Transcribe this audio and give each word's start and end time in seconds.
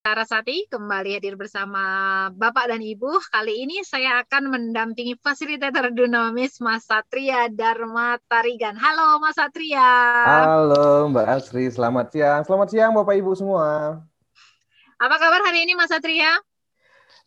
Tarasati 0.00 0.64
kembali 0.72 1.20
hadir 1.20 1.36
bersama 1.36 1.84
Bapak 2.32 2.72
dan 2.72 2.80
Ibu. 2.80 3.20
Kali 3.28 3.68
ini 3.68 3.84
saya 3.84 4.24
akan 4.24 4.48
mendampingi 4.48 5.12
fasilitator 5.20 5.92
Dunamis 5.92 6.56
Mas 6.64 6.88
Satria 6.88 7.52
Dharma 7.52 8.16
Tarigan. 8.24 8.80
Halo 8.80 9.20
Mas 9.20 9.36
Satria. 9.36 9.84
Halo 10.24 11.12
Mbak 11.12 11.26
Asri, 11.28 11.68
selamat 11.68 12.16
siang. 12.16 12.40
Selamat 12.48 12.68
siang 12.72 12.96
Bapak 12.96 13.12
Ibu 13.12 13.36
semua. 13.36 14.00
Apa 14.96 15.20
kabar 15.20 15.44
hari 15.44 15.68
ini 15.68 15.76
Mas 15.76 15.92
Satria? 15.92 16.32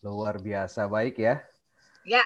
Luar 0.02 0.42
biasa 0.42 0.90
baik 0.90 1.22
ya. 1.22 1.46
Ya, 2.10 2.26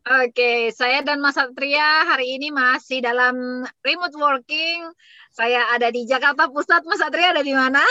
Oke, 0.00 0.72
saya 0.72 1.04
dan 1.04 1.20
Mas 1.20 1.36
Satria 1.36 2.08
hari 2.08 2.40
ini 2.40 2.48
masih 2.48 3.04
dalam 3.04 3.62
remote 3.84 4.16
working. 4.16 4.88
Saya 5.28 5.76
ada 5.76 5.92
di 5.92 6.08
Jakarta 6.08 6.48
Pusat, 6.48 6.88
Mas 6.88 7.04
Satria 7.04 7.36
ada 7.36 7.44
di 7.44 7.52
mana? 7.52 7.84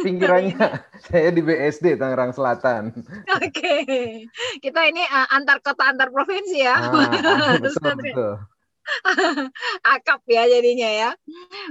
Pinggirannya, 0.00 0.56
saya 1.12 1.28
di 1.28 1.44
BSD 1.44 2.00
Tangerang 2.00 2.32
Selatan. 2.32 2.96
Oke, 3.44 3.76
kita 4.64 4.80
ini 4.88 5.04
uh, 5.04 5.36
antar 5.36 5.60
kota 5.60 5.92
antar 5.92 6.08
provinsi 6.08 6.64
ya. 6.64 6.76
Ah, 6.80 7.60
betul, 7.60 7.92
betul. 7.92 8.32
akap 9.94 10.20
ya 10.26 10.44
jadinya 10.48 10.90
ya. 10.90 11.10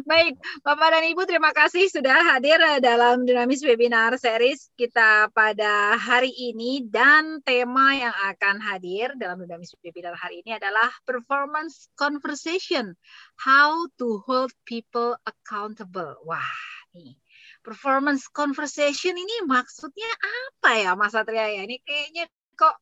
Baik, 0.05 0.39
Bapak 0.61 0.89
dan 0.93 1.03
Ibu 1.09 1.25
terima 1.25 1.51
kasih 1.51 1.89
sudah 1.91 2.35
hadir 2.35 2.59
dalam 2.79 3.25
Dinamis 3.25 3.61
Webinar 3.65 4.15
Series 4.15 4.71
kita 4.77 5.29
pada 5.33 5.97
hari 5.97 6.31
ini 6.31 6.85
dan 6.85 7.43
tema 7.43 7.95
yang 7.97 8.15
akan 8.33 8.61
hadir 8.61 9.13
dalam 9.19 9.41
Dinamis 9.41 9.75
Webinar 9.81 10.15
hari 10.15 10.41
ini 10.45 10.55
adalah 10.55 10.89
Performance 11.03 11.89
Conversation, 11.99 12.95
How 13.41 13.89
to 13.99 14.23
Hold 14.25 14.53
People 14.63 15.17
Accountable. 15.25 16.17
Wah, 16.25 16.55
nih 16.95 17.17
performance 17.59 18.31
conversation 18.31 19.13
ini 19.13 19.43
maksudnya 19.45 20.09
apa 20.23 20.79
ya 20.79 20.91
Mas 20.95 21.11
Satria 21.13 21.47
ya? 21.51 21.61
Ini 21.67 21.77
kayaknya 21.83 22.25
kok 22.59 22.75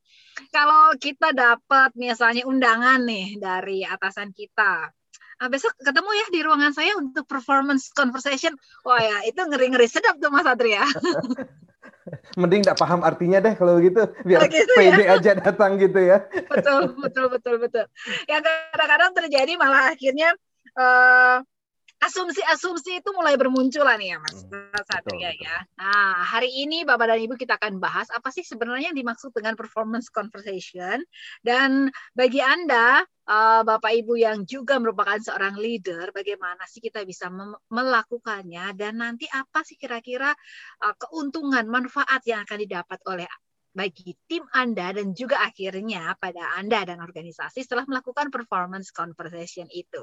kalau 0.50 0.98
kita 0.98 1.38
dapat 1.38 1.94
misalnya 1.94 2.50
undangan 2.50 3.06
nih 3.06 3.38
dari 3.38 3.86
atasan 3.86 4.34
kita, 4.34 4.90
Nah, 5.38 5.54
besok 5.54 5.70
ketemu 5.78 6.10
ya 6.18 6.26
di 6.34 6.40
ruangan 6.42 6.74
saya 6.74 6.98
untuk 6.98 7.30
performance 7.30 7.94
conversation. 7.94 8.58
Wah 8.82 8.98
ya, 8.98 9.18
itu 9.30 9.38
ngeri-ngeri 9.38 9.86
sedap 9.86 10.18
tuh 10.18 10.34
Mas 10.34 10.50
Adria. 10.50 10.82
Mending 12.40 12.66
nggak 12.66 12.80
paham 12.80 13.06
artinya 13.06 13.38
deh 13.38 13.54
kalau 13.54 13.78
gitu, 13.78 14.10
biar 14.26 14.42
oh, 14.42 14.50
gitu 14.50 14.74
ya? 14.80 14.80
pede 14.80 15.04
ya? 15.06 15.14
aja 15.20 15.32
datang 15.38 15.78
gitu 15.78 16.00
ya. 16.00 16.26
Betul, 16.50 16.98
betul, 16.98 17.26
betul, 17.30 17.56
betul. 17.62 17.86
Yang 18.26 18.42
kadang-kadang 18.74 19.12
terjadi 19.14 19.54
malah 19.60 19.94
akhirnya 19.94 20.34
uh, 20.74 21.44
asumsi-asumsi 21.98 23.02
itu 23.02 23.10
mulai 23.18 23.34
bermunculan 23.36 23.98
ya 23.98 24.22
Mas 24.22 24.46
hmm, 24.46 24.82
Satria 24.86 25.34
ya. 25.34 25.58
Nah, 25.82 26.22
hari 26.22 26.54
ini 26.54 26.86
Bapak 26.86 27.10
dan 27.10 27.20
Ibu 27.26 27.34
kita 27.34 27.58
akan 27.58 27.82
bahas 27.82 28.06
apa 28.14 28.30
sih 28.30 28.46
sebenarnya 28.46 28.94
yang 28.94 28.98
dimaksud 28.98 29.34
dengan 29.34 29.58
performance 29.58 30.14
conversation. 30.14 31.02
Dan 31.42 31.90
bagi 32.14 32.38
Anda 32.38 33.02
uh, 33.26 33.62
Bapak 33.66 33.92
Ibu 34.06 34.14
yang 34.14 34.46
juga 34.46 34.78
merupakan 34.78 35.18
seorang 35.18 35.58
leader, 35.58 36.14
bagaimana 36.14 36.70
sih 36.70 36.80
kita 36.80 37.02
bisa 37.02 37.34
melakukannya? 37.74 38.78
Dan 38.78 39.02
nanti 39.02 39.26
apa 39.34 39.66
sih 39.66 39.76
kira-kira 39.76 40.30
uh, 40.86 40.96
keuntungan 41.02 41.66
manfaat 41.66 42.22
yang 42.30 42.46
akan 42.46 42.62
didapat 42.62 43.00
oleh 43.10 43.26
bagi 43.78 44.18
tim 44.26 44.42
Anda 44.58 44.90
dan 44.98 45.14
juga 45.14 45.38
akhirnya 45.46 46.18
pada 46.18 46.58
Anda 46.58 46.82
dan 46.82 46.98
organisasi 46.98 47.62
setelah 47.62 47.86
melakukan 47.86 48.34
performance 48.34 48.90
conversation 48.90 49.70
itu. 49.70 50.02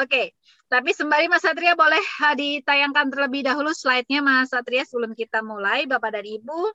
Oke, 0.00 0.32
tapi 0.72 0.96
sembari 0.96 1.28
Mas 1.28 1.44
Satria 1.44 1.76
boleh 1.76 2.00
ditayangkan 2.40 3.12
terlebih 3.12 3.44
dahulu 3.44 3.76
slide-nya 3.76 4.24
Mas 4.24 4.48
Satria 4.48 4.88
sebelum 4.88 5.12
kita 5.12 5.44
mulai 5.44 5.84
Bapak 5.84 6.16
dan 6.16 6.24
Ibu. 6.24 6.72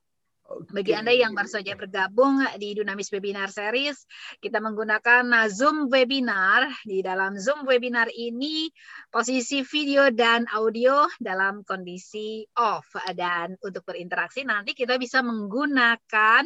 Bagi 0.47 0.95
Anda 0.95 1.11
yang 1.11 1.35
baru 1.35 1.51
saja 1.51 1.75
bergabung 1.75 2.39
di 2.55 2.71
Dunamis 2.71 3.11
Webinar 3.11 3.51
Series, 3.51 4.07
kita 4.39 4.63
menggunakan 4.63 5.27
Zoom 5.51 5.91
Webinar. 5.91 6.71
Di 6.87 7.03
dalam 7.03 7.35
Zoom 7.35 7.67
Webinar 7.67 8.07
ini, 8.15 8.71
posisi 9.11 9.59
video 9.67 10.07
dan 10.07 10.47
audio 10.55 11.03
dalam 11.19 11.67
kondisi 11.67 12.47
off. 12.63 12.95
Dan 13.11 13.59
untuk 13.59 13.83
berinteraksi 13.83 14.47
nanti 14.47 14.71
kita 14.71 14.95
bisa 14.95 15.19
menggunakan 15.19 16.43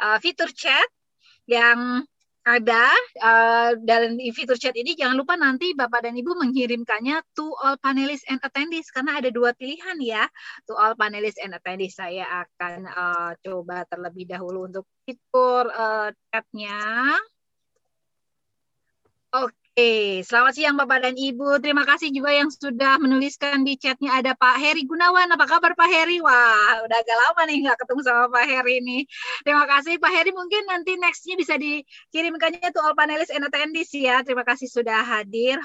uh, 0.00 0.18
fitur 0.24 0.48
chat 0.56 0.88
yang 1.44 2.00
ada 2.44 2.92
uh, 3.24 3.72
dan 3.80 4.20
di 4.20 4.28
fitur 4.28 4.60
chat 4.60 4.76
ini 4.76 4.92
jangan 4.92 5.16
lupa 5.16 5.32
nanti 5.32 5.72
Bapak 5.72 6.04
dan 6.04 6.12
Ibu 6.12 6.36
mengirimkannya 6.36 7.24
to 7.32 7.48
all 7.64 7.80
panelists 7.80 8.28
and 8.28 8.36
attendees 8.44 8.92
karena 8.92 9.16
ada 9.16 9.32
dua 9.32 9.56
pilihan 9.56 9.96
ya. 10.04 10.28
To 10.68 10.76
all 10.76 10.92
panelists 10.92 11.40
and 11.40 11.56
attendees 11.56 11.96
saya 11.96 12.44
akan 12.44 12.84
uh, 12.84 13.32
coba 13.40 13.88
terlebih 13.88 14.28
dahulu 14.28 14.68
untuk 14.68 14.84
fitur 15.08 15.72
uh, 15.72 16.12
chatnya. 16.28 17.16
Oke 19.32 19.63
Oke, 19.74 20.22
selamat 20.22 20.52
siang 20.54 20.78
Bapak 20.78 21.02
dan 21.02 21.18
Ibu. 21.18 21.58
Terima 21.58 21.82
kasih 21.82 22.14
juga 22.14 22.30
yang 22.30 22.46
sudah 22.46 22.94
menuliskan 23.02 23.66
di 23.66 23.74
chatnya 23.74 24.14
ada 24.22 24.30
Pak 24.38 24.54
Heri 24.62 24.86
Gunawan. 24.86 25.26
Apa 25.34 25.50
kabar 25.50 25.74
Pak 25.74 25.90
Heri? 25.90 26.22
Wah, 26.22 26.78
udah 26.86 26.94
agak 27.02 27.16
lama 27.18 27.42
nih 27.50 27.56
nggak 27.66 27.78
ketemu 27.82 28.00
sama 28.06 28.30
Pak 28.30 28.44
Heri 28.46 28.78
ini. 28.78 28.98
Terima 29.42 29.66
kasih 29.66 29.98
Pak 29.98 30.12
Heri. 30.14 30.30
Mungkin 30.30 30.62
nanti 30.70 30.94
nextnya 30.94 31.34
bisa 31.34 31.58
dikirimkannya 31.58 32.70
tuh 32.70 32.86
all 32.86 32.94
panelists 32.94 33.34
and 33.34 33.42
attendees 33.42 33.90
ya. 33.90 34.22
Terima 34.22 34.46
kasih 34.46 34.70
sudah 34.70 35.02
hadir. 35.02 35.58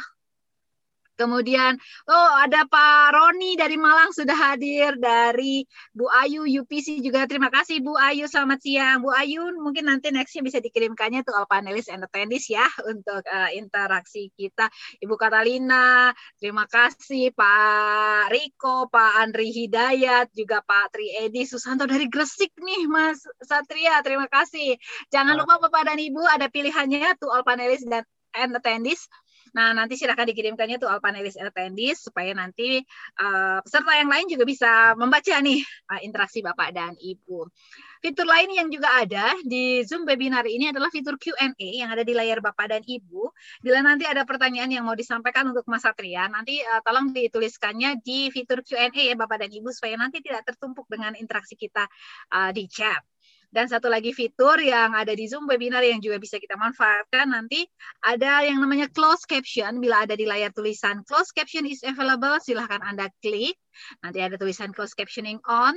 Kemudian, 1.20 1.76
oh 2.08 2.32
ada 2.40 2.64
Pak 2.64 3.12
Roni 3.12 3.60
dari 3.60 3.76
Malang 3.76 4.16
sudah 4.16 4.32
hadir, 4.32 4.96
dari 4.96 5.68
Bu 5.92 6.08
Ayu 6.08 6.48
UPC 6.48 7.04
juga 7.04 7.28
terima 7.28 7.52
kasih 7.52 7.84
Bu 7.84 8.00
Ayu, 8.00 8.32
selamat 8.32 8.64
siang. 8.64 9.04
Bu 9.04 9.12
Ayu 9.12 9.52
mungkin 9.60 9.92
nanti 9.92 10.16
nextnya 10.16 10.48
bisa 10.48 10.64
dikirimkannya 10.64 11.28
tuh 11.28 11.36
all 11.36 11.44
panelis 11.44 11.92
and 11.92 12.08
attendees 12.08 12.48
ya 12.48 12.64
untuk 12.88 13.20
uh, 13.28 13.52
interaksi 13.52 14.32
kita. 14.40 14.72
Ibu 15.04 15.20
Katalina, 15.20 16.16
terima 16.40 16.64
kasih 16.72 17.36
Pak 17.36 18.32
Riko, 18.32 18.88
Pak 18.88 19.20
Andri 19.20 19.52
Hidayat, 19.52 20.32
juga 20.32 20.64
Pak 20.64 20.96
Tri 20.96 21.28
Edi 21.28 21.44
Susanto 21.44 21.84
dari 21.84 22.08
Gresik 22.08 22.56
nih 22.56 22.88
Mas 22.88 23.28
Satria, 23.44 24.00
terima 24.08 24.32
kasih. 24.32 24.80
Jangan 25.12 25.36
lupa 25.36 25.60
Bapak 25.60 25.84
dan 25.92 26.00
Ibu 26.00 26.24
ada 26.24 26.48
pilihannya 26.48 27.20
tuh 27.20 27.28
all 27.28 27.44
panelis 27.44 27.84
dan 27.84 28.08
and 28.38 28.54
attendees 28.54 29.10
Nah, 29.54 29.74
nanti 29.74 29.98
silakan 29.98 30.30
dikirimkannya 30.30 30.78
tuh 30.78 30.90
all 30.90 31.02
panelis 31.02 31.38
attendees 31.40 32.02
supaya 32.06 32.32
nanti 32.38 32.82
uh, 33.22 33.60
peserta 33.66 33.92
yang 33.98 34.10
lain 34.10 34.26
juga 34.30 34.44
bisa 34.46 34.94
membaca 34.96 35.36
nih 35.42 35.60
uh, 35.90 36.00
interaksi 36.06 36.46
Bapak 36.46 36.70
dan 36.74 36.94
Ibu. 36.98 37.50
Fitur 38.00 38.24
lain 38.24 38.48
yang 38.56 38.72
juga 38.72 38.96
ada 38.96 39.36
di 39.44 39.84
Zoom 39.84 40.08
webinar 40.08 40.48
ini 40.48 40.72
adalah 40.72 40.88
fitur 40.88 41.20
Q&A 41.20 41.52
yang 41.60 41.92
ada 41.92 42.08
di 42.08 42.16
layar 42.16 42.40
Bapak 42.40 42.72
dan 42.72 42.82
Ibu. 42.86 43.28
Bila 43.60 43.84
nanti 43.84 44.08
ada 44.08 44.24
pertanyaan 44.24 44.72
yang 44.72 44.88
mau 44.88 44.96
disampaikan 44.96 45.52
untuk 45.52 45.68
Mas 45.68 45.84
Satria, 45.84 46.32
nanti 46.32 46.64
uh, 46.64 46.80
tolong 46.80 47.12
dituliskannya 47.12 48.00
di 48.00 48.32
fitur 48.32 48.64
Q&A 48.64 48.88
ya 48.94 49.16
Bapak 49.20 49.44
dan 49.44 49.52
Ibu 49.52 49.68
supaya 49.76 50.00
nanti 50.00 50.24
tidak 50.24 50.48
tertumpuk 50.48 50.88
dengan 50.88 51.12
interaksi 51.20 51.60
kita 51.60 51.92
uh, 52.32 52.56
di 52.56 52.72
chat. 52.72 53.04
Dan 53.50 53.66
satu 53.66 53.90
lagi 53.90 54.14
fitur 54.14 54.62
yang 54.62 54.94
ada 54.94 55.10
di 55.18 55.26
Zoom 55.26 55.50
webinar 55.50 55.82
yang 55.82 55.98
juga 55.98 56.22
bisa 56.22 56.38
kita 56.38 56.54
manfaatkan 56.54 57.34
nanti 57.34 57.66
ada 58.06 58.46
yang 58.46 58.62
namanya 58.62 58.86
closed 58.94 59.26
caption. 59.26 59.82
Bila 59.82 60.06
ada 60.06 60.14
di 60.14 60.30
layar 60.30 60.54
tulisan 60.54 61.02
closed 61.10 61.34
caption 61.34 61.66
is 61.66 61.82
available, 61.82 62.38
silahkan 62.46 62.78
Anda 62.86 63.10
klik. 63.26 63.58
Nanti 64.06 64.22
ada 64.22 64.38
tulisan 64.38 64.70
closed 64.70 64.94
captioning 64.94 65.42
on. 65.50 65.74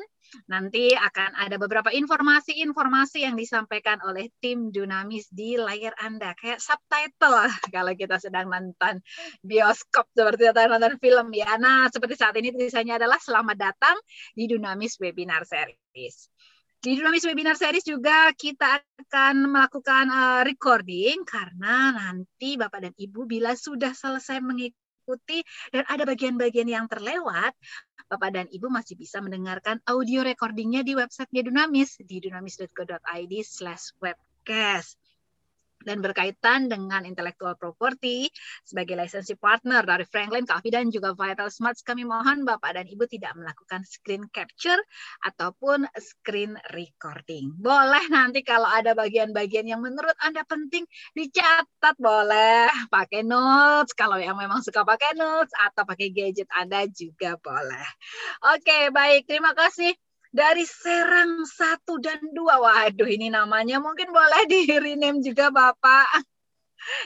Nanti 0.53 0.93
akan 0.93 1.32
ada 1.32 1.56
beberapa 1.56 1.88
informasi-informasi 1.88 3.25
yang 3.25 3.41
disampaikan 3.41 4.00
oleh 4.05 4.28
tim 4.44 4.69
Dunamis 4.69 5.32
di 5.32 5.56
layar 5.56 5.97
Anda. 5.97 6.37
Kayak 6.37 6.61
subtitle 6.61 7.49
kalau 7.75 7.93
kita 7.97 8.21
sedang 8.21 8.53
nonton 8.53 9.00
bioskop 9.41 10.12
seperti 10.12 10.53
atau 10.53 10.69
nonton 10.69 11.00
film 11.00 11.32
ya. 11.32 11.56
Nah, 11.56 11.88
seperti 11.88 12.21
saat 12.21 12.37
ini 12.37 12.53
tulisannya 12.53 13.00
adalah 13.00 13.16
selamat 13.16 13.56
datang 13.56 13.97
di 14.37 14.44
Dunamis 14.44 15.00
Webinar 15.00 15.49
Series. 15.49 16.28
Di 16.82 16.98
Dinamis 16.98 17.23
Webinar 17.23 17.55
Series 17.55 17.87
juga 17.87 18.34
kita 18.34 18.82
akan 18.82 19.55
melakukan 19.55 20.11
uh, 20.11 20.43
recording 20.43 21.23
karena 21.23 21.94
nanti 21.94 22.58
Bapak 22.58 22.82
dan 22.82 22.94
Ibu 22.99 23.23
bila 23.23 23.55
sudah 23.55 23.94
selesai 23.94 24.43
mengikuti 24.43 25.46
dan 25.70 25.87
ada 25.87 26.02
bagian-bagian 26.02 26.67
yang 26.67 26.90
terlewat, 26.90 27.55
Bapak 28.11 28.34
dan 28.34 28.50
Ibu 28.50 28.67
masih 28.67 28.99
bisa 28.99 29.23
mendengarkan 29.23 29.79
audio 29.87 30.26
recordingnya 30.26 30.82
di 30.82 30.99
website 30.99 31.31
Dunamis 31.31 32.02
di 32.02 32.19
dunamis.co.id 32.19 33.32
slash 33.46 33.94
webcast 34.02 34.99
dan 35.84 36.00
berkaitan 36.00 36.67
dengan 36.70 37.05
intellectual 37.06 37.55
property 37.58 38.31
sebagai 38.67 38.94
licensing 38.99 39.38
partner 39.38 39.82
dari 39.82 40.06
Franklin, 40.06 40.46
Coffee 40.46 40.73
dan 40.73 40.88
juga 40.88 41.14
Vital 41.14 41.49
Smarts 41.50 41.82
kami 41.84 42.06
mohon 42.06 42.46
Bapak 42.46 42.79
dan 42.79 42.87
Ibu 42.88 43.05
tidak 43.11 43.34
melakukan 43.38 43.82
screen 43.87 44.26
capture 44.31 44.79
ataupun 45.26 45.87
screen 45.99 46.55
recording. 46.75 47.55
Boleh 47.58 48.05
nanti 48.11 48.43
kalau 48.43 48.67
ada 48.67 48.94
bagian-bagian 48.96 49.67
yang 49.67 49.82
menurut 49.82 50.14
Anda 50.23 50.46
penting 50.46 50.87
dicatat 51.14 51.96
boleh 51.99 52.70
pakai 52.88 53.23
notes 53.26 53.94
kalau 53.94 54.19
yang 54.19 54.38
memang 54.38 54.62
suka 54.62 54.82
pakai 54.87 55.14
notes 55.19 55.52
atau 55.58 55.82
pakai 55.87 56.11
gadget 56.14 56.49
Anda 56.55 56.87
juga 56.90 57.37
boleh. 57.40 57.87
Oke, 58.55 58.90
baik. 58.94 59.26
Terima 59.28 59.55
kasih 59.56 59.93
dari 60.32 60.64
Serang 60.64 61.44
satu 61.44 62.00
dan 62.00 62.19
dua. 62.32 62.58
Waduh, 62.58 63.06
ini 63.06 63.29
namanya 63.29 63.79
mungkin 63.79 64.11
boleh 64.11 64.49
di 64.50 64.67
rename 64.67 65.20
juga 65.20 65.52
Bapak. 65.52 66.25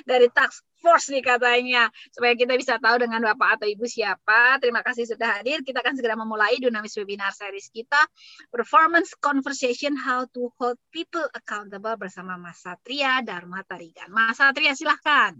Dari 0.08 0.32
Tax 0.32 0.64
Force 0.80 1.12
nih 1.12 1.20
katanya. 1.20 1.92
Supaya 2.08 2.32
kita 2.32 2.56
bisa 2.56 2.80
tahu 2.80 2.96
dengan 3.02 3.20
Bapak 3.20 3.60
atau 3.60 3.66
Ibu 3.68 3.84
siapa. 3.84 4.56
Terima 4.62 4.80
kasih 4.80 5.04
sudah 5.04 5.36
hadir. 5.36 5.60
Kita 5.60 5.84
akan 5.84 5.98
segera 5.98 6.16
memulai 6.16 6.56
Dunamis 6.56 6.96
Webinar 6.96 7.36
Series 7.36 7.68
kita. 7.68 8.00
Performance 8.48 9.12
Conversation 9.20 9.92
How 9.98 10.24
to 10.32 10.48
Hold 10.56 10.80
People 10.88 11.28
Accountable 11.36 12.00
bersama 12.00 12.40
Mas 12.40 12.64
Satria 12.64 13.20
Dharma 13.20 13.60
Tarigan. 13.68 14.08
Mas 14.08 14.40
Satria 14.40 14.72
silahkan. 14.72 15.36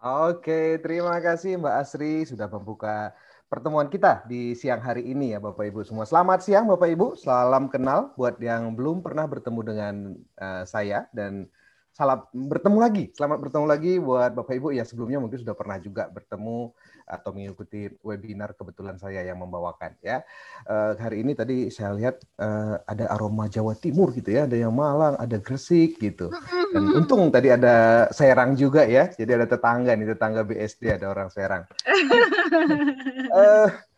Oke, 0.00 0.80
terima 0.80 1.20
kasih 1.20 1.60
Mbak 1.60 1.74
Asri 1.76 2.24
sudah 2.24 2.48
membuka 2.48 3.12
pertemuan 3.50 3.90
kita 3.90 4.22
di 4.30 4.54
siang 4.54 4.78
hari 4.78 5.10
ini 5.10 5.34
ya 5.34 5.42
Bapak 5.42 5.66
Ibu 5.66 5.82
semua. 5.82 6.06
Selamat 6.06 6.38
siang 6.46 6.70
Bapak 6.70 6.86
Ibu, 6.86 7.18
salam 7.18 7.66
kenal 7.66 8.14
buat 8.14 8.38
yang 8.38 8.78
belum 8.78 9.02
pernah 9.02 9.26
bertemu 9.26 9.60
dengan 9.66 9.94
uh, 10.38 10.62
saya 10.62 11.10
dan 11.10 11.50
salam 11.90 12.22
bertemu 12.30 12.78
lagi. 12.78 13.04
Selamat 13.10 13.42
bertemu 13.42 13.66
lagi 13.66 13.98
buat 13.98 14.38
Bapak 14.38 14.54
Ibu 14.54 14.70
yang 14.70 14.86
sebelumnya 14.86 15.18
mungkin 15.18 15.42
sudah 15.42 15.58
pernah 15.58 15.82
juga 15.82 16.06
bertemu 16.14 16.70
atau 17.10 17.34
mengikuti 17.34 17.90
webinar 18.06 18.54
kebetulan 18.54 18.94
saya 18.94 19.26
yang 19.26 19.42
membawakan 19.42 19.98
ya. 19.98 20.22
Uh, 20.62 20.94
hari 20.94 21.26
ini 21.26 21.34
tadi 21.34 21.66
saya 21.74 21.90
lihat 21.98 22.22
uh, 22.38 22.78
ada 22.86 23.10
aroma 23.10 23.50
Jawa 23.50 23.74
Timur 23.74 24.14
gitu 24.14 24.30
ya, 24.30 24.46
ada 24.46 24.54
yang 24.54 24.70
Malang, 24.70 25.18
ada 25.18 25.36
Gresik 25.42 25.98
gitu. 25.98 26.30
Dan 26.70 26.86
untung 26.94 27.34
tadi 27.34 27.50
ada 27.50 28.06
Serang 28.14 28.54
juga 28.54 28.86
ya. 28.86 29.10
Jadi 29.10 29.30
ada 29.34 29.46
tetangga 29.50 29.90
nih, 29.98 30.14
tetangga 30.14 30.46
BSD 30.46 31.02
ada 31.02 31.10
orang 31.10 31.28
Serang. 31.34 31.66
uh, 33.34 33.68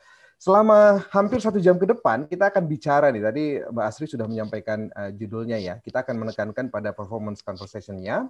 selama 0.42 1.06
hampir 1.14 1.38
satu 1.38 1.62
jam 1.62 1.78
ke 1.78 1.86
depan 1.86 2.26
kita 2.26 2.48
akan 2.48 2.64
bicara 2.66 3.12
nih. 3.12 3.22
Tadi 3.22 3.44
Mbak 3.68 3.84
Asri 3.86 4.08
sudah 4.08 4.24
menyampaikan 4.24 4.88
uh, 4.96 5.12
judulnya 5.12 5.60
ya. 5.60 5.78
Kita 5.78 6.02
akan 6.02 6.26
menekankan 6.26 6.72
pada 6.72 6.90
performance 6.96 7.44
conversation-nya 7.44 8.26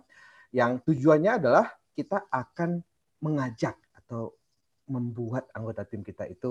yang 0.52 0.82
tujuannya 0.84 1.40
adalah 1.40 1.72
kita 1.96 2.28
akan 2.28 2.84
mengajak 3.24 3.78
atau 3.96 4.36
membuat 4.88 5.48
anggota 5.54 5.86
tim 5.86 6.02
kita 6.02 6.26
itu 6.26 6.50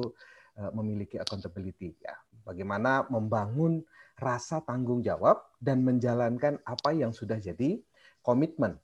uh, 0.57 0.71
memiliki 0.75 1.19
accountability 1.19 1.95
ya. 1.99 2.15
Bagaimana 2.41 3.05
membangun 3.07 3.83
rasa 4.17 4.61
tanggung 4.61 5.01
jawab 5.01 5.41
dan 5.57 5.81
menjalankan 5.81 6.61
apa 6.61 6.93
yang 6.93 7.09
sudah 7.09 7.41
jadi 7.41 7.81
komitmen 8.21 8.77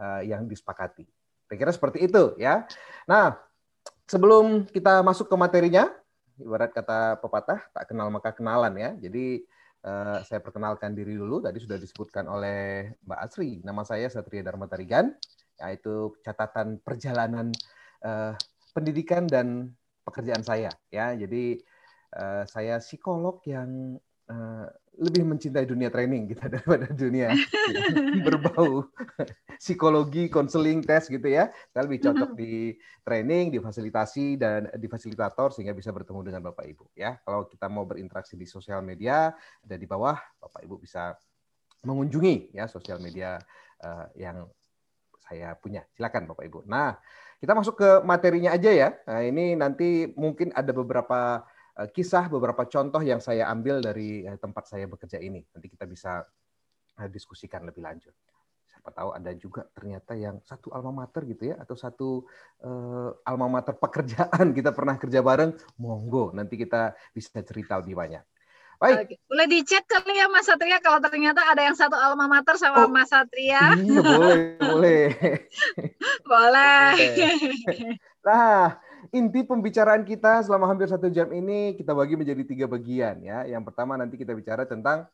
uh, 0.00 0.24
yang 0.24 0.48
disepakati. 0.48 1.04
Kira-kira 1.48 1.72
seperti 1.72 2.08
itu 2.08 2.36
ya. 2.40 2.64
Nah, 3.08 3.36
sebelum 4.08 4.68
kita 4.68 5.00
masuk 5.04 5.28
ke 5.28 5.36
materinya, 5.36 5.88
ibarat 6.40 6.72
kata 6.72 7.20
pepatah 7.20 7.60
tak 7.72 7.84
kenal 7.88 8.08
maka 8.08 8.32
kenalan 8.32 8.72
ya. 8.76 8.90
Jadi 8.96 9.44
uh, 9.84 10.24
saya 10.24 10.40
perkenalkan 10.40 10.96
diri 10.96 11.16
dulu. 11.16 11.44
Tadi 11.44 11.58
sudah 11.60 11.76
disebutkan 11.76 12.24
oleh 12.28 12.92
Mbak 13.04 13.20
Asri. 13.20 13.60
Nama 13.64 13.82
saya 13.84 14.06
Satria 14.08 14.44
Dharma 14.44 14.68
Tarigan, 14.68 15.12
yaitu 15.60 16.16
catatan 16.24 16.80
perjalanan 16.80 17.52
pendidikan 18.72 19.24
dan 19.28 19.72
pekerjaan 20.04 20.44
saya 20.44 20.72
ya. 20.88 21.12
Jadi 21.12 21.60
uh, 22.16 22.44
saya 22.48 22.80
psikolog 22.80 23.40
yang 23.44 24.00
uh, 24.28 24.66
lebih 24.98 25.22
mencintai 25.22 25.62
dunia 25.62 25.94
training 25.94 26.26
kita 26.26 26.48
daripada 26.58 26.90
dunia 26.90 27.30
berbau 28.26 28.90
psikologi, 29.62 30.26
konseling, 30.26 30.82
tes 30.82 31.06
gitu 31.06 31.28
ya. 31.28 31.50
Saya 31.70 31.86
lebih 31.86 32.02
cocok 32.02 32.30
di 32.34 32.74
training, 33.06 33.54
di 33.54 33.58
fasilitasi 33.62 34.40
dan 34.40 34.68
di 34.74 34.86
fasilitator 34.90 35.54
sehingga 35.54 35.74
bisa 35.74 35.94
bertemu 35.94 36.20
dengan 36.32 36.42
Bapak 36.50 36.66
Ibu 36.66 36.84
ya. 36.98 37.18
Kalau 37.22 37.46
kita 37.46 37.66
mau 37.70 37.86
berinteraksi 37.86 38.34
di 38.34 38.46
sosial 38.48 38.82
media 38.82 39.30
ada 39.36 39.76
di 39.78 39.86
bawah 39.86 40.18
Bapak 40.40 40.66
Ibu 40.66 40.82
bisa 40.82 41.14
mengunjungi 41.86 42.58
ya 42.58 42.66
sosial 42.66 42.98
media 42.98 43.38
uh, 43.86 44.06
yang 44.18 44.50
saya 45.28 45.54
punya. 45.60 45.84
Silakan 45.92 46.26
Bapak 46.26 46.44
Ibu. 46.48 46.64
Nah, 46.66 46.96
kita 47.38 47.54
masuk 47.54 47.78
ke 47.78 47.90
materinya 48.02 48.54
aja 48.54 48.70
ya. 48.70 48.88
Nah, 49.06 49.22
ini 49.22 49.54
nanti 49.54 50.10
mungkin 50.14 50.50
ada 50.54 50.74
beberapa 50.74 51.46
Eh, 51.78 51.88
kisah 51.94 52.26
beberapa 52.26 52.66
contoh 52.66 52.98
yang 53.06 53.22
saya 53.22 53.46
ambil 53.46 53.78
dari 53.78 54.26
eh, 54.26 54.34
tempat 54.34 54.66
saya 54.66 54.90
bekerja 54.90 55.22
ini. 55.22 55.46
Nanti 55.54 55.70
kita 55.70 55.86
bisa 55.86 56.26
eh, 56.98 57.06
diskusikan 57.06 57.62
lebih 57.62 57.86
lanjut. 57.86 58.10
Siapa 58.66 58.90
tahu 58.90 59.14
ada 59.14 59.30
juga 59.38 59.62
ternyata 59.70 60.18
yang 60.18 60.42
satu 60.42 60.74
alma 60.74 61.06
mater 61.06 61.22
gitu 61.30 61.54
ya 61.54 61.56
atau 61.56 61.72
satu 61.72 62.08
uh, 62.62 63.10
alma 63.24 63.48
mater 63.48 63.74
pekerjaan 63.74 64.52
kita 64.58 64.76
pernah 64.76 65.00
kerja 65.00 65.24
bareng, 65.24 65.56
monggo 65.80 66.36
nanti 66.36 66.60
kita 66.60 66.92
bisa 67.16 67.40
cerita 67.42 67.80
lebih 67.80 67.96
banyak. 67.96 68.20
Baik. 68.78 68.96
Oke. 69.10 69.14
Boleh 69.26 69.46
dicek 69.50 69.84
kali 69.90 70.14
ya 70.14 70.30
Mas 70.30 70.46
Satria 70.46 70.78
kalau 70.78 71.02
ternyata 71.02 71.42
ada 71.42 71.66
yang 71.66 71.74
satu 71.74 71.98
alma 71.98 72.30
mater 72.30 72.54
sama 72.54 72.86
oh, 72.86 72.90
Mas 72.90 73.10
Satria. 73.10 73.74
Iya, 73.74 74.00
boleh, 74.06 74.38
boleh. 74.62 75.04
boleh. 76.22 76.94
Nah, 78.22 78.78
inti 79.10 79.40
pembicaraan 79.42 80.06
kita 80.06 80.46
selama 80.46 80.70
hampir 80.70 80.86
satu 80.86 81.10
jam 81.10 81.26
ini 81.34 81.74
kita 81.74 81.90
bagi 81.90 82.14
menjadi 82.14 82.42
tiga 82.46 82.66
bagian 82.70 83.18
ya. 83.18 83.42
Yang 83.50 83.72
pertama 83.72 83.98
nanti 83.98 84.14
kita 84.14 84.30
bicara 84.30 84.62
tentang 84.62 85.10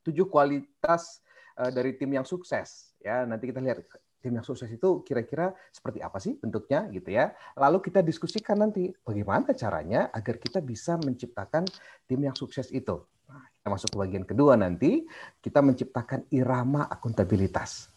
tujuh 0.00 0.24
kualitas 0.24 1.20
uh, 1.60 1.68
dari 1.68 1.92
tim 2.00 2.08
yang 2.08 2.24
sukses 2.24 2.96
ya. 3.04 3.28
Nanti 3.28 3.52
kita 3.52 3.60
lihat 3.60 3.84
tim 4.24 4.32
yang 4.32 4.46
sukses 4.46 4.72
itu 4.72 5.04
kira-kira 5.04 5.52
seperti 5.68 6.00
apa 6.00 6.16
sih 6.16 6.40
bentuknya 6.40 6.88
gitu 6.88 7.12
ya. 7.12 7.36
Lalu 7.60 7.84
kita 7.84 8.00
diskusikan 8.00 8.64
nanti 8.64 8.88
bagaimana 9.04 9.52
caranya 9.52 10.08
agar 10.08 10.40
kita 10.40 10.64
bisa 10.64 10.96
menciptakan 10.96 11.68
tim 12.08 12.24
yang 12.24 12.32
sukses 12.32 12.72
itu. 12.72 13.04
Nah, 13.28 13.44
kita 13.60 13.68
masuk 13.68 13.88
ke 13.92 13.98
bagian 14.00 14.24
kedua 14.24 14.56
nanti 14.56 15.04
kita 15.44 15.60
menciptakan 15.60 16.24
irama 16.32 16.88
akuntabilitas 16.88 17.92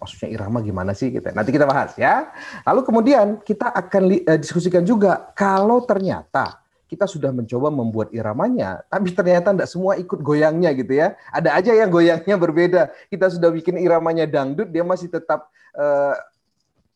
maksudnya 0.00 0.28
irama 0.34 0.58
gimana 0.64 0.92
sih 0.96 1.14
kita. 1.14 1.30
Nanti 1.30 1.54
kita 1.54 1.66
bahas 1.68 1.94
ya. 1.94 2.30
Lalu 2.66 2.80
kemudian 2.82 3.26
kita 3.42 3.70
akan 3.70 4.02
uh, 4.26 4.38
diskusikan 4.40 4.82
juga 4.82 5.30
kalau 5.36 5.84
ternyata 5.86 6.60
kita 6.90 7.06
sudah 7.06 7.30
mencoba 7.30 7.70
membuat 7.70 8.10
iramanya, 8.10 8.82
tapi 8.90 9.14
ternyata 9.14 9.54
tidak 9.54 9.70
semua 9.70 9.94
ikut 9.94 10.18
goyangnya 10.18 10.74
gitu 10.74 10.98
ya. 10.98 11.14
Ada 11.30 11.54
aja 11.54 11.72
yang 11.78 11.86
goyangnya 11.86 12.34
berbeda. 12.34 12.90
Kita 13.06 13.30
sudah 13.30 13.54
bikin 13.54 13.78
iramanya 13.78 14.26
dangdut, 14.26 14.74
dia 14.74 14.82
masih 14.82 15.06
tetap 15.06 15.46
uh, 15.78 16.18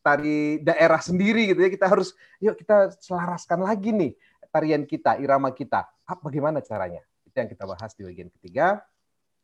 tari 0.03 0.59
daerah 0.59 0.99
sendiri 0.99 1.47
gitu 1.55 1.63
ya. 1.63 1.71
Kita 1.71 1.87
harus, 1.87 2.11
yuk 2.43 2.59
kita 2.59 2.91
selaraskan 2.99 3.63
lagi 3.63 3.95
nih 3.95 4.11
tarian 4.51 4.83
kita, 4.83 5.15
irama 5.15 5.55
kita. 5.55 5.87
Apa 6.03 6.27
bagaimana 6.27 6.59
caranya? 6.59 6.99
Itu 7.23 7.39
yang 7.39 7.47
kita 7.47 7.63
bahas 7.63 7.95
di 7.95 8.03
bagian 8.03 8.27
ketiga. 8.35 8.83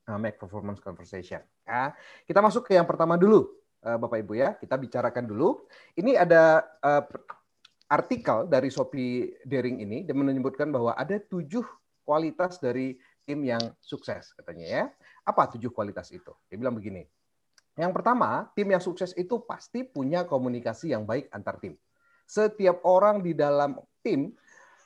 Uh, 0.03 0.19
make 0.19 0.35
performance 0.35 0.83
conversation. 0.83 1.39
Ya. 1.63 1.95
Kita 2.27 2.43
masuk 2.43 2.67
ke 2.67 2.75
yang 2.75 2.83
pertama 2.83 3.15
dulu, 3.15 3.55
uh, 3.87 3.95
Bapak 3.95 4.19
Ibu 4.19 4.35
ya. 4.35 4.59
Kita 4.59 4.75
bicarakan 4.75 5.31
dulu. 5.31 5.63
Ini 5.95 6.19
ada 6.19 6.67
uh, 6.83 7.07
artikel 7.91 8.47
dari 8.47 8.71
Sophie 8.71 9.35
Daring 9.43 9.83
ini 9.83 10.07
dan 10.07 10.15
menyebutkan 10.15 10.71
bahwa 10.71 10.95
ada 10.95 11.19
tujuh 11.19 11.67
kualitas 12.07 12.55
dari 12.63 12.95
tim 13.27 13.43
yang 13.43 13.59
sukses 13.83 14.31
katanya 14.39 14.65
ya. 14.65 14.83
Apa 15.27 15.51
tujuh 15.51 15.69
kualitas 15.75 16.07
itu? 16.15 16.31
Dia 16.47 16.55
bilang 16.55 16.79
begini. 16.79 17.03
Yang 17.75 17.91
pertama, 17.99 18.47
tim 18.55 18.67
yang 18.71 18.83
sukses 18.83 19.11
itu 19.19 19.43
pasti 19.43 19.83
punya 19.83 20.23
komunikasi 20.23 20.95
yang 20.95 21.03
baik 21.03 21.27
antar 21.31 21.59
tim. 21.59 21.75
Setiap 22.27 22.79
orang 22.87 23.19
di 23.19 23.35
dalam 23.35 23.75
tim 24.03 24.31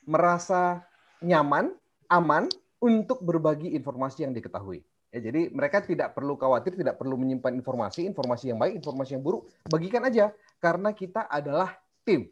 merasa 0.05 0.85
nyaman, 1.21 1.73
aman 2.09 2.49
untuk 2.81 3.21
berbagi 3.25 3.73
informasi 3.73 4.25
yang 4.25 4.33
diketahui. 4.33 4.85
Ya, 5.09 5.31
jadi 5.31 5.47
mereka 5.49 5.79
tidak 5.79 6.11
perlu 6.11 6.35
khawatir, 6.35 6.75
tidak 6.75 6.99
perlu 6.99 7.15
menyimpan 7.15 7.55
informasi, 7.55 8.03
informasi 8.03 8.51
yang 8.51 8.59
baik, 8.59 8.83
informasi 8.83 9.15
yang 9.15 9.23
buruk, 9.23 9.47
bagikan 9.71 10.03
aja 10.03 10.35
karena 10.59 10.91
kita 10.91 11.25
adalah 11.31 11.71
tim. 12.03 12.27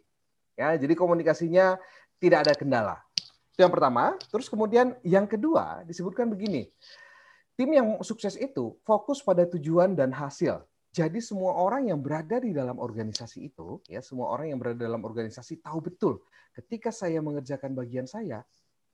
Ya, 0.53 0.77
jadi 0.77 0.93
komunikasinya 0.93 1.77
tidak 2.21 2.47
ada 2.47 2.53
kendala. 2.53 2.95
Itu 3.53 3.65
yang 3.65 3.73
pertama. 3.73 4.17
Terus 4.29 4.49
kemudian 4.49 4.97
yang 5.05 5.25
kedua 5.29 5.85
disebutkan 5.85 6.29
begini. 6.29 6.69
Tim 7.53 7.69
yang 7.69 7.87
sukses 8.01 8.33
itu 8.33 8.73
fokus 8.81 9.21
pada 9.21 9.45
tujuan 9.45 9.93
dan 9.93 10.09
hasil. 10.09 10.65
Jadi 10.93 11.21
semua 11.21 11.57
orang 11.57 11.89
yang 11.89 11.97
berada 12.01 12.37
di 12.37 12.53
dalam 12.53 12.77
organisasi 12.77 13.49
itu, 13.49 13.81
ya 13.89 14.01
semua 14.01 14.29
orang 14.29 14.53
yang 14.53 14.59
berada 14.61 14.77
dalam 14.77 15.01
organisasi 15.01 15.61
tahu 15.61 15.89
betul 15.89 16.21
ketika 16.53 16.93
saya 16.93 17.17
mengerjakan 17.17 17.73
bagian 17.73 18.05
saya, 18.05 18.45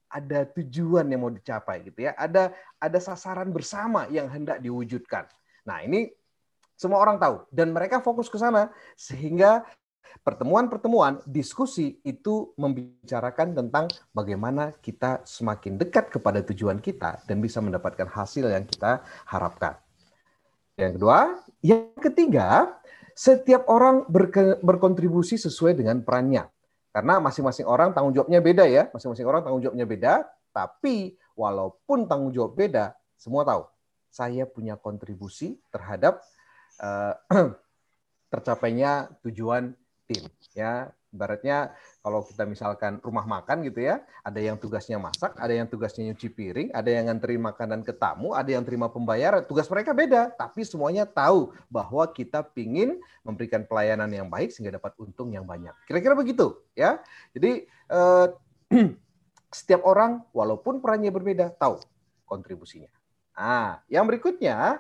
ada 0.09 0.47
tujuan 0.57 1.05
yang 1.11 1.27
mau 1.27 1.31
dicapai 1.31 1.83
gitu 1.85 2.07
ya. 2.07 2.15
Ada 2.15 2.55
ada 2.79 2.99
sasaran 3.03 3.51
bersama 3.51 4.07
yang 4.09 4.31
hendak 4.31 4.63
diwujudkan. 4.63 5.27
Nah, 5.67 5.83
ini 5.83 6.09
semua 6.79 7.03
orang 7.03 7.19
tahu 7.19 7.43
dan 7.51 7.75
mereka 7.75 7.99
fokus 7.99 8.31
ke 8.31 8.39
sana 8.39 8.71
sehingga 8.95 9.67
pertemuan-pertemuan 10.21 11.23
diskusi 11.25 12.01
itu 12.03 12.53
membicarakan 12.59 13.55
tentang 13.55 13.85
bagaimana 14.11 14.75
kita 14.79 15.23
semakin 15.23 15.79
dekat 15.79 16.13
kepada 16.13 16.43
tujuan 16.45 16.77
kita 16.83 17.23
dan 17.25 17.39
bisa 17.39 17.63
mendapatkan 17.63 18.07
hasil 18.09 18.49
yang 18.49 18.65
kita 18.67 19.01
harapkan. 19.25 19.79
Yang 20.79 21.01
kedua, 21.01 21.19
yang 21.59 21.91
ketiga, 21.99 22.79
setiap 23.11 23.67
orang 23.67 24.07
berkontribusi 24.63 25.35
sesuai 25.35 25.75
dengan 25.75 25.99
perannya. 25.99 26.47
Karena 26.89 27.19
masing-masing 27.19 27.67
orang 27.67 27.91
tanggung 27.91 28.15
jawabnya 28.15 28.39
beda 28.39 28.65
ya, 28.65 28.87
masing-masing 28.95 29.27
orang 29.27 29.43
tanggung 29.45 29.61
jawabnya 29.61 29.85
beda, 29.85 30.13
tapi 30.55 31.19
walaupun 31.37 32.09
tanggung 32.09 32.31
jawab 32.33 32.55
beda, 32.57 32.95
semua 33.19 33.43
tahu 33.45 33.67
saya 34.09 34.49
punya 34.49 34.73
kontribusi 34.75 35.61
terhadap 35.69 36.23
uh, 36.81 37.13
tercapainya 38.33 39.13
tujuan 39.21 39.75
tim. 40.09 40.25
Ya, 40.57 40.89
Ibaratnya 41.09 41.73
kalau 42.05 42.21
kita 42.21 42.45
misalkan 42.45 43.01
rumah 43.01 43.25
makan 43.25 43.65
gitu 43.65 43.81
ya, 43.81 44.05
ada 44.21 44.37
yang 44.37 44.61
tugasnya 44.61 45.01
masak, 45.01 45.33
ada 45.41 45.49
yang 45.49 45.65
tugasnya 45.65 46.05
nyuci 46.05 46.29
piring, 46.29 46.69
ada 46.69 46.85
yang 46.85 47.09
nganteri 47.09 47.41
makanan 47.41 47.81
ke 47.81 47.97
tamu, 47.97 48.37
ada 48.37 48.45
yang 48.45 48.61
terima 48.61 48.93
pembayaran. 48.93 49.41
Tugas 49.49 49.65
mereka 49.73 49.97
beda, 49.97 50.29
tapi 50.37 50.61
semuanya 50.61 51.09
tahu 51.09 51.49
bahwa 51.65 52.05
kita 52.13 52.45
pingin 52.45 53.01
memberikan 53.25 53.65
pelayanan 53.65 54.05
yang 54.13 54.29
baik 54.29 54.53
sehingga 54.53 54.77
dapat 54.77 54.93
untung 55.01 55.33
yang 55.33 55.49
banyak. 55.49 55.73
Kira-kira 55.89 56.13
begitu 56.13 56.61
ya. 56.77 57.01
Jadi 57.33 57.65
eh, 57.65 58.27
setiap 59.57 59.81
orang 59.89 60.21
walaupun 60.29 60.77
perannya 60.77 61.09
berbeda 61.09 61.57
tahu 61.57 61.81
kontribusinya. 62.29 62.93
Nah, 63.33 63.81
yang 63.89 64.05
berikutnya 64.05 64.77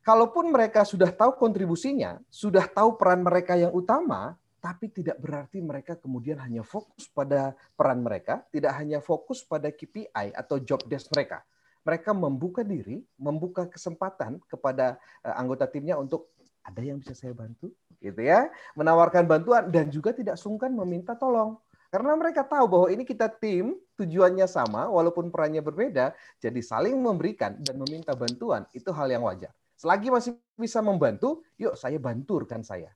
kalaupun 0.00 0.48
mereka 0.48 0.88
sudah 0.88 1.12
tahu 1.12 1.36
kontribusinya, 1.36 2.16
sudah 2.32 2.64
tahu 2.64 2.96
peran 2.96 3.20
mereka 3.20 3.60
yang 3.60 3.76
utama, 3.76 4.40
tapi 4.60 4.92
tidak 4.92 5.16
berarti 5.16 5.58
mereka 5.64 5.96
kemudian 5.96 6.36
hanya 6.38 6.60
fokus 6.60 7.08
pada 7.08 7.56
peran 7.74 8.04
mereka, 8.04 8.44
tidak 8.52 8.76
hanya 8.76 9.00
fokus 9.00 9.40
pada 9.40 9.72
KPI 9.72 10.36
atau 10.36 10.60
job 10.60 10.84
desk 10.84 11.08
mereka. 11.16 11.40
Mereka 11.80 12.12
membuka 12.12 12.60
diri, 12.60 13.00
membuka 13.16 13.64
kesempatan 13.64 14.36
kepada 14.44 15.00
eh, 15.24 15.32
anggota 15.32 15.64
timnya 15.64 15.96
untuk 15.96 16.28
ada 16.60 16.84
yang 16.84 17.00
bisa 17.00 17.16
saya 17.16 17.32
bantu, 17.32 17.72
gitu 18.04 18.20
ya, 18.20 18.52
menawarkan 18.76 19.24
bantuan 19.24 19.72
dan 19.72 19.88
juga 19.88 20.12
tidak 20.12 20.36
sungkan 20.36 20.68
meminta 20.76 21.16
tolong. 21.16 21.56
Karena 21.88 22.14
mereka 22.14 22.46
tahu 22.46 22.68
bahwa 22.70 22.86
ini 22.92 23.02
kita 23.02 23.26
tim, 23.32 23.74
tujuannya 23.98 24.46
sama, 24.46 24.86
walaupun 24.86 25.32
perannya 25.32 25.64
berbeda, 25.64 26.14
jadi 26.38 26.60
saling 26.62 26.94
memberikan 26.94 27.58
dan 27.58 27.80
meminta 27.80 28.14
bantuan 28.14 28.62
itu 28.76 28.92
hal 28.94 29.10
yang 29.10 29.26
wajar. 29.26 29.50
Selagi 29.74 30.12
masih 30.12 30.36
bisa 30.54 30.84
membantu, 30.84 31.40
yuk 31.56 31.74
saya 31.74 31.96
bantu 31.96 32.44
rekan 32.44 32.60
saya 32.60 32.92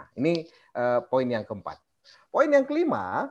Nah, 0.00 0.08
ini 0.16 0.48
uh, 0.72 1.04
poin 1.04 1.28
yang 1.28 1.44
keempat. 1.44 1.76
Poin 2.32 2.48
yang 2.48 2.64
kelima, 2.64 3.28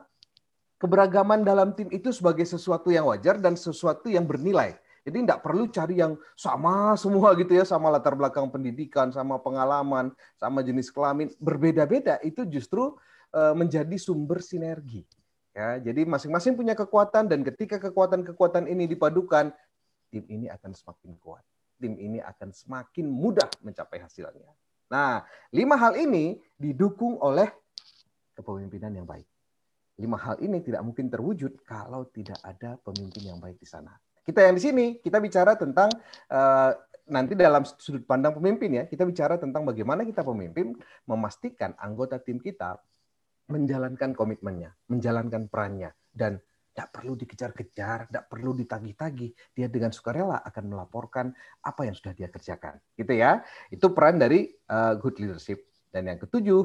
keberagaman 0.78 1.42
dalam 1.42 1.74
tim 1.74 1.90
itu 1.90 2.14
sebagai 2.14 2.46
sesuatu 2.46 2.94
yang 2.94 3.10
wajar 3.10 3.42
dan 3.42 3.58
sesuatu 3.58 4.06
yang 4.06 4.22
bernilai. 4.22 4.78
Jadi 5.02 5.26
tidak 5.26 5.42
perlu 5.42 5.66
cari 5.66 5.98
yang 5.98 6.14
sama 6.38 6.94
semua 6.94 7.34
gitu 7.40 7.58
ya, 7.58 7.66
sama 7.66 7.90
latar 7.90 8.14
belakang 8.14 8.46
pendidikan, 8.54 9.10
sama 9.10 9.42
pengalaman, 9.42 10.14
sama 10.38 10.62
jenis 10.62 10.94
kelamin, 10.94 11.26
berbeda-beda 11.42 12.22
itu 12.22 12.46
justru 12.46 12.94
uh, 13.34 13.54
menjadi 13.58 13.96
sumber 13.98 14.38
sinergi. 14.38 15.02
Ya, 15.50 15.82
jadi 15.82 16.06
masing-masing 16.06 16.54
punya 16.54 16.78
kekuatan 16.78 17.26
dan 17.26 17.42
ketika 17.42 17.82
kekuatan-kekuatan 17.82 18.70
ini 18.70 18.86
dipadukan, 18.86 19.50
tim 20.14 20.22
ini 20.30 20.46
akan 20.46 20.70
semakin 20.70 21.18
kuat. 21.18 21.42
Tim 21.80 21.98
ini 21.98 22.22
akan 22.22 22.54
semakin 22.54 23.10
mudah 23.10 23.50
mencapai 23.58 23.98
hasilnya. 23.98 24.52
Nah, 24.90 25.22
lima 25.54 25.78
hal 25.78 25.94
ini 25.94 26.34
didukung 26.58 27.16
oleh 27.22 27.46
kepemimpinan 28.34 28.90
yang 28.90 29.06
baik. 29.06 29.26
Lima 30.00 30.18
hal 30.18 30.42
ini 30.42 30.58
tidak 30.64 30.82
mungkin 30.82 31.06
terwujud 31.06 31.62
kalau 31.62 32.08
tidak 32.10 32.40
ada 32.42 32.74
pemimpin 32.82 33.30
yang 33.30 33.38
baik 33.38 33.60
di 33.60 33.68
sana. 33.68 33.94
Kita 34.26 34.42
yang 34.42 34.58
di 34.58 34.62
sini, 34.62 34.86
kita 34.98 35.22
bicara 35.22 35.54
tentang 35.54 35.92
uh, 36.32 36.72
nanti 37.06 37.38
dalam 37.38 37.62
sudut 37.66 38.02
pandang 38.02 38.34
pemimpin 38.34 38.82
ya, 38.82 38.84
kita 38.88 39.06
bicara 39.06 39.38
tentang 39.38 39.62
bagaimana 39.62 40.02
kita 40.02 40.26
pemimpin 40.26 40.74
memastikan 41.06 41.72
anggota 41.78 42.18
tim 42.18 42.42
kita 42.42 42.80
menjalankan 43.50 44.14
komitmennya, 44.14 44.74
menjalankan 44.86 45.50
perannya, 45.50 45.90
dan 46.14 46.38
tidak 46.80 46.96
perlu 46.96 47.12
dikejar-kejar, 47.12 48.08
tidak 48.08 48.24
perlu 48.32 48.56
ditagih-tagih. 48.56 49.36
Dia 49.52 49.68
dengan 49.68 49.92
sukarela 49.92 50.40
akan 50.40 50.64
melaporkan 50.72 51.28
apa 51.60 51.84
yang 51.84 51.92
sudah 51.92 52.16
dia 52.16 52.32
kerjakan. 52.32 52.80
Gitu 52.96 53.20
ya. 53.20 53.44
Itu 53.68 53.92
peran 53.92 54.16
dari 54.16 54.48
uh, 54.72 54.96
good 54.96 55.20
leadership. 55.20 55.60
Dan 55.92 56.08
yang 56.08 56.16
ketujuh, 56.16 56.64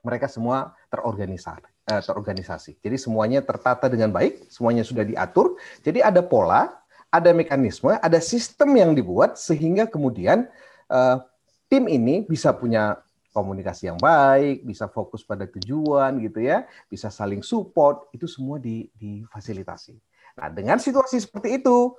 mereka 0.00 0.32
semua 0.32 0.72
terorganisasi. 0.88 1.68
Uh, 1.92 2.00
terorganisasi. 2.00 2.80
Jadi 2.80 2.96
semuanya 2.96 3.44
tertata 3.44 3.92
dengan 3.92 4.08
baik, 4.08 4.48
semuanya 4.48 4.80
sudah 4.80 5.04
diatur. 5.04 5.60
Jadi 5.84 6.00
ada 6.00 6.24
pola, 6.24 6.72
ada 7.12 7.36
mekanisme, 7.36 7.92
ada 8.00 8.16
sistem 8.16 8.80
yang 8.80 8.96
dibuat 8.96 9.36
sehingga 9.36 9.84
kemudian 9.92 10.48
uh, 10.88 11.20
tim 11.68 11.84
ini 11.84 12.24
bisa 12.24 12.56
punya 12.56 12.96
komunikasi 13.32 13.88
yang 13.88 13.98
baik, 13.98 14.62
bisa 14.62 14.86
fokus 14.86 15.24
pada 15.24 15.48
tujuan 15.48 16.20
gitu 16.20 16.44
ya, 16.44 16.68
bisa 16.86 17.08
saling 17.08 17.40
support, 17.40 18.12
itu 18.12 18.28
semua 18.28 18.60
di, 18.60 18.86
difasilitasi. 19.00 19.96
Nah, 20.38 20.48
dengan 20.52 20.76
situasi 20.76 21.20
seperti 21.20 21.60
itu, 21.60 21.96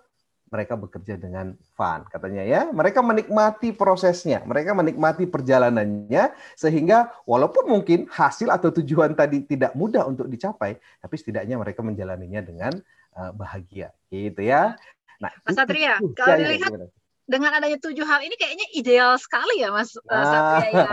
mereka 0.54 0.78
bekerja 0.78 1.18
dengan 1.18 1.58
fun 1.74 2.06
katanya 2.06 2.46
ya. 2.46 2.70
Mereka 2.70 3.02
menikmati 3.02 3.74
prosesnya, 3.74 4.46
mereka 4.46 4.78
menikmati 4.78 5.26
perjalanannya 5.26 6.30
sehingga 6.54 7.10
walaupun 7.26 7.74
mungkin 7.74 8.06
hasil 8.06 8.54
atau 8.54 8.70
tujuan 8.70 9.18
tadi 9.18 9.42
tidak 9.50 9.74
mudah 9.74 10.06
untuk 10.06 10.30
dicapai, 10.30 10.78
tapi 11.02 11.16
setidaknya 11.18 11.58
mereka 11.58 11.82
menjalaninya 11.82 12.46
dengan 12.46 12.74
uh, 13.18 13.34
bahagia 13.34 13.90
gitu 14.14 14.46
ya. 14.46 14.78
Nah, 15.18 15.34
Mas 15.42 15.58
Satria, 15.58 15.98
kalau 16.14 16.38
ya, 16.38 16.46
dilihat 16.46 16.70
ya, 16.70 16.88
dengan 17.24 17.56
adanya 17.56 17.80
tujuh 17.80 18.04
hal 18.04 18.20
ini 18.20 18.36
kayaknya 18.36 18.68
ideal 18.76 19.16
sekali 19.16 19.64
ya 19.64 19.72
Mas 19.72 19.96
eh, 19.96 20.04
nah. 20.12 20.26
Satria 20.28 20.72
ya. 20.76 20.90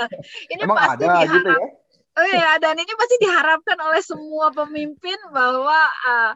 ini 0.56 0.62
Emang 0.64 0.76
pasti 0.80 1.04
ada 1.04 1.06
diharap, 1.20 1.34
gitu 1.36 1.50
ya? 1.52 1.68
Oh 2.16 2.24
iya, 2.24 2.56
dan 2.56 2.80
ini 2.80 2.88
pasti 2.96 3.16
diharapkan 3.20 3.76
oleh 3.76 4.00
semua 4.00 4.48
pemimpin 4.48 5.20
bahwa 5.36 5.76
uh, 6.08 6.32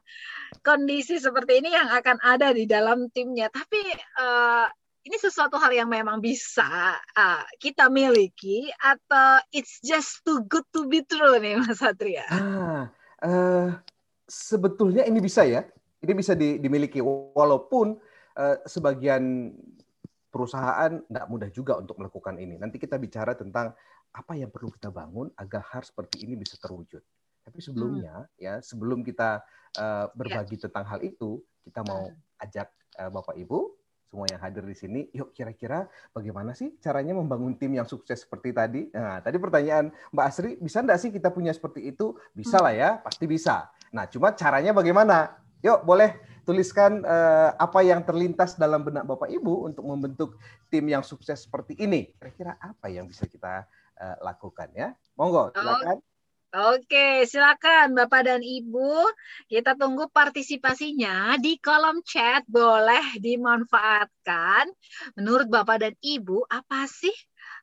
kondisi 0.61 1.17
seperti 1.17 1.65
ini 1.65 1.73
yang 1.73 1.89
akan 1.89 2.21
ada 2.21 2.53
di 2.53 2.69
dalam 2.69 3.09
timnya. 3.09 3.49
Tapi 3.49 3.81
uh, 4.21 4.69
ini 5.09 5.17
sesuatu 5.17 5.57
hal 5.57 5.73
yang 5.73 5.89
memang 5.89 6.21
bisa 6.21 7.01
uh, 7.17 7.45
kita 7.57 7.89
miliki 7.89 8.69
atau 8.77 9.41
it's 9.57 9.81
just 9.81 10.21
too 10.21 10.45
good 10.45 10.69
to 10.69 10.85
be 10.85 11.01
true 11.01 11.41
nih 11.41 11.57
Mas 11.57 11.81
Satria? 11.81 12.29
Ah, 12.29 12.93
uh, 13.25 13.73
sebetulnya 14.29 15.09
ini 15.09 15.17
bisa 15.25 15.49
ya. 15.49 15.65
Ini 16.05 16.13
bisa 16.13 16.37
di, 16.37 16.61
dimiliki 16.61 17.01
walaupun 17.01 17.97
sebagian 18.65 19.53
perusahaan 20.31 21.03
tidak 21.03 21.27
mudah 21.27 21.51
juga 21.51 21.77
untuk 21.77 21.99
melakukan 21.99 22.39
ini. 22.39 22.57
Nanti 22.57 22.79
kita 22.79 22.97
bicara 22.97 23.35
tentang 23.35 23.75
apa 24.11 24.33
yang 24.35 24.51
perlu 24.51 24.71
kita 24.75 24.91
bangun 24.91 25.31
agar 25.39 25.63
hal 25.75 25.83
seperti 25.83 26.27
ini 26.27 26.39
bisa 26.39 26.59
terwujud. 26.59 27.03
Tapi 27.47 27.59
sebelumnya 27.59 28.27
hmm. 28.27 28.39
ya, 28.39 28.55
sebelum 28.63 29.03
kita 29.03 29.43
uh, 29.79 30.07
berbagi 30.15 30.59
ya. 30.59 30.71
tentang 30.71 30.85
hal 30.87 31.01
itu, 31.03 31.43
kita 31.67 31.83
mau 31.87 32.11
hmm. 32.11 32.45
ajak 32.47 32.69
uh, 32.99 33.11
Bapak 33.11 33.39
Ibu 33.39 33.81
semua 34.11 34.27
yang 34.27 34.43
hadir 34.43 34.67
di 34.67 34.75
sini, 34.75 35.07
yuk 35.15 35.31
kira-kira 35.31 35.87
bagaimana 36.11 36.51
sih 36.51 36.75
caranya 36.83 37.15
membangun 37.15 37.55
tim 37.55 37.79
yang 37.79 37.87
sukses 37.87 38.27
seperti 38.27 38.51
tadi? 38.51 38.91
Nah, 38.91 39.23
tadi 39.23 39.39
pertanyaan 39.39 39.95
Mbak 40.11 40.25
Asri, 40.27 40.59
bisa 40.59 40.83
enggak 40.83 40.99
sih 40.99 41.15
kita 41.15 41.31
punya 41.31 41.55
seperti 41.55 41.95
itu? 41.95 42.19
Bisa 42.35 42.59
hmm. 42.59 42.65
lah 42.67 42.75
ya, 42.75 42.91
pasti 42.99 43.31
bisa. 43.31 43.71
Nah, 43.95 44.11
cuma 44.11 44.35
caranya 44.35 44.75
bagaimana? 44.75 45.39
Yuk, 45.61 45.85
boleh 45.85 46.17
tuliskan 46.49 47.05
uh, 47.05 47.53
apa 47.55 47.85
yang 47.85 48.01
terlintas 48.03 48.57
dalam 48.57 48.83
benak 48.83 49.05
Bapak 49.05 49.29
Ibu 49.29 49.71
untuk 49.71 49.85
membentuk 49.85 50.41
tim 50.73 50.89
yang 50.89 51.05
sukses 51.05 51.45
seperti 51.47 51.77
ini. 51.79 52.11
Kira-kira 52.17 52.57
apa 52.59 52.89
yang 52.89 53.05
bisa 53.07 53.29
kita 53.29 53.69
uh, 54.01 54.17
lakukan 54.25 54.73
ya? 54.73 54.97
Monggo, 55.15 55.53
silakan. 55.53 56.01
Oke, 56.51 57.31
silakan 57.31 57.95
Bapak 57.95 58.27
dan 58.27 58.43
Ibu. 58.43 59.07
Kita 59.47 59.79
tunggu 59.79 60.11
partisipasinya 60.11 61.39
di 61.39 61.55
kolom 61.63 62.03
chat. 62.03 62.43
Boleh 62.51 63.23
dimanfaatkan. 63.23 64.67
Menurut 65.15 65.47
Bapak 65.47 65.87
dan 65.87 65.95
Ibu, 66.03 66.51
apa 66.51 66.91
sih 66.91 67.15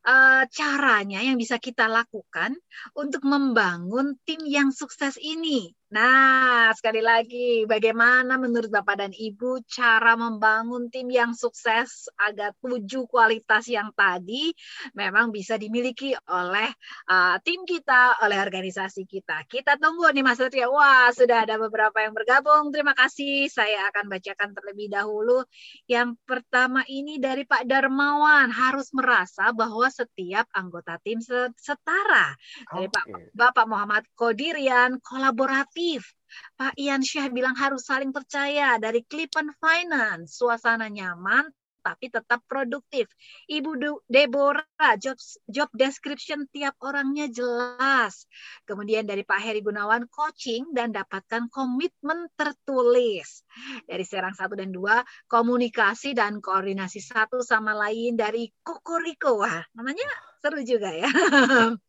uh, 0.08 0.48
caranya 0.48 1.20
yang 1.20 1.36
bisa 1.36 1.60
kita 1.60 1.92
lakukan 1.92 2.56
untuk 2.96 3.28
membangun 3.28 4.16
tim 4.24 4.40
yang 4.48 4.72
sukses 4.72 5.20
ini? 5.20 5.76
Nah, 5.88 6.76
sekali 6.76 7.00
lagi, 7.00 7.64
bagaimana 7.64 8.36
menurut 8.36 8.68
Bapak 8.68 9.00
dan 9.00 9.16
Ibu 9.16 9.64
cara 9.72 10.20
membangun 10.20 10.92
tim 10.92 11.08
yang 11.08 11.32
sukses 11.32 12.12
agar 12.20 12.52
tujuh 12.60 13.08
kualitas 13.08 13.72
yang 13.72 13.96
tadi 13.96 14.52
memang 15.00 15.32
bisa 15.32 15.56
dimiliki 15.56 16.12
oleh 16.28 16.68
uh, 17.08 17.40
tim 17.40 17.64
kita, 17.64 18.20
oleh 18.20 18.36
organisasi 18.36 19.08
kita. 19.08 19.48
Kita 19.48 19.80
tunggu 19.80 20.12
nih 20.12 20.28
Mas 20.28 20.44
Satria. 20.44 20.68
Wah, 20.68 21.08
sudah 21.16 21.48
ada 21.48 21.56
beberapa 21.56 22.04
yang 22.04 22.12
bergabung. 22.12 22.68
Terima 22.76 22.92
kasih. 22.92 23.48
Saya 23.48 23.88
akan 23.88 24.12
bacakan 24.12 24.52
terlebih 24.60 24.92
dahulu. 24.92 25.48
Yang 25.88 26.20
pertama 26.28 26.84
ini 26.92 27.16
dari 27.16 27.48
Pak 27.48 27.64
Darmawan, 27.64 28.52
harus 28.52 28.92
merasa 28.92 29.56
bahwa 29.56 29.88
setiap 29.88 30.52
anggota 30.52 31.00
tim 31.00 31.24
setara. 31.56 32.36
Dari 32.76 32.92
Pak 32.92 33.32
Bapak 33.32 33.66
Muhammad 33.72 34.04
Kodirian, 34.20 35.00
kolaboratif 35.00 35.77
aktif. 35.78 36.10
Pak 36.58 36.74
Ian 36.74 37.06
Syah 37.06 37.30
bilang 37.30 37.54
harus 37.54 37.86
saling 37.86 38.10
percaya 38.10 38.82
dari 38.82 39.06
Clipon 39.06 39.54
Finance. 39.62 40.42
Suasana 40.42 40.90
nyaman 40.90 41.46
tapi 41.86 42.10
tetap 42.10 42.42
produktif. 42.50 43.06
Ibu 43.46 44.02
Deborah, 44.10 44.98
job, 44.98 45.16
job 45.46 45.70
description 45.78 46.50
tiap 46.50 46.74
orangnya 46.82 47.30
jelas. 47.30 48.26
Kemudian 48.66 49.06
dari 49.06 49.22
Pak 49.22 49.38
Heri 49.38 49.62
Gunawan, 49.62 50.10
coaching 50.10 50.74
dan 50.74 50.90
dapatkan 50.92 51.46
komitmen 51.54 52.26
tertulis. 52.34 53.46
Dari 53.86 54.02
Serang 54.02 54.34
1 54.34 54.50
dan 54.58 54.74
2, 54.74 55.30
komunikasi 55.30 56.18
dan 56.18 56.42
koordinasi 56.42 57.06
satu 57.06 57.46
sama 57.46 57.78
lain 57.78 58.18
dari 58.18 58.50
Kokoriko. 58.66 59.46
Wah, 59.46 59.62
namanya 59.78 60.10
seru 60.42 60.66
juga 60.66 60.90
ya. 60.90 61.08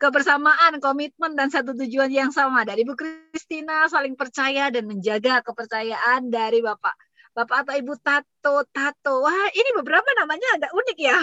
kebersamaan, 0.00 0.80
komitmen 0.80 1.36
dan 1.36 1.52
satu 1.52 1.76
tujuan 1.76 2.08
yang 2.08 2.32
sama 2.32 2.64
dari 2.64 2.82
Bu 2.84 2.96
Kristina 2.96 3.86
saling 3.86 4.16
percaya 4.16 4.72
dan 4.72 4.88
menjaga 4.88 5.44
kepercayaan 5.44 6.32
dari 6.32 6.64
Bapak. 6.64 6.96
Bapak 7.30 7.62
atau 7.62 7.74
Ibu 7.78 7.94
Tato, 8.40 8.64
Tato. 8.72 9.20
Wah, 9.20 9.46
ini 9.52 9.70
beberapa 9.76 10.08
namanya 10.16 10.56
agak 10.56 10.72
unik 10.72 10.96
ya, 10.96 11.16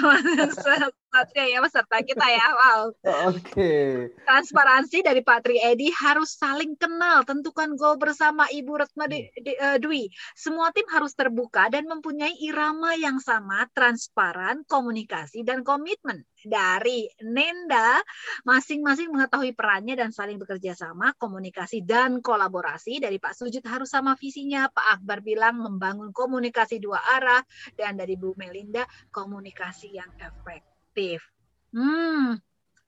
Satria 1.10 1.46
ya, 1.58 1.60
peserta 1.66 1.98
kita 2.06 2.28
ya. 2.30 2.46
Wow. 2.54 2.82
Oke. 3.34 3.42
Okay. 3.42 3.90
Transparansi 4.22 5.02
dari 5.02 5.26
Pak 5.26 5.50
Tri 5.50 5.58
Edi 5.58 5.90
harus 5.98 6.38
saling 6.38 6.78
kenal, 6.78 7.26
tentukan 7.26 7.74
goal 7.74 7.98
bersama 7.98 8.46
Ibu 8.54 8.72
Retno 8.78 9.10
eh, 9.10 9.34
Dwi. 9.82 10.14
Semua 10.38 10.70
tim 10.70 10.86
harus 10.94 11.18
terbuka 11.18 11.74
dan 11.74 11.90
mempunyai 11.90 12.38
irama 12.38 12.94
yang 12.94 13.18
sama, 13.18 13.66
transparan, 13.74 14.62
komunikasi, 14.70 15.42
dan 15.42 15.66
komitmen 15.66 16.22
dari 16.46 17.10
Nenda 17.26 17.98
masing-masing 18.46 19.10
mengetahui 19.10 19.58
perannya 19.58 19.98
dan 19.98 20.14
saling 20.14 20.38
bekerja 20.38 20.78
sama, 20.78 21.18
komunikasi 21.18 21.82
dan 21.82 22.22
kolaborasi 22.22 23.02
dari 23.02 23.18
Pak 23.18 23.34
Sujud 23.34 23.66
harus 23.66 23.90
sama 23.90 24.14
visinya, 24.14 24.70
Pak 24.70 25.02
Akbar 25.02 25.26
bilang 25.26 25.58
membangun 25.58 26.14
komunikasi 26.14 26.78
dua 26.78 27.02
arah 27.08 27.42
dan 27.80 27.96
dari 27.96 28.20
Bu 28.20 28.36
Melinda 28.36 28.84
komunikasi 29.10 29.96
yang 29.96 30.12
efektif. 30.20 31.24
Hmm, 31.72 32.40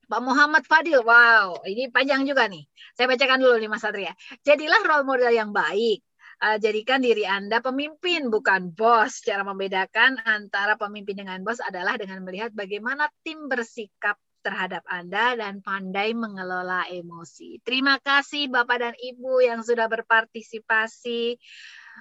Pak 0.09 0.21
Muhammad 0.25 0.65
Fadil, 0.65 1.05
wow, 1.05 1.61
ini 1.69 1.93
panjang 1.93 2.25
juga 2.25 2.49
nih. 2.49 2.65
Saya 2.97 3.05
bacakan 3.05 3.39
dulu 3.45 3.55
nih 3.61 3.69
Mas 3.69 3.85
Satria. 3.85 4.13
Jadilah 4.41 4.81
role 4.81 5.05
model 5.05 5.29
yang 5.29 5.53
baik, 5.53 6.01
uh, 6.41 6.57
jadikan 6.57 7.03
diri 7.03 7.29
Anda 7.29 7.61
pemimpin 7.61 8.33
bukan 8.33 8.73
bos. 8.73 9.21
Cara 9.21 9.45
membedakan 9.45 10.17
antara 10.25 10.79
pemimpin 10.81 11.21
dengan 11.21 11.45
bos 11.45 11.61
adalah 11.61 11.99
dengan 12.01 12.25
melihat 12.25 12.49
bagaimana 12.55 13.11
tim 13.21 13.45
bersikap 13.45 14.17
terhadap 14.39 14.87
Anda 14.87 15.35
dan 15.35 15.59
pandai 15.59 16.15
mengelola 16.15 16.87
emosi. 16.87 17.59
Terima 17.61 17.99
kasih 17.99 18.47
Bapak 18.47 18.77
dan 18.79 18.95
Ibu 18.95 19.43
yang 19.43 19.61
sudah 19.61 19.85
berpartisipasi. 19.91 21.35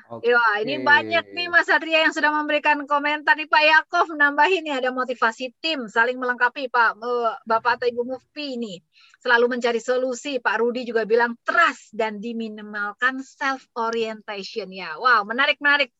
Okay. 0.08 0.32
Ya, 0.32 0.40
ini 0.64 0.80
banyak 0.80 1.24
nih 1.34 1.46
Mas 1.52 1.68
Satria 1.68 2.06
yang 2.06 2.14
sudah 2.14 2.32
memberikan 2.32 2.80
komentar 2.88 3.36
nih 3.36 3.50
Pak 3.50 3.64
Yakov 3.64 4.06
nambahin 4.16 4.64
nih 4.64 4.80
ada 4.80 4.90
motivasi 4.94 5.52
tim 5.60 5.84
saling 5.90 6.16
melengkapi 6.16 6.72
Pak 6.72 6.96
Bapak 7.44 7.82
atau 7.82 7.86
Ibu 7.90 8.02
Mufti 8.08 8.56
ini 8.56 8.80
selalu 9.20 9.58
mencari 9.58 9.82
solusi 9.82 10.40
Pak 10.40 10.56
Rudi 10.62 10.88
juga 10.88 11.04
bilang 11.04 11.36
trust 11.44 11.92
dan 11.92 12.22
diminimalkan 12.22 13.20
self 13.20 13.68
orientation 13.76 14.72
ya 14.72 14.96
wow 14.96 15.26
menarik 15.28 15.60
menarik 15.60 15.92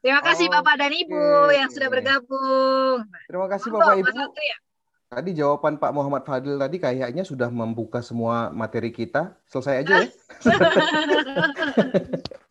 terima 0.00 0.24
kasih 0.24 0.48
okay. 0.48 0.56
Bapak 0.56 0.74
dan 0.80 0.92
Ibu 0.94 1.52
yang 1.52 1.68
sudah 1.68 1.88
bergabung 1.92 3.04
terima 3.28 3.46
kasih 3.52 3.68
Bapak 3.68 4.00
Ibu 4.00 4.10
Tadi 5.12 5.36
jawaban 5.36 5.76
Pak 5.76 5.92
Muhammad 5.92 6.24
Fadil 6.24 6.56
tadi 6.56 6.80
kayaknya 6.80 7.20
sudah 7.20 7.52
membuka 7.52 8.00
semua 8.00 8.48
materi 8.48 8.88
kita. 8.88 9.36
Selesai 9.44 9.84
aja 9.84 9.94
ya. 10.00 10.08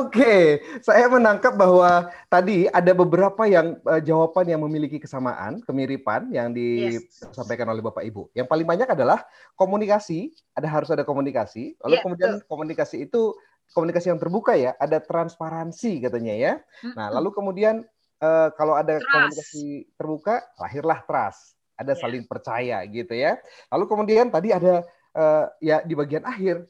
Oke, 0.00 0.64
saya 0.80 1.06
menangkap 1.12 1.52
bahwa 1.52 2.08
tadi 2.32 2.64
ada 2.72 2.96
beberapa 2.96 3.44
yang 3.44 3.76
uh, 3.84 4.00
jawaban 4.00 4.48
yang 4.48 4.60
memiliki 4.64 4.96
kesamaan, 4.96 5.60
kemiripan 5.68 6.32
yang 6.32 6.50
disampaikan 6.56 7.68
yes. 7.68 7.72
oleh 7.76 7.82
Bapak 7.84 8.04
Ibu. 8.08 8.32
Yang 8.32 8.48
paling 8.48 8.66
banyak 8.66 8.88
adalah 8.88 9.28
komunikasi, 9.54 10.32
ada 10.56 10.68
harus 10.72 10.88
ada 10.88 11.04
komunikasi. 11.04 11.76
Lalu 11.84 11.94
yeah, 11.96 12.04
kemudian 12.04 12.30
betul. 12.40 12.48
komunikasi 12.48 12.96
itu 13.04 13.36
komunikasi 13.76 14.10
yang 14.10 14.20
terbuka 14.20 14.56
ya, 14.56 14.72
ada 14.80 14.98
transparansi 14.98 16.00
katanya 16.02 16.34
ya. 16.34 16.52
Nah, 16.96 17.12
lalu 17.12 17.36
kemudian 17.36 17.84
uh, 18.24 18.48
kalau 18.56 18.74
ada 18.74 18.98
trust. 18.98 19.10
komunikasi 19.12 19.66
terbuka, 20.00 20.34
lahirlah 20.56 21.04
trust. 21.04 21.60
Ada 21.76 21.92
yeah. 21.92 22.00
saling 22.00 22.24
percaya 22.24 22.76
gitu 22.88 23.12
ya. 23.12 23.36
Lalu 23.68 23.84
kemudian 23.84 24.32
tadi 24.32 24.50
ada 24.50 24.82
uh, 25.12 25.44
ya 25.60 25.84
di 25.84 25.92
bagian 25.92 26.24
akhir 26.24 26.64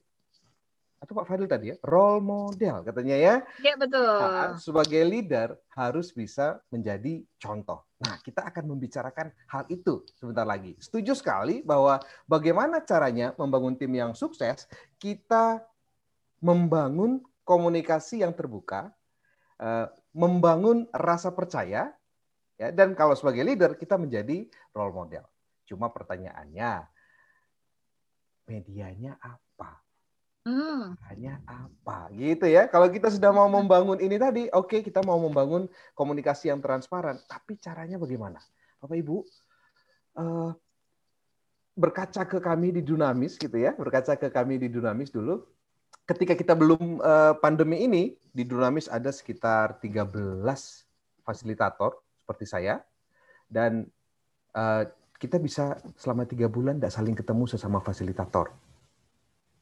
atau 1.01 1.17
Pak 1.17 1.27
Fadil 1.33 1.49
tadi 1.49 1.73
ya, 1.73 1.77
role 1.81 2.21
model 2.21 2.85
katanya 2.85 3.17
ya. 3.17 3.35
Iya 3.57 3.75
betul. 3.81 4.21
Nah, 4.21 4.61
sebagai 4.61 5.01
leader 5.01 5.57
harus 5.73 6.13
bisa 6.13 6.61
menjadi 6.69 7.25
contoh. 7.41 7.89
Nah, 8.05 8.21
kita 8.21 8.45
akan 8.45 8.69
membicarakan 8.69 9.33
hal 9.49 9.65
itu 9.73 10.05
sebentar 10.13 10.45
lagi. 10.45 10.77
Setuju 10.77 11.17
sekali 11.17 11.65
bahwa 11.65 12.05
bagaimana 12.29 12.85
caranya 12.85 13.33
membangun 13.41 13.81
tim 13.81 13.93
yang 13.97 14.13
sukses, 14.13 14.69
kita 15.01 15.65
membangun 16.45 17.25
komunikasi 17.49 18.21
yang 18.21 18.37
terbuka, 18.37 18.93
eh, 19.57 19.89
membangun 20.13 20.85
rasa 20.93 21.33
percaya, 21.33 21.97
ya, 22.61 22.69
dan 22.77 22.93
kalau 22.93 23.17
sebagai 23.17 23.41
leader 23.41 23.73
kita 23.73 23.97
menjadi 23.97 24.45
role 24.77 24.93
model. 24.93 25.25
Cuma 25.65 25.89
pertanyaannya, 25.89 26.85
medianya 28.49 29.17
apa? 29.17 29.81
Hmm. 30.41 30.97
Hanya 31.13 31.37
apa 31.45 32.09
gitu 32.17 32.49
ya. 32.49 32.65
Kalau 32.65 32.89
kita 32.89 33.13
sudah 33.13 33.29
mau 33.29 33.45
membangun 33.53 34.01
ini 34.01 34.17
tadi, 34.17 34.49
oke 34.49 34.73
okay, 34.73 34.81
kita 34.81 35.05
mau 35.05 35.21
membangun 35.21 35.69
komunikasi 35.93 36.49
yang 36.49 36.65
transparan, 36.65 37.21
tapi 37.29 37.61
caranya 37.61 38.01
bagaimana? 38.01 38.41
Bapak 38.81 38.97
Ibu, 38.97 39.17
uh, 40.17 40.51
berkaca 41.77 42.25
ke 42.25 42.41
kami 42.41 42.73
di 42.73 42.81
Dunamis 42.81 43.37
gitu 43.37 43.53
ya, 43.61 43.77
berkaca 43.77 44.17
ke 44.17 44.33
kami 44.33 44.57
di 44.57 44.73
Dunamis 44.73 45.13
dulu. 45.13 45.45
Ketika 46.09 46.33
kita 46.33 46.57
belum 46.57 47.05
uh, 47.05 47.37
pandemi 47.37 47.85
ini, 47.85 48.17
di 48.33 48.49
Dunamis 48.49 48.89
ada 48.89 49.13
sekitar 49.13 49.77
13 49.85 50.09
fasilitator 51.21 52.01
seperti 52.17 52.49
saya, 52.49 52.81
dan 53.45 53.85
uh, 54.57 54.89
kita 55.21 55.37
bisa 55.37 55.77
selama 56.01 56.25
tiga 56.25 56.49
bulan 56.49 56.81
tidak 56.81 56.97
saling 56.97 57.13
ketemu 57.13 57.45
sesama 57.45 57.85
fasilitator 57.85 58.70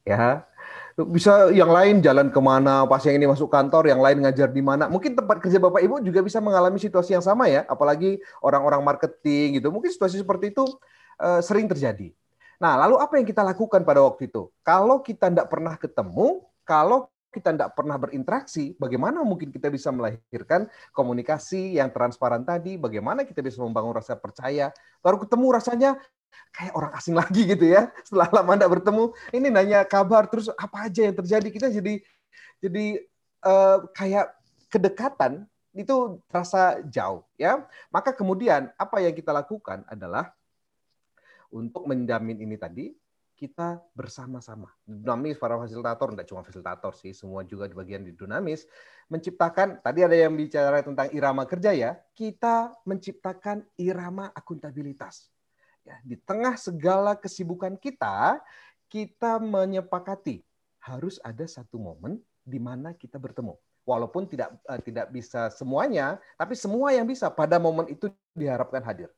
ya. 0.05 0.45
Bisa 0.99 1.55
yang 1.55 1.71
lain 1.71 2.03
jalan 2.03 2.27
ke 2.35 2.41
mana 2.43 2.83
pas 2.83 2.99
yang 3.07 3.23
ini 3.23 3.31
masuk 3.31 3.47
kantor 3.47 3.87
yang 3.87 4.03
lain 4.03 4.19
ngajar 4.19 4.51
di 4.51 4.59
mana. 4.59 4.91
Mungkin 4.91 5.15
tempat 5.15 5.39
kerja 5.39 5.63
bapak 5.63 5.79
ibu 5.79 6.03
juga 6.03 6.27
bisa 6.27 6.43
mengalami 6.43 6.83
situasi 6.83 7.15
yang 7.15 7.23
sama 7.23 7.47
ya 7.47 7.63
apalagi 7.71 8.19
orang-orang 8.43 8.83
marketing 8.83 9.63
gitu. 9.63 9.71
Mungkin 9.71 9.95
situasi 9.95 10.19
seperti 10.19 10.51
itu 10.51 10.67
uh, 11.23 11.39
sering 11.39 11.71
terjadi. 11.71 12.11
Nah 12.59 12.75
lalu 12.75 12.99
apa 12.99 13.15
yang 13.15 13.27
kita 13.31 13.47
lakukan 13.47 13.87
pada 13.87 14.03
waktu 14.03 14.27
itu? 14.27 14.51
Kalau 14.67 14.99
kita 14.99 15.31
tidak 15.31 15.47
pernah 15.47 15.79
ketemu 15.79 16.43
kalau 16.67 17.07
kita 17.29 17.53
tidak 17.53 17.77
pernah 17.77 18.01
berinteraksi, 18.01 18.73
bagaimana 18.81 19.21
mungkin 19.21 19.53
kita 19.53 19.69
bisa 19.69 19.93
melahirkan 19.93 20.67
komunikasi 20.97 21.77
yang 21.77 21.93
transparan 21.93 22.43
tadi? 22.43 22.81
Bagaimana 22.81 23.23
kita 23.23 23.45
bisa 23.45 23.61
membangun 23.61 23.95
rasa 23.95 24.17
percaya? 24.17 24.73
Baru 25.05 25.21
ketemu 25.21 25.47
rasanya 25.53 25.91
kayak 26.53 26.73
orang 26.75 26.93
asing 26.97 27.15
lagi 27.17 27.43
gitu 27.47 27.65
ya. 27.69 27.93
Setelah 28.07 28.29
lama 28.41 28.53
tidak 28.57 28.71
bertemu, 28.81 29.05
ini 29.35 29.47
nanya 29.49 29.81
kabar 29.85 30.27
terus 30.27 30.49
apa 30.55 30.89
aja 30.89 31.07
yang 31.07 31.17
terjadi 31.17 31.49
kita 31.49 31.69
jadi 31.71 31.95
jadi 32.59 32.87
uh, 33.47 33.87
kayak 33.95 34.35
kedekatan 34.69 35.47
itu 35.77 36.19
terasa 36.27 36.83
jauh 36.89 37.23
ya. 37.39 37.65
Maka 37.93 38.11
kemudian 38.17 38.73
apa 38.75 38.99
yang 39.01 39.15
kita 39.15 39.31
lakukan 39.31 39.87
adalah 39.87 40.35
untuk 41.49 41.89
menjamin 41.89 42.37
ini 42.45 42.57
tadi 42.61 42.93
kita 43.39 43.79
bersama-sama. 43.95 44.75
Dinamis 44.83 45.39
para 45.39 45.55
fasilitator, 45.55 46.11
tidak 46.11 46.27
cuma 46.27 46.43
fasilitator 46.43 46.93
sih, 46.99 47.15
semua 47.15 47.47
juga 47.47 47.71
di 47.71 47.75
bagian 47.79 48.03
di 48.03 48.11
dinamis, 48.11 48.67
menciptakan, 49.07 49.79
tadi 49.79 50.03
ada 50.03 50.19
yang 50.19 50.35
bicara 50.35 50.83
tentang 50.83 51.07
irama 51.15 51.47
kerja 51.47 51.71
ya, 51.71 51.95
kita 52.19 52.75
menciptakan 52.83 53.63
irama 53.79 54.35
akuntabilitas. 54.35 55.31
Ya, 55.89 55.97
di 56.05 56.21
tengah 56.21 56.53
segala 56.61 57.17
kesibukan 57.17 57.73
kita, 57.81 58.37
kita 58.93 59.41
menyepakati 59.41 60.45
harus 60.85 61.17
ada 61.25 61.49
satu 61.49 61.81
momen 61.81 62.21
di 62.45 62.61
mana 62.61 62.93
kita 62.93 63.17
bertemu. 63.17 63.57
Walaupun 63.89 64.29
tidak 64.29 64.53
uh, 64.69 64.77
tidak 64.85 65.09
bisa 65.09 65.49
semuanya, 65.49 66.21
tapi 66.37 66.53
semua 66.53 66.93
yang 66.93 67.09
bisa 67.09 67.33
pada 67.33 67.57
momen 67.57 67.89
itu 67.89 68.13
diharapkan 68.37 68.85
hadir. 68.85 69.09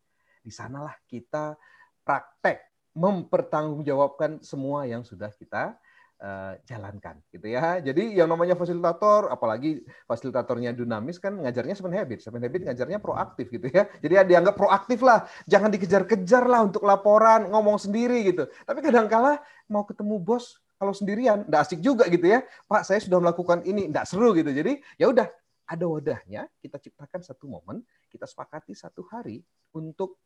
Di 0.46 0.54
sanalah 0.54 0.94
kita 1.10 1.58
praktek 2.06 2.62
mempertanggungjawabkan 2.94 4.46
semua 4.46 4.86
yang 4.86 5.02
sudah 5.02 5.34
kita 5.34 5.74
uh, 6.20 6.54
jalankan 6.68 7.18
gitu 7.32 7.48
ya. 7.48 7.80
Jadi 7.80 8.14
yang 8.14 8.28
namanya 8.28 8.54
fasilitator, 8.54 9.32
apalagi 9.32 9.82
fasilitatornya 10.04 10.76
dinamis 10.76 11.16
kan 11.16 11.40
ngajarnya 11.40 11.74
seven 11.74 11.96
habit. 11.96 12.18
Seven 12.20 12.40
habit 12.44 12.60
ngajarnya 12.68 12.98
proaktif 13.00 13.48
gitu 13.50 13.66
ya. 13.72 13.88
Jadi 13.98 14.12
ya 14.12 14.22
dianggap 14.24 14.54
proaktif 14.54 15.00
lah, 15.00 15.24
jangan 15.48 15.72
dikejar-kejar 15.72 16.44
lah 16.46 16.60
untuk 16.68 16.84
laporan, 16.84 17.48
ngomong 17.48 17.80
sendiri 17.80 18.30
gitu. 18.30 18.46
Tapi 18.68 18.78
kadang-kala 18.84 19.40
mau 19.66 19.82
ketemu 19.88 20.20
bos 20.20 20.60
kalau 20.80 20.96
sendirian, 20.96 21.44
enggak 21.44 21.68
asik 21.68 21.80
juga 21.84 22.08
gitu 22.08 22.24
ya. 22.24 22.40
Pak, 22.64 22.88
saya 22.88 23.00
sudah 23.04 23.20
melakukan 23.20 23.60
ini, 23.68 23.88
enggak 23.92 24.08
seru 24.08 24.32
gitu. 24.32 24.48
Jadi 24.48 24.80
ya 24.96 25.12
udah 25.12 25.28
ada 25.70 25.84
wadahnya, 25.86 26.50
kita 26.58 26.82
ciptakan 26.82 27.22
satu 27.22 27.46
momen, 27.46 27.84
kita 28.10 28.26
sepakati 28.26 28.74
satu 28.74 29.06
hari 29.06 29.38
untuk 29.70 30.18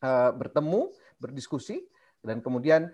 uh, 0.00 0.32
bertemu, 0.32 0.88
berdiskusi, 1.20 1.84
dan 2.24 2.40
kemudian 2.40 2.88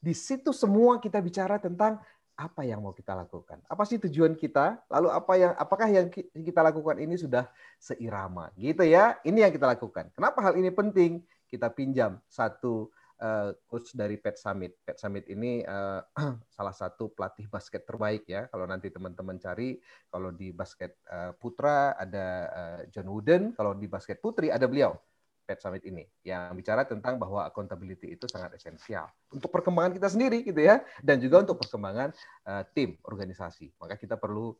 di 0.00 0.12
situ 0.12 0.52
semua 0.52 1.00
kita 1.00 1.16
bicara 1.20 1.56
tentang 1.56 1.96
apa 2.36 2.68
yang 2.68 2.84
mau 2.84 2.92
kita 2.92 3.16
lakukan. 3.16 3.64
Apa 3.64 3.88
sih 3.88 3.96
tujuan 3.96 4.36
kita? 4.36 4.76
Lalu 4.92 5.08
apa 5.08 5.32
yang 5.40 5.52
apakah 5.56 5.88
yang 5.88 6.12
kita 6.12 6.60
lakukan 6.60 7.00
ini 7.00 7.16
sudah 7.16 7.48
seirama? 7.80 8.52
Gitu 8.60 8.84
ya. 8.84 9.16
Ini 9.24 9.48
yang 9.48 9.52
kita 9.52 9.64
lakukan. 9.64 10.12
Kenapa 10.12 10.44
hal 10.44 10.60
ini 10.60 10.68
penting? 10.68 11.24
Kita 11.48 11.72
pinjam 11.72 12.20
satu 12.28 12.92
uh, 13.24 13.56
coach 13.64 13.96
dari 13.96 14.20
Pet 14.20 14.36
Summit. 14.36 14.76
Pet 14.84 15.00
Summit 15.00 15.24
ini 15.32 15.64
uh, 15.64 16.04
salah 16.56 16.76
satu 16.76 17.08
pelatih 17.08 17.48
basket 17.48 17.88
terbaik 17.88 18.28
ya. 18.28 18.52
Kalau 18.52 18.68
nanti 18.68 18.92
teman-teman 18.92 19.40
cari, 19.40 19.80
kalau 20.12 20.28
di 20.28 20.52
basket 20.52 21.00
uh, 21.08 21.32
putra 21.32 21.96
ada 21.96 22.26
John 22.92 23.08
Wooden, 23.08 23.56
kalau 23.56 23.72
di 23.72 23.88
basket 23.88 24.20
putri 24.20 24.52
ada 24.52 24.68
beliau. 24.68 24.92
Pet 25.46 25.62
Summit 25.62 25.86
ini 25.86 26.02
yang 26.26 26.50
bicara 26.58 26.82
tentang 26.82 27.22
bahwa 27.22 27.46
accountability 27.46 28.18
itu 28.18 28.26
sangat 28.26 28.58
esensial 28.58 29.06
untuk 29.30 29.48
perkembangan 29.54 29.94
kita 29.94 30.10
sendiri 30.10 30.42
gitu 30.42 30.58
ya 30.58 30.82
dan 31.00 31.22
juga 31.22 31.46
untuk 31.46 31.62
perkembangan 31.62 32.10
uh, 32.50 32.66
tim 32.74 32.98
organisasi. 33.06 33.70
Maka 33.78 33.94
kita 33.94 34.18
perlu 34.18 34.50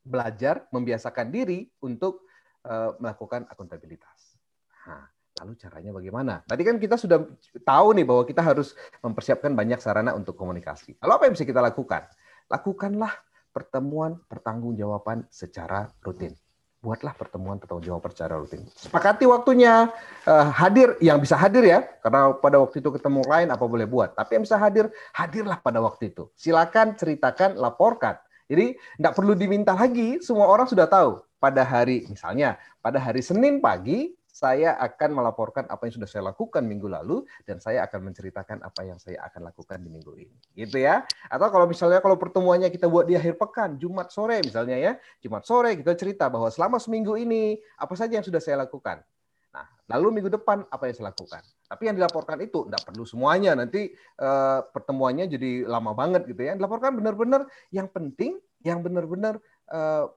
belajar 0.00 0.64
membiasakan 0.72 1.28
diri 1.28 1.68
untuk 1.84 2.24
uh, 2.64 2.96
melakukan 2.96 3.44
akuntabilitas. 3.52 4.40
Nah, 4.88 5.12
Lalu 5.42 5.52
caranya 5.58 5.90
bagaimana? 5.90 6.34
Tadi 6.46 6.62
kan 6.62 6.78
kita 6.78 6.94
sudah 6.94 7.26
tahu 7.66 7.98
nih 7.98 8.06
bahwa 8.06 8.22
kita 8.22 8.38
harus 8.38 8.78
mempersiapkan 9.02 9.50
banyak 9.50 9.82
sarana 9.82 10.14
untuk 10.14 10.38
komunikasi. 10.38 10.94
Lalu 11.02 11.10
apa 11.10 11.22
yang 11.26 11.34
bisa 11.34 11.46
kita 11.46 11.58
lakukan? 11.58 12.06
Lakukanlah 12.46 13.10
pertemuan 13.50 14.22
pertanggungjawaban 14.30 15.26
secara 15.34 15.90
rutin. 16.06 16.38
Buatlah 16.84 17.16
pertemuan 17.16 17.56
pertanggungjawab 17.56 18.12
secara 18.12 18.36
rutin. 18.36 18.68
Sepakati 18.76 19.24
waktunya 19.24 19.88
uh, 20.28 20.48
hadir 20.52 21.00
yang 21.00 21.16
bisa 21.16 21.32
hadir 21.32 21.64
ya, 21.64 21.80
karena 22.04 22.36
pada 22.36 22.60
waktu 22.60 22.84
itu 22.84 22.92
ketemu 22.92 23.24
lain 23.24 23.48
apa 23.48 23.64
boleh 23.64 23.88
buat. 23.88 24.12
Tapi 24.12 24.36
yang 24.36 24.44
bisa 24.44 24.60
hadir, 24.60 24.92
hadirlah 25.16 25.56
pada 25.64 25.80
waktu 25.80 26.12
itu. 26.12 26.28
Silakan 26.36 26.92
ceritakan, 26.92 27.56
laporkan. 27.56 28.20
Jadi 28.44 28.76
tidak 29.00 29.16
perlu 29.16 29.32
diminta 29.32 29.72
lagi, 29.72 30.20
semua 30.20 30.44
orang 30.44 30.68
sudah 30.68 30.84
tahu 30.84 31.24
pada 31.44 31.60
hari 31.60 32.08
misalnya 32.08 32.56
pada 32.80 32.96
hari 32.96 33.20
Senin 33.20 33.60
pagi 33.60 34.16
saya 34.34 34.74
akan 34.82 35.22
melaporkan 35.22 35.62
apa 35.70 35.86
yang 35.86 36.02
sudah 36.02 36.10
saya 36.10 36.26
lakukan 36.26 36.66
minggu 36.66 36.90
lalu 36.90 37.22
dan 37.46 37.62
saya 37.62 37.86
akan 37.86 38.10
menceritakan 38.10 38.66
apa 38.66 38.82
yang 38.82 38.98
saya 38.98 39.22
akan 39.30 39.46
lakukan 39.46 39.78
di 39.78 39.86
minggu 39.86 40.10
ini. 40.18 40.34
Gitu 40.58 40.82
ya. 40.82 41.06
Atau 41.30 41.54
kalau 41.54 41.70
misalnya 41.70 42.02
kalau 42.02 42.18
pertemuannya 42.18 42.66
kita 42.66 42.90
buat 42.90 43.06
di 43.06 43.14
akhir 43.14 43.38
pekan, 43.38 43.78
Jumat 43.78 44.10
sore 44.10 44.42
misalnya 44.42 44.74
ya. 44.74 44.98
Jumat 45.22 45.46
sore 45.46 45.78
kita 45.78 45.94
cerita 45.94 46.26
bahwa 46.26 46.50
selama 46.50 46.82
seminggu 46.82 47.14
ini 47.14 47.62
apa 47.78 47.94
saja 47.94 48.18
yang 48.18 48.26
sudah 48.26 48.42
saya 48.42 48.66
lakukan. 48.66 49.06
Nah, 49.54 49.70
lalu 49.94 50.18
minggu 50.18 50.34
depan 50.34 50.66
apa 50.66 50.90
yang 50.90 50.98
saya 50.98 51.14
lakukan? 51.14 51.42
Tapi 51.70 51.82
yang 51.86 51.94
dilaporkan 51.94 52.42
itu 52.42 52.66
tidak 52.66 52.82
perlu 52.90 53.06
semuanya. 53.06 53.54
Nanti 53.54 53.94
eh, 53.94 54.60
pertemuannya 54.66 55.30
jadi 55.30 55.62
lama 55.62 55.94
banget 55.94 56.26
gitu 56.26 56.42
ya. 56.42 56.58
Dilaporkan 56.58 56.98
benar-benar 56.98 57.46
yang 57.70 57.86
penting, 57.86 58.42
yang 58.66 58.82
benar-benar 58.82 59.38
eh, 59.70 60.10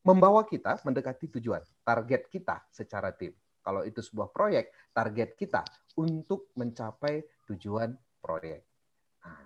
membawa 0.00 0.48
kita 0.48 0.80
mendekati 0.80 1.28
tujuan, 1.36 1.60
target 1.84 2.24
kita 2.32 2.64
secara 2.72 3.12
tim 3.12 3.36
kalau 3.60 3.84
itu 3.84 4.00
sebuah 4.00 4.32
proyek, 4.32 4.72
target 4.96 5.36
kita 5.36 5.62
untuk 6.00 6.50
mencapai 6.56 7.24
tujuan 7.52 7.92
proyek. 8.20 8.64
Nah, 9.24 9.40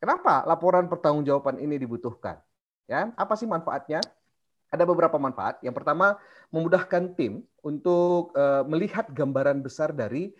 kenapa 0.00 0.44
laporan 0.48 0.88
pertanggungjawaban 0.88 1.60
ini 1.60 1.76
dibutuhkan? 1.76 2.40
Ya, 2.88 3.12
apa 3.14 3.36
sih 3.36 3.46
manfaatnya? 3.46 4.02
Ada 4.70 4.86
beberapa 4.86 5.18
manfaat. 5.18 5.58
Yang 5.66 5.82
pertama, 5.82 6.18
memudahkan 6.54 7.18
tim 7.18 7.42
untuk 7.62 8.34
uh, 8.38 8.62
melihat 8.66 9.10
gambaran 9.10 9.62
besar 9.62 9.90
dari 9.90 10.30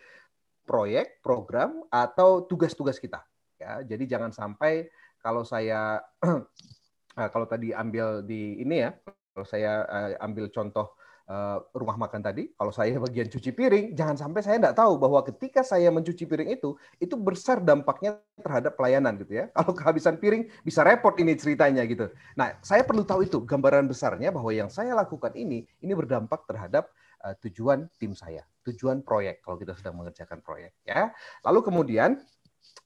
proyek, 0.66 1.18
program, 1.18 1.82
atau 1.90 2.46
tugas-tugas 2.46 3.02
kita. 3.02 3.26
Ya, 3.58 3.82
jadi 3.82 4.16
jangan 4.16 4.30
sampai 4.30 4.88
kalau 5.18 5.42
saya 5.42 6.00
kalau 7.34 7.46
tadi 7.50 7.74
ambil 7.74 8.22
di 8.22 8.62
ini 8.62 8.86
ya, 8.86 8.94
kalau 9.34 9.46
saya 9.46 9.72
uh, 9.84 10.10
ambil 10.22 10.46
contoh 10.48 10.94
Eh, 10.94 10.98
rumah 11.70 11.94
makan 11.94 12.26
tadi, 12.26 12.50
kalau 12.58 12.74
saya 12.74 12.98
bagian 12.98 13.30
cuci 13.30 13.54
piring, 13.54 13.94
jangan 13.94 14.18
sampai 14.18 14.42
saya 14.42 14.58
tidak 14.58 14.74
tahu 14.74 14.98
bahwa 14.98 15.22
ketika 15.22 15.62
saya 15.62 15.86
mencuci 15.94 16.26
piring 16.26 16.58
itu, 16.58 16.74
itu 16.98 17.14
besar 17.14 17.62
dampaknya 17.62 18.18
terhadap 18.42 18.74
pelayanan 18.74 19.14
gitu 19.14 19.38
ya. 19.38 19.44
Kalau 19.54 19.70
kehabisan 19.70 20.18
piring, 20.18 20.50
bisa 20.66 20.82
repot 20.82 21.14
ini 21.22 21.38
ceritanya 21.38 21.86
gitu. 21.86 22.10
Nah, 22.34 22.58
saya 22.66 22.82
perlu 22.82 23.06
tahu 23.06 23.30
itu 23.30 23.38
gambaran 23.46 23.86
besarnya 23.86 24.34
bahwa 24.34 24.50
yang 24.50 24.66
saya 24.66 24.90
lakukan 24.98 25.30
ini, 25.38 25.62
ini 25.78 25.92
berdampak 25.94 26.50
terhadap 26.50 26.90
uh, 27.22 27.34
tujuan 27.46 27.86
tim 28.02 28.10
saya, 28.18 28.42
tujuan 28.66 29.06
proyek 29.06 29.38
kalau 29.46 29.54
kita 29.54 29.78
sedang 29.78 30.02
mengerjakan 30.02 30.42
proyek 30.42 30.74
ya. 30.82 31.14
Lalu 31.46 31.62
kemudian 31.62 32.18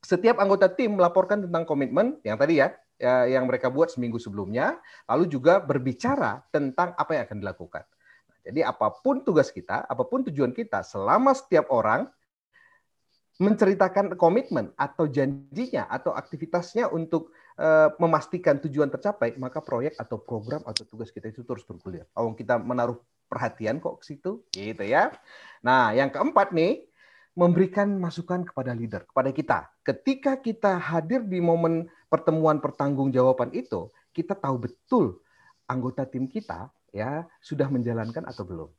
setiap 0.05 0.37
anggota 0.37 0.69
tim 0.69 1.01
melaporkan 1.01 1.49
tentang 1.49 1.65
komitmen 1.65 2.21
yang 2.29 2.37
tadi 2.37 2.61
ya, 2.61 2.77
ya 3.01 3.25
yang 3.25 3.49
mereka 3.49 3.73
buat 3.73 3.89
seminggu 3.89 4.21
sebelumnya, 4.21 4.77
lalu 5.09 5.33
juga 5.33 5.65
berbicara 5.65 6.45
tentang 6.53 6.93
apa 6.93 7.11
yang 7.17 7.25
akan 7.25 7.39
dilakukan. 7.41 7.85
Jadi 8.45 8.61
apa 8.61 8.93
pun 8.93 9.25
tugas 9.25 9.49
kita, 9.49 9.89
apa 9.89 10.05
pun 10.05 10.21
tujuan 10.29 10.53
kita, 10.53 10.85
selama 10.85 11.33
setiap 11.33 11.73
orang 11.73 12.07
menceritakan 13.35 14.15
komitmen 14.15 14.71
atau 14.79 15.11
janjinya 15.11 15.91
atau 15.91 16.15
aktivitasnya 16.15 16.87
untuk 16.87 17.35
uh, 17.59 17.91
memastikan 17.99 18.63
tujuan 18.63 18.93
tercapai, 18.93 19.35
maka 19.41 19.59
proyek 19.59 19.99
atau 19.99 20.23
program 20.23 20.63
atau 20.63 20.87
tugas 20.87 21.11
kita 21.11 21.35
itu 21.35 21.43
terus 21.43 21.67
bergulir. 21.67 22.07
Kalau 22.15 22.31
kita 22.39 22.63
menaruh 22.63 23.01
perhatian 23.27 23.83
kok 23.83 24.05
ke 24.05 24.15
situ, 24.15 24.45
gitu 24.55 24.85
ya. 24.87 25.11
Nah, 25.67 25.91
yang 25.97 26.15
keempat 26.15 26.55
nih, 26.55 26.87
memberikan 27.35 27.91
masukan 27.99 28.47
kepada 28.47 28.71
leader, 28.71 29.03
kepada 29.11 29.35
kita. 29.35 29.59
Ketika 29.83 30.39
kita 30.39 30.79
hadir 30.79 31.27
di 31.27 31.43
momen 31.43 31.91
pertemuan 32.07 32.63
pertanggungjawaban 32.63 33.51
itu, 33.51 33.91
kita 34.15 34.39
tahu 34.39 34.71
betul 34.71 35.19
anggota 35.67 36.07
tim 36.07 36.31
kita 36.31 36.71
ya 36.95 37.27
sudah 37.43 37.67
menjalankan 37.67 38.23
atau 38.23 38.47
belum. 38.47 38.71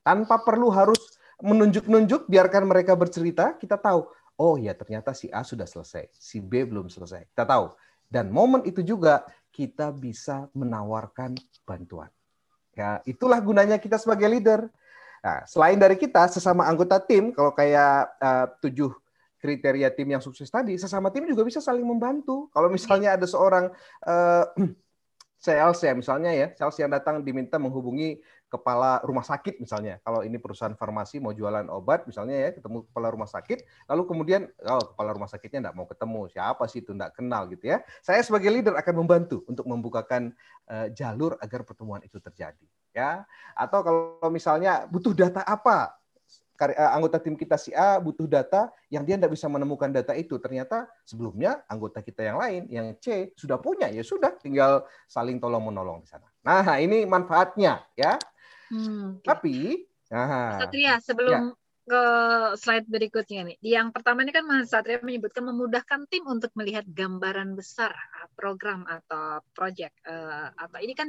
Tanpa 0.00 0.40
perlu 0.40 0.72
harus 0.72 1.20
menunjuk-nunjuk, 1.44 2.24
biarkan 2.24 2.64
mereka 2.64 2.96
bercerita, 2.96 3.52
kita 3.60 3.76
tahu, 3.76 4.08
oh 4.40 4.56
ya 4.56 4.72
ternyata 4.72 5.12
si 5.12 5.28
A 5.28 5.44
sudah 5.44 5.68
selesai, 5.68 6.08
si 6.16 6.40
B 6.40 6.64
belum 6.64 6.88
selesai. 6.88 7.28
Kita 7.28 7.44
tahu. 7.44 7.76
Dan 8.08 8.32
momen 8.32 8.64
itu 8.64 8.80
juga 8.80 9.28
kita 9.52 9.92
bisa 9.92 10.48
menawarkan 10.56 11.36
bantuan. 11.68 12.08
Ya, 12.72 13.04
itulah 13.04 13.38
gunanya 13.44 13.76
kita 13.76 14.00
sebagai 14.00 14.26
leader. 14.26 14.66
Nah, 15.20 15.44
selain 15.44 15.76
dari 15.76 16.00
kita, 16.00 16.32
sesama 16.32 16.64
anggota 16.64 16.96
tim, 16.96 17.28
kalau 17.36 17.52
kayak 17.52 18.08
uh, 18.18 18.48
tujuh 18.64 18.88
kriteria 19.36 19.92
tim 19.92 20.08
yang 20.16 20.22
sukses 20.24 20.48
tadi, 20.48 20.80
sesama 20.80 21.12
tim 21.12 21.28
juga 21.28 21.44
bisa 21.44 21.60
saling 21.60 21.84
membantu. 21.84 22.48
Kalau 22.56 22.72
misalnya 22.72 23.20
ada 23.20 23.28
seorang 23.28 23.68
uh, 24.08 24.44
sales 25.40 25.80
ya 25.80 25.96
misalnya 25.96 26.30
ya, 26.36 26.52
sales 26.52 26.76
yang 26.76 26.92
datang 26.92 27.24
diminta 27.24 27.56
menghubungi 27.56 28.20
kepala 28.50 29.00
rumah 29.06 29.24
sakit 29.24 29.56
misalnya. 29.62 29.96
Kalau 30.04 30.20
ini 30.20 30.36
perusahaan 30.36 30.76
farmasi 30.76 31.22
mau 31.22 31.32
jualan 31.32 31.64
obat 31.72 32.04
misalnya 32.04 32.36
ya, 32.36 32.50
ketemu 32.52 32.84
kepala 32.92 33.08
rumah 33.08 33.30
sakit, 33.30 33.64
lalu 33.88 34.02
kemudian 34.04 34.52
oh 34.68 34.84
kepala 34.92 35.16
rumah 35.16 35.30
sakitnya 35.30 35.64
enggak 35.64 35.76
mau 35.80 35.86
ketemu, 35.88 36.20
siapa 36.28 36.64
sih 36.68 36.84
itu 36.84 36.92
enggak 36.92 37.16
kenal 37.16 37.48
gitu 37.48 37.64
ya. 37.72 37.80
Saya 38.04 38.20
sebagai 38.20 38.52
leader 38.52 38.76
akan 38.76 38.94
membantu 39.00 39.46
untuk 39.48 39.64
membukakan 39.64 40.36
uh, 40.68 40.92
jalur 40.92 41.40
agar 41.40 41.64
pertemuan 41.64 42.04
itu 42.04 42.20
terjadi 42.20 42.66
ya. 42.92 43.24
Atau 43.56 43.80
kalau 43.80 44.28
misalnya 44.28 44.84
butuh 44.90 45.16
data 45.16 45.40
apa 45.46 45.99
anggota 46.68 47.16
tim 47.16 47.32
kita 47.32 47.56
si 47.56 47.72
A 47.72 47.96
butuh 47.96 48.28
data 48.28 48.68
yang 48.92 49.08
dia 49.08 49.16
tidak 49.16 49.32
bisa 49.32 49.48
menemukan 49.48 49.88
data 49.88 50.12
itu. 50.12 50.36
Ternyata 50.36 50.84
sebelumnya 51.08 51.64
anggota 51.64 52.04
kita 52.04 52.20
yang 52.20 52.36
lain, 52.36 52.62
yang 52.68 52.86
C, 53.00 53.32
sudah 53.32 53.56
punya. 53.56 53.88
Ya 53.88 54.04
sudah, 54.04 54.36
tinggal 54.36 54.84
saling 55.08 55.40
tolong-menolong 55.40 56.04
di 56.04 56.08
sana. 56.12 56.28
Nah, 56.44 56.76
ini 56.76 57.08
manfaatnya 57.08 57.80
ya. 57.96 58.20
Hmm, 58.68 59.18
okay. 59.18 59.26
Tapi, 59.26 59.56
nah, 60.12 60.60
Satria, 60.60 60.94
sebelum 61.00 61.56
ya. 61.56 61.56
ke 61.88 62.02
slide 62.60 62.86
berikutnya 62.86 63.40
nih. 63.48 63.56
Yang 63.64 63.96
pertama 63.96 64.20
ini 64.22 64.30
kan 64.30 64.44
Mas 64.44 64.68
Satria 64.68 65.00
menyebutkan 65.00 65.48
memudahkan 65.48 66.06
tim 66.12 66.28
untuk 66.28 66.52
melihat 66.52 66.84
gambaran 66.84 67.56
besar 67.56 67.90
ah, 67.90 68.28
program 68.36 68.84
atau 68.84 69.40
project. 69.56 69.96
Uh, 70.04 70.52
atau 70.54 70.78
ini 70.84 70.92
kan 70.92 71.08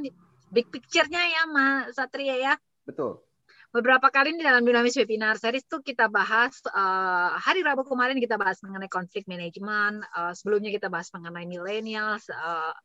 big 0.49 0.67
picture-nya 0.71 1.21
ya 1.21 1.43
Mas 1.51 1.99
Satria 1.99 2.39
ya. 2.39 2.53
Betul 2.87 3.21
beberapa 3.71 4.11
kali 4.11 4.35
di 4.35 4.43
dalam 4.43 4.67
dinamis 4.67 4.99
webinar 4.99 5.39
series 5.39 5.63
tuh 5.63 5.79
kita 5.79 6.11
bahas 6.11 6.59
uh, 6.67 7.39
hari 7.39 7.63
Rabu 7.63 7.87
kemarin 7.87 8.19
kita 8.19 8.35
bahas 8.35 8.59
mengenai 8.59 8.91
konflik 8.91 9.23
manajemen, 9.31 10.03
uh, 10.11 10.35
sebelumnya 10.35 10.75
kita 10.75 10.91
bahas 10.91 11.07
mengenai 11.15 11.47
millennials. 11.47 12.27
Uh, 12.27 12.75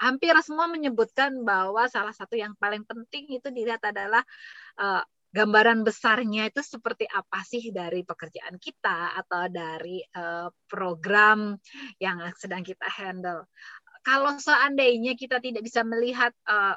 hampir 0.00 0.32
semua 0.40 0.70
menyebutkan 0.70 1.44
bahwa 1.44 1.84
salah 1.90 2.14
satu 2.14 2.38
yang 2.38 2.56
paling 2.56 2.86
penting 2.86 3.28
itu 3.28 3.50
dilihat 3.50 3.82
adalah 3.84 4.24
uh, 4.80 5.02
gambaran 5.30 5.86
besarnya 5.86 6.50
itu 6.50 6.62
seperti 6.62 7.06
apa 7.06 7.42
sih 7.46 7.70
dari 7.70 8.02
pekerjaan 8.02 8.58
kita 8.58 9.14
atau 9.18 9.46
dari 9.46 10.02
uh, 10.14 10.50
program 10.66 11.58
yang 12.02 12.22
sedang 12.38 12.66
kita 12.66 12.86
handle. 12.86 13.46
Kalau 14.00 14.32
seandainya 14.40 15.12
kita 15.14 15.38
tidak 15.38 15.62
bisa 15.62 15.84
melihat 15.84 16.32
uh, 16.48 16.74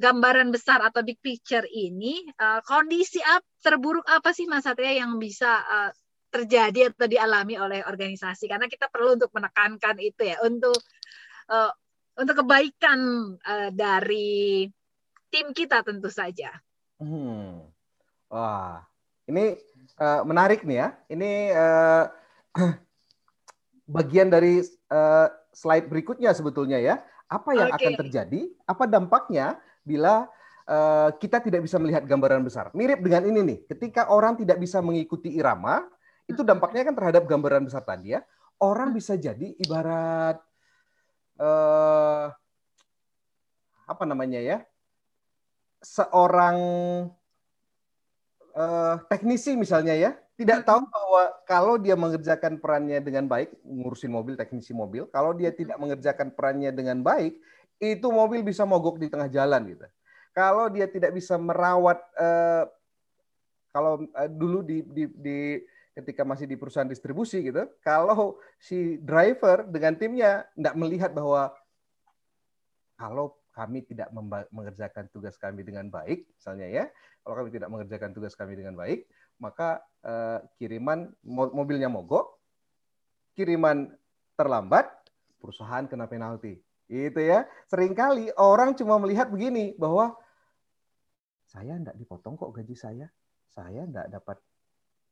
gambaran 0.00 0.48
besar 0.48 0.80
atau 0.80 1.04
big 1.04 1.20
picture 1.20 1.68
ini 1.68 2.24
uh, 2.40 2.64
kondisi 2.64 3.20
up, 3.20 3.44
terburuk 3.60 4.08
apa 4.08 4.32
sih 4.32 4.48
Mas 4.48 4.64
Satria 4.64 4.96
yang 4.96 5.20
bisa 5.20 5.60
uh, 5.60 5.90
terjadi 6.32 6.88
atau 6.88 7.04
dialami 7.04 7.60
oleh 7.60 7.84
organisasi 7.84 8.48
karena 8.48 8.64
kita 8.64 8.88
perlu 8.88 9.20
untuk 9.20 9.28
menekankan 9.36 10.00
itu 10.00 10.24
ya 10.24 10.40
untuk 10.40 10.78
uh, 11.52 11.68
untuk 12.16 12.40
kebaikan 12.40 13.00
uh, 13.44 13.68
dari 13.76 14.64
tim 15.28 15.52
kita 15.52 15.84
tentu 15.84 16.08
saja. 16.08 16.48
Hmm. 16.96 17.68
Wah, 18.32 18.80
ini 19.28 19.58
uh, 20.00 20.22
menarik 20.24 20.64
nih 20.64 20.76
ya. 20.80 20.88
Ini 21.12 21.32
uh, 21.52 22.04
bagian 24.00 24.32
dari 24.32 24.64
uh, 24.90 25.28
slide 25.52 25.92
berikutnya 25.92 26.32
sebetulnya 26.32 26.80
ya. 26.80 27.02
Apa 27.30 27.54
yang 27.54 27.70
okay. 27.70 27.90
akan 27.90 27.92
terjadi? 28.06 28.40
Apa 28.66 28.90
dampaknya 28.90 29.58
bila 29.82 30.28
uh, 30.68 31.10
kita 31.16 31.42
tidak 31.42 31.66
bisa 31.66 31.76
melihat 31.82 32.06
gambaran 32.06 32.44
besar. 32.46 32.70
Mirip 32.76 33.02
dengan 33.02 33.26
ini 33.26 33.40
nih, 33.42 33.58
ketika 33.70 34.08
orang 34.12 34.38
tidak 34.38 34.60
bisa 34.60 34.78
mengikuti 34.84 35.34
irama, 35.34 35.84
itu 36.30 36.46
dampaknya 36.46 36.86
kan 36.86 36.94
terhadap 36.94 37.26
gambaran 37.26 37.66
besar 37.66 37.82
tadi 37.82 38.14
ya. 38.14 38.22
Orang 38.60 38.92
bisa 38.92 39.16
jadi 39.16 39.56
ibarat 39.56 40.36
uh, 41.40 42.28
apa 43.88 44.04
namanya 44.06 44.38
ya, 44.38 44.62
seorang 45.80 46.56
uh, 48.54 48.94
teknisi 49.08 49.56
misalnya 49.56 49.96
ya, 49.96 50.12
tidak 50.40 50.64
tahu 50.64 50.86
bahwa 50.88 51.22
kalau 51.44 51.74
dia 51.76 51.96
mengerjakan 51.96 52.56
perannya 52.60 52.96
dengan 53.04 53.28
baik, 53.28 53.60
ngurusin 53.60 54.08
mobil, 54.08 54.40
teknisi 54.40 54.72
mobil, 54.72 55.04
kalau 55.12 55.36
dia 55.36 55.52
tidak 55.52 55.76
mengerjakan 55.76 56.32
perannya 56.32 56.72
dengan 56.72 57.04
baik, 57.04 57.36
itu 57.80 58.06
mobil 58.12 58.44
bisa 58.44 58.68
mogok 58.68 59.00
di 59.00 59.08
tengah 59.08 59.32
jalan 59.32 59.64
gitu. 59.72 59.88
Kalau 60.36 60.68
dia 60.68 60.86
tidak 60.86 61.16
bisa 61.16 61.40
merawat 61.40 61.98
eh, 62.14 62.64
kalau 63.72 64.04
eh, 64.04 64.30
dulu 64.30 64.60
di, 64.60 64.84
di, 64.84 65.04
di 65.10 65.38
ketika 65.96 66.22
masih 66.22 66.46
di 66.46 66.60
perusahaan 66.60 66.86
distribusi 66.86 67.40
gitu, 67.40 67.66
kalau 67.80 68.38
si 68.60 69.00
driver 69.00 69.66
dengan 69.66 69.96
timnya 69.96 70.44
tidak 70.54 70.74
melihat 70.76 71.10
bahwa 71.10 71.50
kalau 73.00 73.34
kami 73.50 73.82
tidak 73.82 74.12
mengerjakan 74.52 75.10
tugas 75.10 75.34
kami 75.40 75.66
dengan 75.66 75.88
baik, 75.90 76.28
misalnya 76.36 76.68
ya, 76.70 76.84
kalau 77.24 77.34
kami 77.42 77.50
tidak 77.50 77.68
mengerjakan 77.72 78.12
tugas 78.14 78.36
kami 78.36 78.54
dengan 78.54 78.76
baik, 78.76 79.08
maka 79.40 79.80
eh, 80.04 80.38
kiriman 80.60 81.10
mobilnya 81.26 81.88
mogok, 81.88 82.38
kiriman 83.34 83.88
terlambat, 84.36 84.86
perusahaan 85.40 85.88
kena 85.88 86.06
penalti 86.06 86.60
itu 86.90 87.20
ya. 87.22 87.46
Seringkali 87.70 88.34
orang 88.34 88.74
cuma 88.74 88.98
melihat 88.98 89.30
begini 89.30 89.78
bahwa 89.78 90.18
saya 91.46 91.78
tidak 91.78 91.96
dipotong 91.98 92.34
kok 92.34 92.50
gaji 92.50 92.74
saya. 92.74 93.06
Saya 93.50 93.86
tidak 93.86 94.10
dapat 94.10 94.36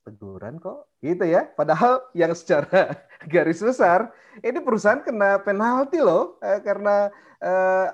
teguran 0.02 0.58
kok. 0.58 0.90
Gitu 0.98 1.22
ya. 1.22 1.46
Padahal 1.46 2.02
yang 2.18 2.34
secara 2.34 2.98
garis 3.32 3.62
besar 3.62 4.10
ini 4.42 4.58
perusahaan 4.58 5.02
kena 5.02 5.38
penalti 5.42 6.02
loh 6.02 6.42
eh, 6.42 6.58
karena 6.62 7.14
eh, 7.38 7.88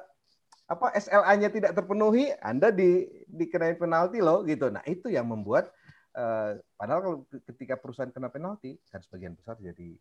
apa 0.64 0.96
SLA-nya 0.96 1.52
tidak 1.52 1.76
terpenuhi, 1.76 2.32
Anda 2.40 2.72
di 2.72 3.04
dikenai 3.28 3.76
penalti 3.76 4.24
loh 4.24 4.40
gitu. 4.48 4.72
Nah, 4.72 4.80
itu 4.88 5.12
yang 5.12 5.28
membuat 5.28 5.68
eh, 6.16 6.56
padahal 6.80 7.00
kalau 7.04 7.18
ketika 7.52 7.76
perusahaan 7.76 8.08
kena 8.08 8.32
penalti 8.32 8.80
kan 8.88 9.04
sebagian 9.04 9.36
besar 9.36 9.60
jadi 9.60 9.92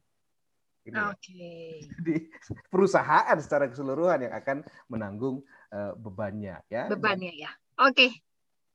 ya. 0.91 1.15
okay. 1.15 1.87
di 2.03 2.27
perusahaan 2.67 3.37
secara 3.39 3.71
keseluruhan 3.71 4.27
yang 4.27 4.33
akan 4.35 4.57
menanggung 4.91 5.39
uh, 5.71 5.95
bebannya 5.95 6.59
ya. 6.67 6.91
Bebannya 6.91 7.33
ya. 7.33 7.51
Oke. 7.79 7.95
Okay. 7.95 8.09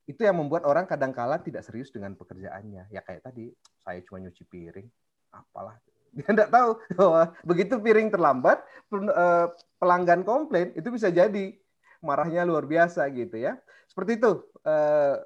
Itu 0.08 0.24
yang 0.24 0.40
membuat 0.40 0.64
orang 0.64 0.88
kadang-kala 0.88 1.36
tidak 1.44 1.60
serius 1.68 1.92
dengan 1.92 2.16
pekerjaannya. 2.16 2.88
Ya 2.88 3.04
kayak 3.04 3.28
tadi, 3.28 3.52
saya 3.84 4.00
cuma 4.08 4.24
nyuci 4.24 4.48
piring, 4.48 4.88
apalah. 5.36 5.76
Dia 6.16 6.24
tidak 6.24 6.48
tahu 6.48 6.80
bahwa 6.96 7.22
begitu 7.44 7.76
piring 7.76 8.08
terlambat, 8.08 8.64
eh, 8.88 9.46
pelanggan 9.76 10.24
komplain 10.24 10.72
itu 10.72 10.88
bisa 10.88 11.12
jadi 11.12 11.52
marahnya 12.00 12.48
luar 12.48 12.64
biasa 12.64 13.04
gitu 13.12 13.36
ya. 13.36 13.60
Seperti 13.88 14.20
itu, 14.20 14.44
uh, 14.68 15.16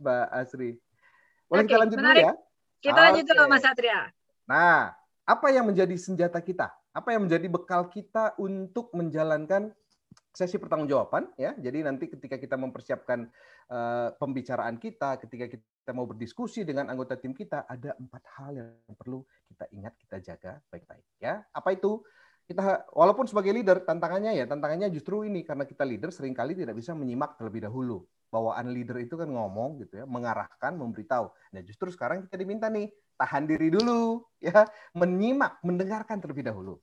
Mbak 0.00 0.26
Asri. 0.32 0.70
Boleh 1.48 1.64
okay, 1.64 1.68
kita 1.68 1.80
lanjut 1.82 1.98
menarik. 1.98 2.22
dulu 2.22 2.28
ya? 2.28 2.34
Kita 2.80 2.92
okay. 2.94 3.04
lanjut 3.10 3.24
dulu 3.26 3.42
Mas 3.48 3.62
Satria. 3.64 4.00
Nah, 4.46 4.78
apa 5.24 5.46
yang 5.52 5.68
menjadi 5.68 5.96
senjata 5.96 6.40
kita? 6.42 6.72
Apa 6.90 7.14
yang 7.14 7.28
menjadi 7.28 7.46
bekal 7.46 7.86
kita 7.88 8.34
untuk 8.40 8.90
menjalankan 8.96 9.70
sesi 10.30 10.58
pertanggungjawaban 10.58 11.34
ya. 11.34 11.54
Jadi 11.58 11.82
nanti 11.82 12.06
ketika 12.06 12.38
kita 12.38 12.54
mempersiapkan 12.54 13.26
uh, 13.70 14.14
pembicaraan 14.14 14.78
kita, 14.78 15.18
ketika 15.22 15.50
kita 15.50 15.90
mau 15.90 16.06
berdiskusi 16.06 16.62
dengan 16.62 16.90
anggota 16.90 17.18
tim 17.18 17.34
kita, 17.34 17.66
ada 17.66 17.98
empat 17.98 18.22
hal 18.38 18.50
yang 18.54 18.94
perlu 18.94 19.26
kita 19.50 19.66
ingat, 19.74 19.94
kita 19.98 20.16
jaga 20.22 20.52
baik-baik 20.70 21.06
ya. 21.18 21.42
Apa 21.50 21.74
itu? 21.74 22.02
Kita 22.46 22.90
walaupun 22.90 23.30
sebagai 23.30 23.54
leader 23.54 23.86
tantangannya 23.86 24.34
ya, 24.34 24.46
tantangannya 24.46 24.90
justru 24.90 25.22
ini 25.22 25.46
karena 25.46 25.62
kita 25.62 25.86
leader 25.86 26.10
sering 26.10 26.34
kali 26.34 26.58
tidak 26.58 26.74
bisa 26.74 26.94
menyimak 26.94 27.38
terlebih 27.38 27.62
dahulu. 27.70 28.02
Bawaan 28.30 28.70
leader 28.70 29.02
itu 29.02 29.18
kan 29.18 29.26
ngomong 29.26 29.82
gitu 29.82 30.02
ya, 30.02 30.04
mengarahkan, 30.06 30.78
memberitahu. 30.78 31.26
Nah, 31.50 31.60
justru 31.66 31.90
sekarang 31.90 32.22
kita 32.24 32.38
diminta 32.38 32.70
nih 32.70 32.86
tahan 33.18 33.44
diri 33.44 33.68
dulu, 33.74 34.22
ya, 34.38 34.64
menyimak, 34.94 35.58
mendengarkan 35.66 36.22
terlebih 36.22 36.46
dahulu. 36.46 36.78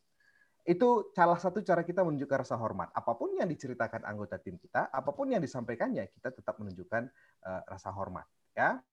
Itu 0.67 1.15
salah 1.15 1.39
satu 1.39 1.63
cara 1.63 1.88
kita 1.88 2.03
menunjukkan 2.03 2.43
rasa 2.43 2.60
hormat. 2.60 2.91
Apa 2.91 3.15
pun 3.15 3.31
yang 3.39 3.47
diceritakan 3.47 4.03
anggota 4.03 4.36
tim 4.36 4.60
kita, 4.60 4.91
apa 4.91 5.15
pun 5.15 5.31
yang 5.31 5.39
disampaikannya, 5.39 6.12
kita 6.12 6.36
tetap 6.36 6.60
menunjukkan 6.60 7.07
uh, 7.47 7.62
rasa 7.71 7.95
hormat. 7.95 8.27
Ya. 8.51 8.83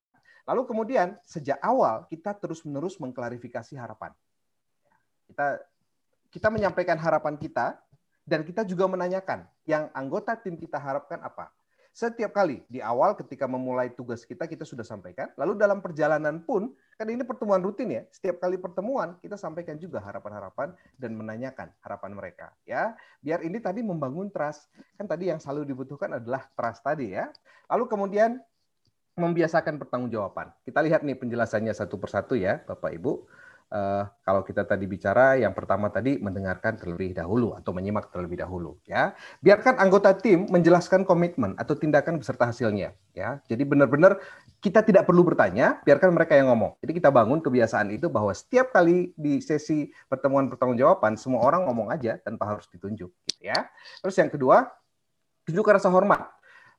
Lalu 0.47 0.63
kemudian 0.71 1.19
sejak 1.27 1.59
awal 1.59 2.07
kita 2.07 2.37
terus-menerus 2.39 3.03
mengklarifikasi 3.03 3.75
harapan. 3.75 4.15
Kita 5.27 5.59
kita 6.31 6.49
menyampaikan 6.53 7.01
harapan 7.01 7.35
kita 7.35 7.81
dan 8.23 8.47
kita 8.47 8.63
juga 8.63 8.87
menanyakan 8.87 9.49
yang 9.65 9.89
anggota 9.97 10.37
tim 10.37 10.55
kita 10.55 10.77
harapkan 10.77 11.21
apa. 11.25 11.53
Setiap 11.95 12.35
kali 12.35 12.59
di 12.67 12.83
awal 12.83 13.15
ketika 13.15 13.47
memulai 13.47 13.87
tugas 13.87 14.27
kita 14.27 14.51
kita 14.51 14.67
sudah 14.67 14.83
sampaikan. 14.83 15.31
Lalu 15.39 15.55
dalam 15.55 15.79
perjalanan 15.79 16.43
pun 16.43 16.75
kan 16.99 17.07
ini 17.07 17.23
pertemuan 17.23 17.63
rutin 17.63 17.87
ya. 17.87 18.03
Setiap 18.11 18.43
kali 18.43 18.59
pertemuan 18.59 19.15
kita 19.23 19.39
sampaikan 19.39 19.79
juga 19.79 20.03
harapan-harapan 20.03 20.75
dan 20.99 21.15
menanyakan 21.15 21.71
harapan 21.79 22.11
mereka 22.19 22.51
ya. 22.67 22.99
Biar 23.23 23.47
ini 23.47 23.63
tadi 23.63 23.87
membangun 23.87 24.27
trust. 24.35 24.67
Kan 24.99 25.07
tadi 25.07 25.31
yang 25.31 25.39
selalu 25.39 25.71
dibutuhkan 25.71 26.19
adalah 26.19 26.43
trust 26.59 26.83
tadi 26.83 27.15
ya. 27.15 27.31
Lalu 27.71 27.87
kemudian 27.87 28.43
membiasakan 29.15 29.79
pertanggungjawaban. 29.79 30.51
Kita 30.67 30.83
lihat 30.83 31.07
nih 31.07 31.15
penjelasannya 31.15 31.71
satu 31.71 31.95
persatu 32.03 32.35
ya, 32.35 32.59
Bapak 32.67 32.91
Ibu 32.91 33.23
uh, 33.75 34.05
kalau 34.23 34.47
kita 34.47 34.63
tadi 34.63 34.87
bicara 34.87 35.35
yang 35.35 35.51
pertama 35.51 35.91
tadi 35.91 36.17
mendengarkan 36.23 36.79
terlebih 36.79 37.13
dahulu 37.13 37.59
atau 37.59 37.75
menyimak 37.75 38.09
terlebih 38.15 38.39
dahulu 38.39 38.79
ya. 38.87 39.13
Biarkan 39.43 39.83
anggota 39.83 40.15
tim 40.15 40.47
menjelaskan 40.47 41.03
komitmen 41.03 41.59
atau 41.59 41.75
tindakan 41.75 42.23
beserta 42.23 42.47
hasilnya 42.49 42.95
ya. 43.13 43.43
Jadi 43.51 43.67
benar-benar 43.67 44.23
kita 44.63 44.81
tidak 44.81 45.05
perlu 45.05 45.27
bertanya, 45.27 45.83
biarkan 45.83 46.15
mereka 46.15 46.39
yang 46.39 46.49
ngomong. 46.55 46.79
Jadi 46.81 46.93
kita 47.03 47.11
bangun 47.11 47.43
kebiasaan 47.43 47.93
itu 47.93 48.07
bahwa 48.09 48.33
setiap 48.33 48.71
kali 48.71 49.13
di 49.19 49.43
sesi 49.43 49.91
pertemuan 50.07 50.49
pertanggungjawaban 50.49 51.19
semua 51.19 51.45
orang 51.45 51.67
ngomong 51.69 51.91
aja 51.93 52.17
tanpa 52.23 52.57
harus 52.57 52.71
ditunjuk 52.71 53.11
gitu 53.11 53.41
ya. 53.43 53.69
Terus 54.01 54.17
yang 54.17 54.31
kedua, 54.31 54.71
tunjukkan 55.45 55.83
rasa 55.83 55.91
hormat. 55.93 56.31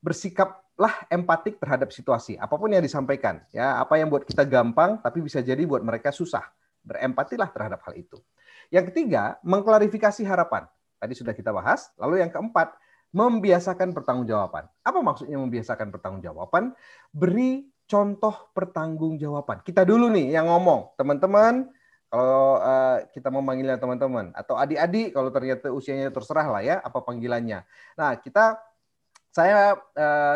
Bersikaplah 0.02 1.06
empatik 1.10 1.58
terhadap 1.58 1.90
situasi 1.90 2.38
apa 2.38 2.54
pun 2.58 2.70
yang 2.70 2.82
disampaikan 2.82 3.42
ya 3.50 3.82
apa 3.82 3.98
yang 3.98 4.06
buat 4.06 4.22
kita 4.22 4.46
gampang 4.46 5.02
tapi 5.02 5.18
bisa 5.18 5.42
jadi 5.42 5.66
buat 5.66 5.82
mereka 5.82 6.14
susah 6.14 6.46
Berempatilah 6.86 7.50
terhadap 7.50 7.82
hal 7.84 7.98
itu. 7.98 8.22
Yang 8.70 8.94
ketiga, 8.94 9.42
mengklarifikasi 9.42 10.22
harapan. 10.24 10.70
Tadi 11.02 11.14
sudah 11.18 11.34
kita 11.34 11.50
bahas. 11.50 11.90
Lalu 11.98 12.22
yang 12.22 12.30
keempat, 12.30 12.78
membiasakan 13.16 13.96
pertanggungjawaban. 13.96 14.68
Apa 14.84 15.00
maksudnya 15.00 15.40
membiasakan 15.40 15.90
pertanggungjawaban? 15.90 16.76
Beri 17.10 17.64
contoh 17.88 18.52
pertanggungjawaban. 18.52 19.64
Kita 19.64 19.88
dulu 19.88 20.12
nih 20.12 20.36
yang 20.36 20.52
ngomong, 20.52 20.94
teman-teman. 21.00 21.72
Kalau 22.06 22.62
uh, 22.62 23.02
kita 23.12 23.28
memanggilnya 23.28 23.76
teman-teman 23.82 24.32
atau 24.32 24.56
adik-adik, 24.56 25.12
kalau 25.12 25.34
ternyata 25.34 25.68
usianya 25.74 26.14
terserah 26.14 26.48
lah 26.48 26.62
ya, 26.64 26.76
apa 26.80 27.02
panggilannya. 27.04 27.66
Nah, 27.98 28.12
kita, 28.22 28.56
saya 29.36 29.76
uh, 29.76 30.36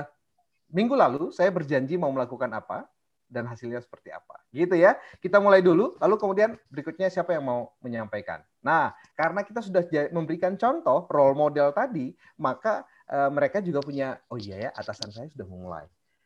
minggu 0.73 0.91
lalu 0.97 1.31
saya 1.31 1.47
berjanji 1.53 1.95
mau 1.95 2.11
melakukan 2.11 2.51
apa, 2.51 2.83
dan 3.29 3.45
hasilnya 3.45 3.79
seperti 3.79 4.09
apa. 4.09 4.41
Gitu 4.49 4.75
ya. 4.75 4.97
Kita 5.21 5.37
mulai 5.39 5.61
dulu, 5.61 5.95
lalu 6.01 6.15
kemudian 6.17 6.57
berikutnya 6.67 7.07
siapa 7.07 7.37
yang 7.37 7.45
mau 7.45 7.71
menyampaikan. 7.79 8.41
Nah, 8.65 8.91
karena 9.15 9.45
kita 9.45 9.63
sudah 9.63 9.85
memberikan 10.11 10.57
contoh 10.57 11.05
role 11.07 11.37
model 11.37 11.71
tadi, 11.71 12.11
maka 12.41 12.83
uh, 13.07 13.29
mereka 13.31 13.61
juga 13.61 13.79
punya, 13.79 14.19
oh 14.27 14.35
iya 14.35 14.67
ya, 14.67 14.69
atasan 14.75 15.13
saya 15.13 15.29
sudah 15.31 15.47
memulai. 15.47 15.85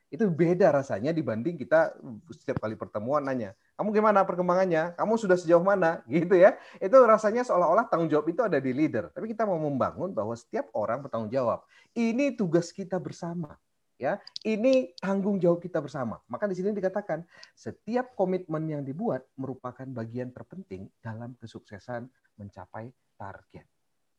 Itu 0.10 0.32
beda 0.32 0.72
rasanya 0.74 1.12
dibanding 1.14 1.60
kita 1.60 1.94
setiap 2.32 2.62
kali 2.62 2.78
pertemuan 2.78 3.26
nanya, 3.26 3.58
kamu 3.74 3.90
gimana 3.90 4.22
perkembangannya? 4.22 4.94
Kamu 4.94 5.18
sudah 5.18 5.34
sejauh 5.34 5.66
mana? 5.66 6.00
Gitu 6.10 6.38
ya. 6.38 6.54
Itu 6.78 7.02
rasanya 7.02 7.42
seolah-olah 7.42 7.90
tanggung 7.90 8.10
jawab 8.10 8.30
itu 8.30 8.46
ada 8.46 8.62
di 8.62 8.70
leader. 8.70 9.10
Tapi 9.10 9.34
kita 9.34 9.50
mau 9.50 9.58
membangun 9.58 10.14
bahwa 10.14 10.38
setiap 10.38 10.70
orang 10.78 11.02
bertanggung 11.02 11.34
jawab. 11.34 11.66
Ini 11.98 12.38
tugas 12.38 12.70
kita 12.70 13.02
bersama. 13.02 13.58
Ya, 14.04 14.20
ini 14.44 14.92
tanggung 15.00 15.40
jawab 15.40 15.64
kita 15.64 15.80
bersama. 15.80 16.20
Maka 16.28 16.44
di 16.52 16.60
sini 16.60 16.76
dikatakan 16.76 17.24
setiap 17.56 18.20
komitmen 18.20 18.68
yang 18.68 18.84
dibuat 18.84 19.24
merupakan 19.40 19.88
bagian 19.88 20.28
terpenting 20.36 20.92
dalam 21.00 21.40
kesuksesan 21.40 22.12
mencapai 22.36 22.92
target. 23.16 23.64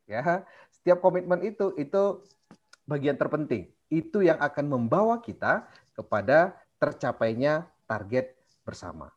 Ya, 0.08 0.40
setiap 0.72 1.04
komitmen 1.04 1.44
itu 1.44 1.76
itu 1.76 2.24
bagian 2.88 3.20
terpenting. 3.20 3.68
Itu 3.92 4.24
yang 4.24 4.40
akan 4.40 4.72
membawa 4.72 5.20
kita 5.20 5.68
kepada 5.92 6.56
tercapainya 6.80 7.68
target 7.84 8.40
bersama. 8.64 9.12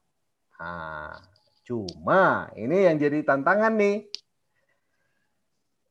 Nah, 0.60 1.16
cuma 1.64 2.52
ini 2.60 2.92
yang 2.92 3.00
jadi 3.00 3.24
tantangan 3.24 3.72
nih. 3.72 4.04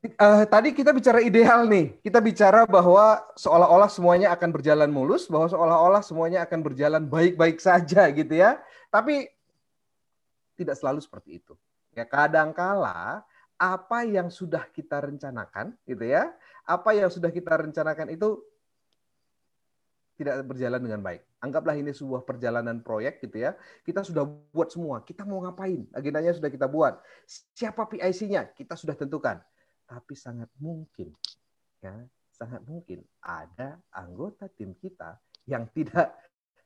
Uh, 0.05 0.45
tadi 0.47 0.77
kita 0.77 0.93
bicara 0.93 1.19
ideal 1.25 1.65
nih. 1.67 1.97
Kita 2.05 2.21
bicara 2.21 2.69
bahwa 2.69 3.25
seolah-olah 3.35 3.91
semuanya 3.91 4.29
akan 4.37 4.53
berjalan 4.53 4.91
mulus, 4.93 5.27
bahwa 5.27 5.49
seolah-olah 5.49 6.03
semuanya 6.05 6.45
akan 6.45 6.61
berjalan 6.63 7.03
baik-baik 7.09 7.59
saja 7.59 8.07
gitu 8.13 8.35
ya. 8.37 8.61
Tapi 8.93 9.27
tidak 10.55 10.77
selalu 10.79 11.01
seperti 11.03 11.43
itu. 11.43 11.57
Ya 11.97 12.05
kadangkala 12.05 13.25
apa 13.57 14.05
yang 14.05 14.29
sudah 14.29 14.69
kita 14.69 15.01
rencanakan 15.01 15.73
gitu 15.89 16.05
ya, 16.05 16.29
apa 16.69 16.93
yang 16.93 17.09
sudah 17.09 17.33
kita 17.33 17.57
rencanakan 17.57 18.13
itu 18.13 18.37
tidak 20.17 20.45
berjalan 20.49 20.81
dengan 20.81 21.01
baik. 21.05 21.25
Anggaplah 21.45 21.77
ini 21.77 21.93
sebuah 21.93 22.25
perjalanan 22.25 22.81
proyek 22.81 23.21
gitu 23.21 23.49
ya. 23.49 23.53
Kita 23.85 24.01
sudah 24.01 24.25
buat 24.25 24.73
semua. 24.73 25.05
Kita 25.05 25.29
mau 25.29 25.45
ngapain? 25.45 25.85
Agendanya 25.93 26.33
sudah 26.33 26.49
kita 26.49 26.65
buat. 26.65 27.01
Siapa 27.29 27.85
PIC-nya? 27.85 28.57
Kita 28.57 28.73
sudah 28.77 28.97
tentukan. 28.97 29.45
Tapi 29.87 30.15
sangat 30.19 30.51
mungkin 30.59 31.15
ya, 31.79 31.95
sangat 32.35 32.67
mungkin 32.67 33.07
ada 33.23 33.79
anggota 33.95 34.51
tim 34.51 34.75
kita 34.75 35.19
yang 35.47 35.71
tidak 35.71 36.15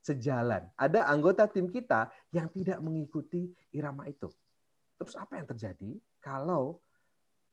sejalan. 0.00 0.64
Ada 0.80 1.04
anggota 1.12 1.44
tim 1.44 1.68
kita 1.68 2.08
yang 2.32 2.48
tidak 2.48 2.80
mengikuti 2.80 3.52
irama 3.76 4.08
itu. 4.08 4.32
Terus 4.96 5.14
apa 5.16 5.36
yang 5.36 5.46
terjadi 5.48 5.90
kalau 6.20 6.80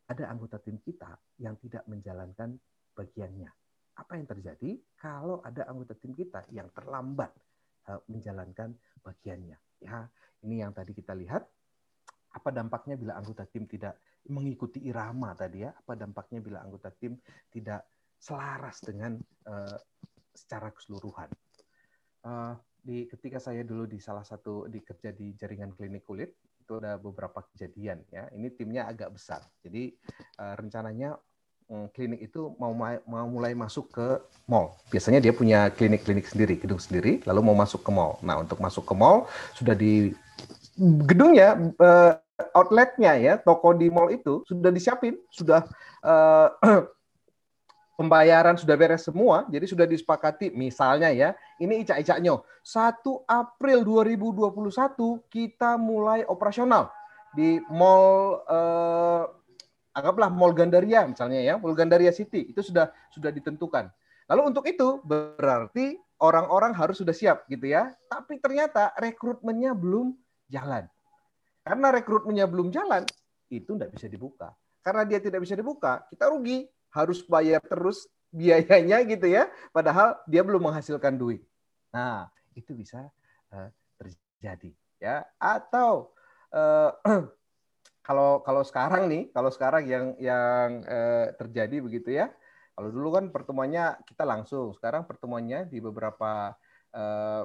ada 0.07 0.31
anggota 0.31 0.55
tim 0.59 0.79
kita 0.79 1.19
yang 1.43 1.59
tidak 1.59 1.83
menjalankan 1.83 2.55
bagiannya? 2.95 3.51
apa 3.97 4.13
yang 4.13 4.27
terjadi 4.29 4.77
kalau 4.97 5.41
ada 5.41 5.65
anggota 5.65 5.97
tim 5.97 6.13
kita 6.13 6.45
yang 6.53 6.69
terlambat 6.71 7.33
eh, 7.89 8.01
menjalankan 8.07 8.77
bagiannya. 9.01 9.57
Ya, 9.81 10.05
ini 10.45 10.61
yang 10.61 10.71
tadi 10.73 10.93
kita 10.93 11.17
lihat. 11.17 11.45
Apa 12.37 12.53
dampaknya 12.53 12.93
bila 12.93 13.17
anggota 13.17 13.49
tim 13.49 13.65
tidak 13.65 13.97
mengikuti 14.29 14.83
irama 14.83 15.33
tadi 15.33 15.63
ya? 15.63 15.71
Apa 15.73 15.95
dampaknya 15.97 16.39
bila 16.43 16.57
anggota 16.63 16.91
tim 16.93 17.17
tidak 17.51 17.87
selaras 18.17 18.81
dengan 18.83 19.17
uh, 19.47 19.77
secara 20.31 20.71
keseluruhan? 20.71 21.29
Uh, 22.25 22.53
di 22.81 23.07
ketika 23.07 23.39
saya 23.39 23.67
dulu 23.67 23.83
di 23.87 23.99
salah 23.99 24.23
satu 24.23 24.71
di 24.71 24.79
kerja 24.79 25.11
di 25.11 25.35
jaringan 25.35 25.75
klinik 25.75 26.07
kulit 26.07 26.31
itu 26.59 26.79
ada 26.79 26.99
beberapa 26.99 27.43
kejadian 27.53 28.03
ya. 28.11 28.27
Ini 28.31 28.47
timnya 28.55 28.87
agak 28.87 29.15
besar. 29.15 29.43
Jadi 29.63 29.91
uh, 30.39 30.55
rencananya 30.55 31.15
Hmm, 31.67 31.91
klinik 31.91 32.31
itu 32.31 32.55
mau 32.55 32.71
mau 33.03 33.27
mulai 33.27 33.51
masuk 33.51 33.91
ke 33.91 34.07
mall. 34.47 34.79
Biasanya 34.87 35.19
dia 35.19 35.35
punya 35.35 35.67
klinik-klinik 35.67 36.23
sendiri, 36.23 36.55
gedung 36.55 36.79
sendiri, 36.79 37.19
lalu 37.27 37.43
mau 37.43 37.59
masuk 37.59 37.83
ke 37.83 37.91
mall. 37.91 38.15
Nah, 38.23 38.39
untuk 38.39 38.63
masuk 38.63 38.87
ke 38.87 38.95
mall 38.95 39.27
sudah 39.51 39.75
di 39.75 40.15
gedungnya 40.79 41.59
uh, 41.75 42.15
outletnya 42.53 43.13
ya, 43.17 43.33
toko 43.41 43.73
di 43.73 43.89
mall 43.89 44.13
itu 44.13 44.45
sudah 44.45 44.69
disiapin, 44.69 45.17
sudah 45.33 45.65
uh, 46.05 46.53
pembayaran 47.99 48.57
sudah 48.57 48.77
beres 48.77 49.09
semua, 49.09 49.49
jadi 49.49 49.65
sudah 49.65 49.85
disepakati 49.89 50.53
misalnya 50.53 51.09
ya, 51.09 51.33
ini 51.57 51.81
icak-icaknya 51.81 52.37
1 52.37 53.01
April 53.25 53.79
2021 53.81 55.33
kita 55.33 55.81
mulai 55.81 56.21
operasional 56.29 56.93
di 57.33 57.57
mall 57.69 58.41
uh, 58.45 59.25
anggaplah 59.97 60.29
Mall 60.29 60.53
Gandaria 60.53 61.09
misalnya 61.09 61.41
ya, 61.41 61.57
Mall 61.57 61.73
Gandaria 61.73 62.13
City 62.13 62.53
itu 62.53 62.61
sudah 62.61 62.93
sudah 63.09 63.33
ditentukan. 63.33 63.89
Lalu 64.29 64.41
untuk 64.53 64.63
itu 64.69 65.01
berarti 65.01 65.97
orang-orang 66.21 66.77
harus 66.77 67.01
sudah 67.01 67.15
siap 67.15 67.49
gitu 67.49 67.73
ya. 67.73 67.89
Tapi 68.05 68.37
ternyata 68.37 68.93
rekrutmennya 68.99 69.73
belum 69.73 70.13
jalan. 70.53 70.85
Karena 71.67 71.91
rekrutmennya 71.91 72.47
belum 72.47 72.71
jalan, 72.71 73.03
itu 73.51 73.75
tidak 73.75 73.91
bisa 73.91 74.07
dibuka. 74.07 74.55
Karena 74.79 75.03
dia 75.03 75.19
tidak 75.19 75.43
bisa 75.43 75.59
dibuka, 75.59 76.07
kita 76.07 76.31
rugi. 76.31 76.63
Harus 76.87 77.19
bayar 77.27 77.59
terus 77.59 78.07
biayanya 78.31 79.03
gitu 79.03 79.27
ya. 79.27 79.51
Padahal 79.75 80.15
dia 80.23 80.39
belum 80.47 80.63
menghasilkan 80.71 81.19
duit. 81.19 81.43
Nah, 81.91 82.31
itu 82.55 82.71
bisa 82.71 83.11
uh, 83.51 83.67
terjadi 83.99 84.71
ya. 85.03 85.27
Atau 85.35 86.15
uh, 86.55 86.95
kalau 88.07 88.39
kalau 88.39 88.63
sekarang 88.63 89.11
nih, 89.11 89.27
kalau 89.35 89.51
sekarang 89.51 89.83
yang 89.83 90.15
yang 90.15 90.79
eh, 90.87 91.35
terjadi 91.35 91.83
begitu 91.83 92.15
ya. 92.15 92.31
Kalau 92.71 92.87
dulu 92.93 93.19
kan 93.19 93.27
pertemuannya 93.33 93.99
kita 94.07 94.23
langsung, 94.23 94.71
sekarang 94.71 95.03
pertemuannya 95.03 95.67
di 95.67 95.83
beberapa 95.83 96.55
eh, 96.95 97.43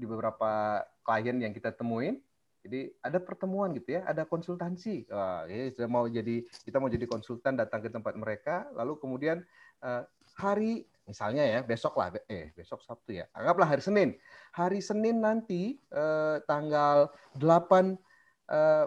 di 0.00 0.08
beberapa 0.08 0.80
klien 1.04 1.36
yang 1.44 1.52
kita 1.52 1.76
temuin. 1.76 2.16
Jadi 2.64 2.88
ada 3.04 3.20
pertemuan 3.20 3.76
gitu 3.76 4.00
ya, 4.00 4.08
ada 4.08 4.24
konsultansi. 4.24 5.04
Wah, 5.12 5.44
ya, 5.44 5.68
sudah 5.76 5.88
mau 5.88 6.08
jadi 6.08 6.48
kita 6.64 6.80
mau 6.80 6.88
jadi 6.88 7.04
konsultan 7.04 7.60
datang 7.60 7.84
ke 7.84 7.92
tempat 7.92 8.16
mereka, 8.16 8.64
lalu 8.72 8.96
kemudian 8.96 9.44
eh, 9.84 10.02
hari 10.40 10.88
misalnya 11.04 11.44
ya 11.44 11.60
besok 11.60 12.00
lah, 12.00 12.08
eh 12.24 12.56
besok 12.56 12.80
Sabtu 12.80 13.20
ya, 13.20 13.28
anggaplah 13.36 13.68
hari 13.68 13.84
Senin. 13.84 14.16
Hari 14.56 14.80
Senin 14.80 15.20
nanti 15.20 15.76
eh, 15.76 16.36
tanggal 16.48 17.12
8 17.36 18.00
eh, 18.48 18.86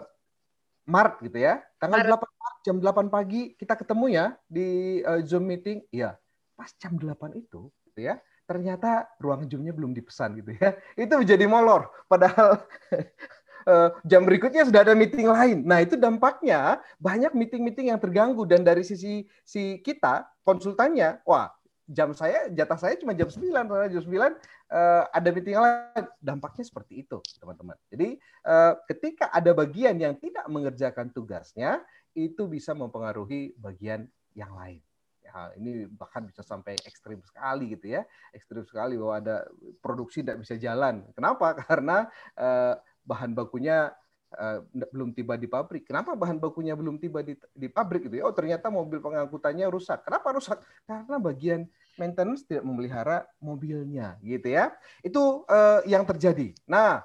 Maret 0.88 1.14
gitu 1.22 1.38
ya. 1.38 1.62
Tanggal 1.78 2.02
Maret. 2.02 2.18
8 2.18 2.42
Maret 2.42 2.58
jam 2.64 2.76
8 2.80 3.12
pagi 3.12 3.54
kita 3.54 3.76
ketemu 3.78 4.06
ya 4.10 4.26
di 4.48 5.00
uh, 5.04 5.20
Zoom 5.22 5.46
meeting. 5.46 5.84
Iya, 5.92 6.16
pas 6.56 6.72
jam 6.80 6.96
8 6.96 7.36
itu 7.36 7.68
gitu 7.86 8.00
ya. 8.00 8.18
Ternyata 8.48 9.12
ruang 9.20 9.44
Zoom-nya 9.44 9.76
belum 9.76 9.92
dipesan 9.92 10.40
gitu 10.40 10.56
ya. 10.56 10.72
Itu 11.04 11.20
menjadi 11.20 11.44
molor 11.44 11.92
padahal 12.08 12.64
uh, 13.68 13.92
jam 14.08 14.24
berikutnya 14.24 14.64
sudah 14.64 14.80
ada 14.80 14.96
meeting 14.96 15.28
lain. 15.28 15.62
Nah, 15.68 15.84
itu 15.84 16.00
dampaknya 16.00 16.80
banyak 16.96 17.36
meeting-meeting 17.36 17.92
yang 17.92 18.00
terganggu. 18.00 18.48
Dan 18.48 18.64
dari 18.64 18.80
sisi 18.80 19.28
si 19.44 19.84
kita 19.84 20.24
konsultannya, 20.42 21.20
wah, 21.28 21.52
jam 21.88 22.12
saya 22.12 22.52
jatah 22.52 22.76
saya 22.76 22.94
cuma 23.00 23.16
jam 23.16 23.28
9 23.32 23.48
karena 23.48 23.88
jam 23.88 24.02
9 24.04 24.12
uh, 24.12 24.28
eh, 24.28 25.04
ada 25.08 25.28
meeting 25.32 25.56
lain. 25.56 26.04
Dampaknya 26.20 26.64
seperti 26.68 27.04
itu 27.04 27.18
teman-teman. 27.40 27.76
Jadi 27.88 28.20
uh, 28.44 28.76
ketika 28.88 29.32
ada 29.32 29.56
bagian 29.56 29.96
yang 29.96 30.16
tidak 30.20 30.44
mengerjakan 30.52 31.08
tugasnya 31.12 31.80
itu 32.12 32.44
bisa 32.44 32.76
mempengaruhi 32.76 33.56
bagian 33.56 34.04
yang 34.36 34.52
lain. 34.52 34.80
Ya, 35.28 35.52
ini 35.60 35.84
bahkan 35.92 36.24
bisa 36.24 36.40
sampai 36.40 36.72
ekstrim 36.88 37.20
sekali 37.20 37.76
gitu 37.76 38.00
ya. 38.00 38.04
Ekstrim 38.32 38.64
sekali 38.64 38.96
bahwa 38.96 39.14
ada 39.20 39.36
produksi 39.84 40.24
tidak 40.24 40.40
bisa 40.44 40.56
jalan. 40.56 41.04
Kenapa? 41.12 41.52
Karena 41.68 42.08
uh, 42.36 42.76
bahan 43.08 43.32
bakunya 43.32 43.96
Uh, 44.28 44.60
belum 44.92 45.16
tiba 45.16 45.40
di 45.40 45.48
pabrik. 45.48 45.88
Kenapa 45.88 46.12
bahan 46.12 46.36
bakunya 46.36 46.76
belum 46.76 47.00
tiba 47.00 47.24
di, 47.24 47.32
di 47.56 47.64
pabrik 47.64 48.12
gitu 48.12 48.20
ya? 48.20 48.28
Oh 48.28 48.36
ternyata 48.36 48.68
mobil 48.68 49.00
pengangkutannya 49.00 49.64
rusak. 49.72 50.04
Kenapa 50.04 50.36
rusak? 50.36 50.60
Karena 50.84 51.16
bagian 51.16 51.64
maintenance 51.96 52.44
tidak 52.44 52.68
memelihara 52.68 53.24
mobilnya 53.40 54.20
gitu 54.20 54.52
ya. 54.52 54.76
Itu 55.00 55.48
uh, 55.48 55.80
yang 55.88 56.04
terjadi. 56.04 56.52
Nah, 56.68 57.00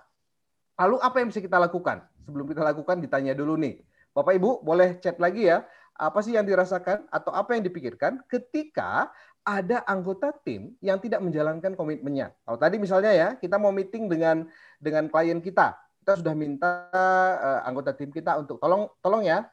lalu 0.75 0.99
apa 0.99 1.23
yang 1.23 1.31
bisa 1.31 1.39
kita 1.39 1.55
lakukan? 1.63 2.03
Sebelum 2.27 2.43
kita 2.43 2.59
lakukan 2.59 2.99
ditanya 2.99 3.31
dulu 3.31 3.55
nih. 3.55 3.79
Bapak 4.11 4.35
Ibu 4.35 4.59
boleh 4.59 4.99
chat 4.99 5.15
lagi 5.15 5.47
ya. 5.47 5.63
Apa 5.95 6.19
sih 6.19 6.35
yang 6.35 6.43
dirasakan 6.43 7.07
atau 7.07 7.31
apa 7.31 7.55
yang 7.55 7.63
dipikirkan 7.63 8.19
ketika 8.27 9.15
ada 9.47 9.83
anggota 9.87 10.31
tim 10.43 10.75
yang 10.79 10.99
tidak 10.99 11.19
menjalankan 11.19 11.75
komitmennya. 11.75 12.35
Kalau 12.47 12.59
tadi 12.59 12.79
misalnya 12.79 13.11
ya, 13.15 13.27
kita 13.39 13.55
mau 13.55 13.71
meeting 13.75 14.07
dengan 14.07 14.47
dengan 14.79 15.11
klien 15.11 15.39
kita, 15.43 15.75
kita 16.03 16.19
sudah 16.19 16.35
minta 16.35 16.91
uh, 16.91 17.63
anggota 17.63 17.95
tim 17.95 18.11
kita 18.11 18.35
untuk 18.35 18.59
tolong 18.59 18.91
tolong 18.99 19.23
ya 19.23 19.47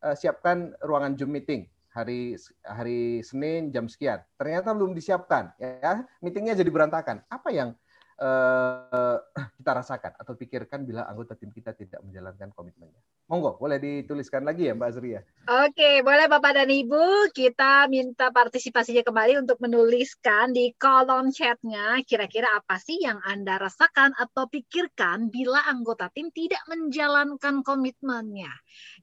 uh, 0.00 0.16
siapkan 0.16 0.72
ruangan 0.80 1.12
Zoom 1.12 1.36
meeting 1.36 1.68
hari 1.92 2.40
hari 2.64 3.20
Senin 3.20 3.68
jam 3.68 3.84
sekian. 3.84 4.24
Ternyata 4.40 4.72
belum 4.72 4.96
disiapkan 4.96 5.52
ya. 5.60 6.08
Meetingnya 6.24 6.56
jadi 6.56 6.72
berantakan. 6.72 7.20
Apa 7.28 7.52
yang 7.52 7.76
uh, 8.20 9.16
kita 9.58 9.70
rasakan 9.72 10.12
atau 10.20 10.32
pikirkan 10.36 10.84
bila 10.84 11.08
anggota 11.08 11.34
tim 11.34 11.50
kita 11.50 11.72
tidak 11.72 12.04
menjalankan 12.04 12.52
komitmennya. 12.52 13.00
Monggo, 13.30 13.56
boleh 13.62 13.78
dituliskan 13.78 14.42
lagi 14.42 14.66
ya 14.66 14.74
Mbak 14.74 14.88
Azria. 14.90 15.20
Oke, 15.46 16.02
boleh 16.02 16.26
Bapak 16.26 16.50
dan 16.50 16.66
Ibu. 16.66 17.30
Kita 17.30 17.86
minta 17.86 18.34
partisipasinya 18.34 19.06
kembali 19.06 19.38
untuk 19.38 19.62
menuliskan 19.62 20.50
di 20.50 20.74
kolom 20.74 21.30
chatnya 21.30 22.02
kira-kira 22.02 22.58
apa 22.58 22.82
sih 22.82 22.98
yang 22.98 23.22
Anda 23.22 23.62
rasakan 23.62 24.18
atau 24.18 24.50
pikirkan 24.50 25.30
bila 25.30 25.62
anggota 25.70 26.10
tim 26.10 26.34
tidak 26.34 26.60
menjalankan 26.66 27.62
komitmennya. 27.62 28.50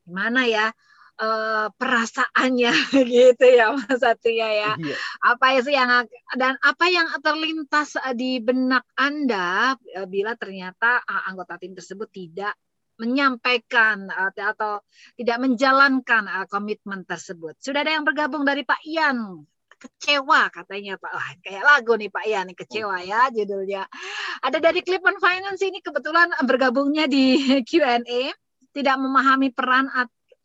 Gimana 0.03 0.43
ya? 0.43 0.75
Uh, 1.17 1.67
perasaannya 1.73 2.73
gitu 3.13 3.45
ya 3.45 3.73
Mas 3.73 3.99
Satria 3.99 4.49
ya. 4.49 4.71
Iya. 4.77 4.95
Apa 5.21 5.45
sih 5.61 5.73
yang 5.73 6.05
dan 6.37 6.55
apa 6.61 6.85
yang 6.87 7.07
terlintas 7.19 7.97
eh, 7.97 8.15
di 8.15 8.39
benak 8.39 8.85
Anda 8.97 9.75
eh, 9.93 10.07
bila 10.07 10.37
ternyata 10.37 11.01
anggota 11.05 11.57
tim 11.57 11.73
tersebut 11.73 12.09
tidak 12.09 12.53
menyampaikan 12.97 14.09
atau 14.09 14.81
tidak 15.13 15.37
menjalankan 15.37 16.49
komitmen 16.49 17.05
tersebut. 17.05 17.53
Sudah 17.61 17.85
ada 17.85 17.93
yang 17.93 18.01
bergabung 18.01 18.41
dari 18.41 18.65
Pak 18.65 18.81
Ian 18.89 19.45
kecewa 19.77 20.49
katanya 20.49 20.97
Pak. 20.97 21.11
Wah, 21.13 21.31
kayak 21.45 21.61
lagu 21.61 21.93
nih 21.93 22.09
Pak 22.09 22.25
Ian 22.25 22.47
kecewa 22.57 22.97
ya 23.05 23.29
judulnya. 23.29 23.85
Ada 24.41 24.57
dari 24.57 24.81
Clipon 24.81 25.21
Finance 25.21 25.61
ini 25.61 25.79
kebetulan 25.85 26.33
bergabungnya 26.41 27.05
di 27.05 27.37
Q&A 27.69 28.33
tidak 28.73 28.97
memahami 28.97 29.53
peran 29.53 29.89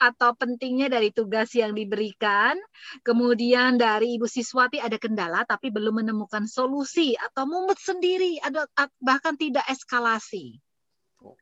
atau 0.03 0.35
pentingnya 0.35 0.91
dari 0.91 1.15
tugas 1.15 1.55
yang 1.55 1.71
diberikan. 1.79 2.59
Kemudian 3.07 3.79
dari 3.79 4.19
Ibu 4.19 4.27
Siswati 4.27 4.83
ada 4.83 4.99
kendala 4.99 5.47
tapi 5.47 5.71
belum 5.71 6.03
menemukan 6.03 6.51
solusi 6.51 7.15
atau 7.15 7.47
mumet 7.47 7.79
sendiri, 7.79 8.43
ada 8.43 8.67
bahkan 8.99 9.39
tidak 9.39 9.63
eskalasi. 9.71 10.59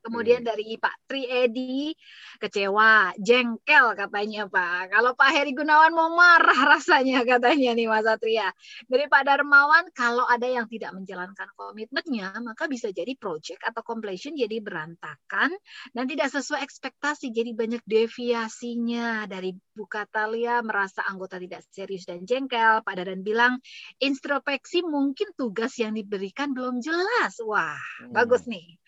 Kemudian 0.01 0.45
dari 0.45 0.77
Pak 0.77 1.09
Tri 1.09 1.25
Edi 1.27 1.93
kecewa, 2.41 3.17
jengkel 3.21 3.97
katanya 3.97 4.49
Pak. 4.49 4.93
Kalau 4.93 5.13
Pak 5.17 5.31
Heri 5.33 5.53
Gunawan 5.57 5.93
mau 5.93 6.13
marah 6.13 6.77
rasanya 6.77 7.25
katanya 7.25 7.73
nih 7.77 7.89
Mas 7.89 8.05
Satria. 8.05 8.53
Dari 8.87 9.07
Pak 9.09 9.23
Darmawan 9.25 9.93
kalau 9.93 10.25
ada 10.29 10.45
yang 10.45 10.67
tidak 10.69 10.93
menjalankan 10.97 11.49
komitmennya 11.57 12.37
maka 12.43 12.67
bisa 12.67 12.93
jadi 12.93 13.13
project 13.17 13.61
atau 13.65 13.81
completion 13.85 14.37
jadi 14.37 14.61
berantakan 14.61 15.53
dan 15.93 16.05
tidak 16.09 16.29
sesuai 16.33 16.61
ekspektasi 16.65 17.33
jadi 17.33 17.53
banyak 17.57 17.83
deviasinya. 17.85 19.25
Dari 19.31 19.53
Bu 19.77 19.85
Katalia 19.89 20.61
merasa 20.65 21.05
anggota 21.07 21.41
tidak 21.41 21.65
serius 21.71 22.05
dan 22.05 22.27
jengkel. 22.29 22.85
Pak 22.85 22.95
Dadan 22.97 23.23
bilang 23.23 23.61
introspeksi 24.03 24.85
mungkin 24.85 25.33
tugas 25.37 25.77
yang 25.79 25.97
diberikan 25.97 26.53
belum 26.53 26.83
jelas. 26.83 27.39
Wah, 27.45 27.79
hmm. 28.05 28.13
bagus 28.13 28.45
nih 28.51 28.81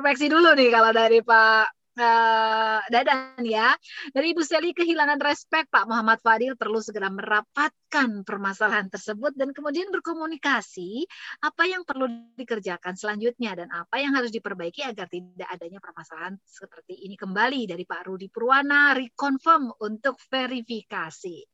introspeksi 0.00 0.32
dulu 0.32 0.56
nih 0.56 0.72
kalau 0.72 0.96
dari 0.96 1.20
Pak 1.20 1.76
uh, 2.00 2.80
Dadan 2.88 3.44
ya. 3.44 3.76
Dari 4.16 4.32
Ibu 4.32 4.40
Seli 4.40 4.72
kehilangan 4.72 5.20
respek 5.20 5.68
Pak 5.68 5.84
Muhammad 5.84 6.24
Fadil 6.24 6.56
perlu 6.56 6.80
segera 6.80 7.12
merapatkan 7.12 8.24
permasalahan 8.24 8.88
tersebut 8.88 9.36
dan 9.36 9.52
kemudian 9.52 9.92
berkomunikasi 9.92 11.04
apa 11.44 11.68
yang 11.68 11.84
perlu 11.84 12.08
dikerjakan 12.32 12.96
selanjutnya 12.96 13.52
dan 13.60 13.68
apa 13.76 14.00
yang 14.00 14.16
harus 14.16 14.32
diperbaiki 14.32 14.88
agar 14.88 15.04
tidak 15.12 15.52
adanya 15.52 15.84
permasalahan 15.84 16.40
seperti 16.48 16.96
ini 17.04 17.20
kembali 17.20 17.68
dari 17.68 17.84
Pak 17.84 18.08
Rudi 18.08 18.32
Purwana 18.32 18.96
reconfirm 18.96 19.84
untuk 19.84 20.16
verifikasi. 20.32 21.44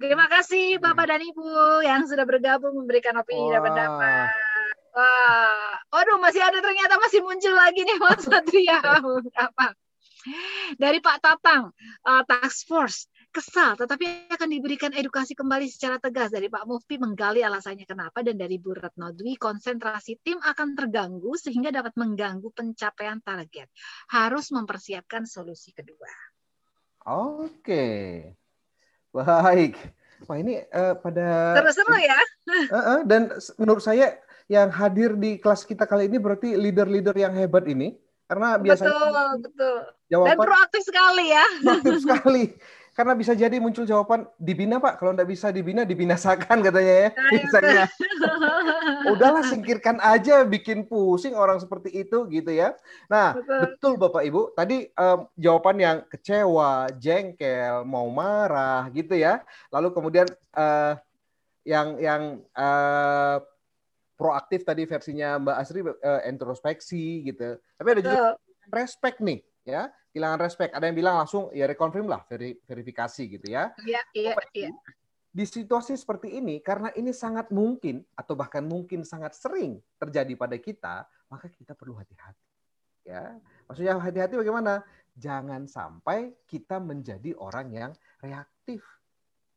Terima 0.00 0.32
kasih 0.32 0.80
Bapak 0.80 1.12
dan 1.12 1.20
Ibu 1.20 1.84
yang 1.84 2.08
sudah 2.08 2.24
bergabung 2.24 2.72
memberikan 2.72 3.20
opini 3.20 3.52
dan 3.52 3.60
pendapat. 3.60 4.51
Wah, 4.92 5.72
waduh 5.88 6.20
masih 6.20 6.44
ada 6.44 6.60
ternyata 6.60 7.00
masih 7.00 7.24
muncul 7.24 7.56
lagi 7.56 7.80
nih 7.80 7.96
Mas 7.96 8.28
Satria. 8.28 8.80
Apa? 9.48 9.72
Dari 10.78 11.02
Pak 11.02 11.18
Tatang, 11.18 11.72
uh, 12.06 12.22
Task 12.28 12.68
Force, 12.68 13.10
kesal 13.32 13.74
tetapi 13.80 14.28
akan 14.28 14.48
diberikan 14.52 14.92
edukasi 14.92 15.32
kembali 15.32 15.64
secara 15.66 15.96
tegas 15.96 16.28
dari 16.28 16.52
Pak 16.52 16.68
Mufti 16.68 17.00
menggali 17.00 17.40
alasannya 17.40 17.88
kenapa 17.88 18.20
dan 18.20 18.36
dari 18.36 18.60
Bu 18.60 18.76
Retno 18.76 19.10
Dwi 19.16 19.40
konsentrasi 19.40 20.20
tim 20.20 20.36
akan 20.38 20.76
terganggu 20.76 21.32
sehingga 21.40 21.72
dapat 21.72 21.96
mengganggu 21.96 22.52
pencapaian 22.52 23.24
target. 23.24 23.72
Harus 24.12 24.52
mempersiapkan 24.52 25.24
solusi 25.24 25.72
kedua. 25.72 26.12
Oke. 27.08 28.28
Baik. 29.10 29.74
Wah 30.28 30.38
ini 30.38 30.60
uh, 30.70 30.94
pada 31.00 31.58
seru-seru 31.58 31.96
ya. 31.98 32.20
Uh, 32.52 32.74
uh, 32.76 32.98
dan 33.06 33.30
menurut 33.54 33.80
saya 33.80 34.18
yang 34.52 34.68
hadir 34.68 35.16
di 35.16 35.40
kelas 35.40 35.64
kita 35.64 35.88
kali 35.88 36.12
ini 36.12 36.20
berarti 36.20 36.52
leader-leader 36.52 37.16
yang 37.16 37.32
hebat 37.32 37.64
ini. 37.64 37.96
Karena 38.28 38.60
biasanya 38.60 38.92
betul 38.92 39.24
betul. 39.48 39.76
Jawaban 40.12 40.28
dan 40.28 40.36
proaktif 40.44 40.82
sekali 40.84 41.24
ya. 41.32 41.44
Proaktif 41.64 41.96
sekali. 42.04 42.44
Karena 42.92 43.16
bisa 43.16 43.32
jadi 43.32 43.56
muncul 43.56 43.88
jawaban 43.88 44.28
dibina 44.36 44.76
pak. 44.76 45.00
Kalau 45.00 45.16
tidak 45.16 45.32
bisa 45.32 45.48
dibina 45.48 45.88
dibinasakan 45.88 46.60
katanya 46.60 46.94
ya. 46.96 47.08
Nah, 47.16 47.30
misalnya. 47.32 47.84
Udahlah 49.16 49.44
singkirkan 49.48 49.96
aja 50.04 50.44
bikin 50.44 50.84
pusing 50.84 51.32
orang 51.32 51.56
seperti 51.56 52.04
itu 52.04 52.28
gitu 52.28 52.52
ya. 52.52 52.76
Nah 53.08 53.36
betul, 53.36 53.60
betul 53.64 53.92
bapak 53.96 54.22
ibu. 54.28 54.42
Tadi 54.52 54.92
um, 54.92 55.28
jawaban 55.40 55.76
yang 55.80 55.98
kecewa 56.08 56.92
jengkel 57.00 57.88
mau 57.88 58.08
marah 58.12 58.92
gitu 58.92 59.16
ya. 59.16 59.40
Lalu 59.72 59.88
kemudian 59.96 60.28
uh, 60.52 61.00
yang 61.64 61.96
yang 61.96 62.22
uh, 62.52 63.40
proaktif 64.14 64.62
tadi 64.62 64.86
versinya 64.86 65.40
Mbak 65.40 65.56
Asri 65.56 65.80
uh, 65.82 66.22
introspeksi 66.28 67.26
gitu. 67.26 67.58
Tapi 67.58 67.88
ada 67.88 68.00
juga 68.00 68.20
uh. 68.20 68.34
respect 68.70 69.18
nih, 69.18 69.40
ya. 69.66 69.90
Kehilangan 70.12 70.40
respect. 70.44 70.72
Ada 70.76 70.92
yang 70.92 70.96
bilang 70.96 71.16
langsung 71.24 71.48
ya 71.56 71.64
reconfirm 71.64 72.04
lah, 72.04 72.20
veri, 72.28 72.56
verifikasi 72.62 73.22
gitu 73.38 73.46
ya. 73.48 73.72
Iya, 73.80 74.02
iya, 74.12 74.32
iya. 74.52 74.70
Di 75.32 75.48
situasi 75.48 75.96
seperti 75.96 76.36
ini 76.36 76.60
karena 76.60 76.92
ini 76.92 77.08
sangat 77.16 77.48
mungkin 77.48 78.04
atau 78.12 78.36
bahkan 78.36 78.60
mungkin 78.60 79.00
sangat 79.00 79.32
sering 79.32 79.80
terjadi 79.96 80.36
pada 80.36 80.60
kita, 80.60 81.08
maka 81.32 81.48
kita 81.48 81.72
perlu 81.72 81.96
hati-hati. 81.96 82.44
Ya. 83.08 83.40
Maksudnya 83.64 83.96
hati-hati 83.96 84.36
bagaimana? 84.36 84.84
Jangan 85.12 85.68
sampai 85.68 86.36
kita 86.48 86.80
menjadi 86.80 87.36
orang 87.36 87.68
yang 87.72 87.92
reaktif 88.20 88.84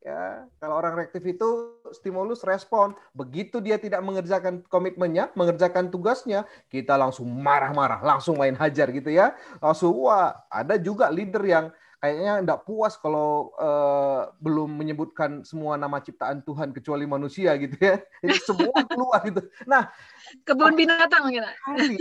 Ya, 0.05 0.45
kalau 0.61 0.77
orang 0.77 1.01
reaktif 1.01 1.25
itu 1.25 1.81
stimulus 1.89 2.45
respon. 2.45 2.93
Begitu 3.17 3.57
dia 3.57 3.81
tidak 3.81 4.05
mengerjakan 4.05 4.61
komitmennya, 4.69 5.33
mengerjakan 5.33 5.89
tugasnya, 5.89 6.45
kita 6.69 6.93
langsung 6.93 7.25
marah-marah, 7.25 8.05
langsung 8.05 8.37
main 8.37 8.53
hajar 8.53 8.93
gitu 8.93 9.09
ya. 9.09 9.33
Langsung 9.57 9.97
wah, 9.97 10.45
ada 10.53 10.77
juga 10.77 11.09
leader 11.09 11.41
yang 11.41 11.65
kayaknya 12.05 12.33
tidak 12.45 12.61
puas 12.69 12.93
kalau 13.01 13.49
uh, 13.57 14.29
belum 14.37 14.69
menyebutkan 14.77 15.41
semua 15.41 15.73
nama 15.73 15.97
ciptaan 15.97 16.45
Tuhan 16.45 16.69
kecuali 16.69 17.09
manusia 17.09 17.57
gitu 17.57 17.73
ya. 17.81 17.97
Jadi 18.21 18.37
semua 18.45 18.77
keluar 18.85 19.25
gitu. 19.25 19.41
Nah, 19.65 19.89
kebun 20.45 20.77
binatang 20.77 21.33
gitu. 21.33 21.49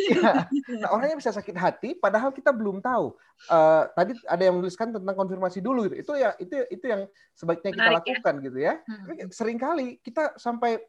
Ya. 0.05 0.44
Nah, 0.84 0.92
orangnya 0.92 1.16
bisa 1.16 1.32
sakit 1.32 1.57
hati 1.57 1.96
padahal 1.96 2.36
kita 2.36 2.52
belum 2.52 2.84
tahu. 2.84 3.16
Uh, 3.48 3.88
tadi 3.96 4.12
ada 4.28 4.42
yang 4.44 4.61
menuliskan 4.61 4.92
tentang 4.92 5.16
konfirmasi 5.16 5.64
dulu 5.64 5.88
gitu. 5.88 5.96
Itu 6.05 6.12
ya 6.20 6.36
itu 6.36 6.52
itu 6.68 6.84
yang 6.84 7.09
sebaiknya 7.32 7.72
kita 7.72 7.80
Menarik, 7.80 8.05
ya. 8.05 8.12
lakukan 8.12 8.34
ya? 8.36 8.44
gitu 8.44 8.59
ya. 8.61 8.74
Hmm. 8.84 9.28
Seringkali 9.32 9.88
kita 10.05 10.36
sampai 10.36 10.84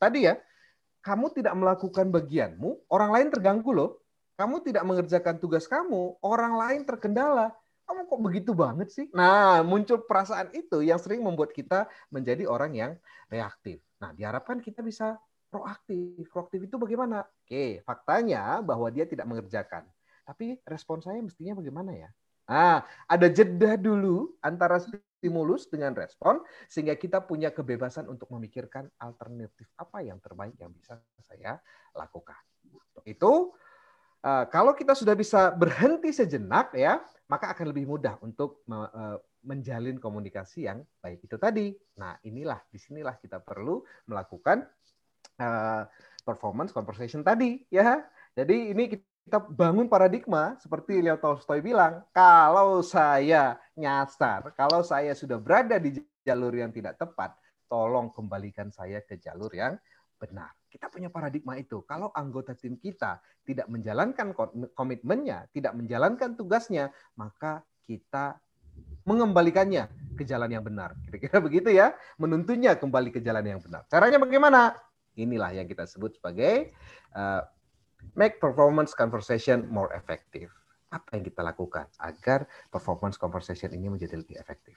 tadi 0.00 0.24
ya, 0.24 0.40
kamu 1.04 1.36
tidak 1.36 1.52
melakukan 1.52 2.08
bagianmu, 2.08 2.88
orang 2.88 3.10
lain 3.12 3.28
terganggu 3.28 3.70
loh. 3.76 3.90
Kamu 4.38 4.62
tidak 4.62 4.86
mengerjakan 4.86 5.36
tugas 5.42 5.66
kamu, 5.66 6.16
orang 6.22 6.54
lain 6.54 6.80
terkendala 6.86 7.50
kamu 7.88 8.04
kok 8.04 8.20
begitu 8.20 8.52
banget 8.52 8.88
sih? 8.92 9.06
Nah, 9.16 9.64
muncul 9.64 10.04
perasaan 10.04 10.52
itu 10.52 10.84
yang 10.84 11.00
sering 11.00 11.24
membuat 11.24 11.56
kita 11.56 11.88
menjadi 12.12 12.44
orang 12.44 12.76
yang 12.76 12.92
reaktif. 13.32 13.80
Nah, 13.96 14.12
diharapkan 14.12 14.60
kita 14.60 14.84
bisa 14.84 15.16
proaktif. 15.48 16.28
Proaktif 16.28 16.68
itu 16.68 16.76
bagaimana? 16.76 17.24
Oke, 17.24 17.80
faktanya 17.88 18.60
bahwa 18.60 18.92
dia 18.92 19.08
tidak 19.08 19.24
mengerjakan. 19.24 19.88
Tapi 20.28 20.60
respon 20.68 21.00
saya 21.00 21.24
mestinya 21.24 21.56
bagaimana 21.56 21.96
ya? 21.96 22.10
Nah, 22.48 22.84
ada 23.08 23.26
jeda 23.32 23.80
dulu 23.80 24.36
antara 24.44 24.80
stimulus 24.80 25.68
dengan 25.68 25.92
respon 25.96 26.44
sehingga 26.68 26.96
kita 26.96 27.24
punya 27.24 27.48
kebebasan 27.52 28.08
untuk 28.08 28.28
memikirkan 28.32 28.88
alternatif 29.00 29.68
apa 29.76 30.04
yang 30.04 30.20
terbaik 30.20 30.56
yang 30.60 30.72
bisa 30.72 31.00
saya 31.24 31.60
lakukan. 31.92 32.40
Itu 33.04 33.52
eh, 34.20 34.44
kalau 34.52 34.72
kita 34.72 34.92
sudah 34.92 35.12
bisa 35.12 35.52
berhenti 35.52 36.12
sejenak 36.12 36.72
ya, 36.72 37.04
maka 37.28 37.52
akan 37.52 37.70
lebih 37.70 37.84
mudah 37.84 38.16
untuk 38.24 38.64
e, 38.64 39.20
menjalin 39.44 40.00
komunikasi 40.00 40.66
yang 40.66 40.82
baik 40.98 41.24
itu 41.24 41.36
tadi. 41.36 41.70
Nah, 42.00 42.16
inilah 42.26 42.58
di 42.68 42.80
sinilah 42.80 43.16
kita 43.20 43.38
perlu 43.38 43.80
melakukan 44.10 44.66
uh, 45.38 45.82
performance 46.26 46.74
conversation 46.74 47.22
tadi, 47.22 47.62
ya. 47.70 48.02
Jadi 48.34 48.74
ini 48.74 48.84
kita 48.92 49.40
bangun 49.40 49.86
paradigma 49.86 50.58
seperti 50.60 51.00
Leo 51.00 51.16
Tolstoy 51.18 51.62
bilang, 51.62 52.04
kalau 52.12 52.82
saya 52.84 53.56
nyasar, 53.78 54.52
kalau 54.54 54.82
saya 54.84 55.14
sudah 55.14 55.38
berada 55.40 55.78
di 55.80 55.96
jalur 56.22 56.52
yang 56.54 56.74
tidak 56.74 56.98
tepat, 57.00 57.34
tolong 57.68 58.12
kembalikan 58.12 58.72
saya 58.72 59.04
ke 59.04 59.20
jalur 59.20 59.52
yang 59.52 59.76
benar. 60.18 60.50
Kita 60.68 60.90
punya 60.92 61.08
paradigma 61.08 61.56
itu. 61.56 61.80
Kalau 61.88 62.12
anggota 62.12 62.52
tim 62.52 62.76
kita 62.76 63.22
tidak 63.46 63.70
menjalankan 63.72 64.34
komitmennya, 64.76 65.48
tidak 65.54 65.72
menjalankan 65.78 66.36
tugasnya, 66.36 66.92
maka 67.16 67.64
kita 67.88 68.36
mengembalikannya 69.08 69.88
ke 70.18 70.26
jalan 70.28 70.52
yang 70.52 70.64
benar. 70.66 70.92
Kira-kira 71.08 71.38
begitu 71.40 71.72
ya, 71.72 71.96
menuntunnya 72.20 72.76
kembali 72.76 73.08
ke 73.14 73.24
jalan 73.24 73.46
yang 73.46 73.60
benar. 73.64 73.88
Caranya 73.88 74.20
bagaimana? 74.20 74.76
Inilah 75.16 75.56
yang 75.56 75.66
kita 75.66 75.88
sebut 75.88 76.14
sebagai 76.20 76.76
uh, 77.16 77.42
make 78.14 78.36
performance 78.38 78.92
conversation 78.92 79.64
more 79.72 79.90
effective. 79.96 80.52
Apa 80.92 81.16
yang 81.16 81.24
kita 81.24 81.40
lakukan 81.40 81.88
agar 82.00 82.44
performance 82.68 83.16
conversation 83.16 83.72
ini 83.72 83.88
menjadi 83.88 84.20
lebih 84.20 84.36
efektif? 84.36 84.76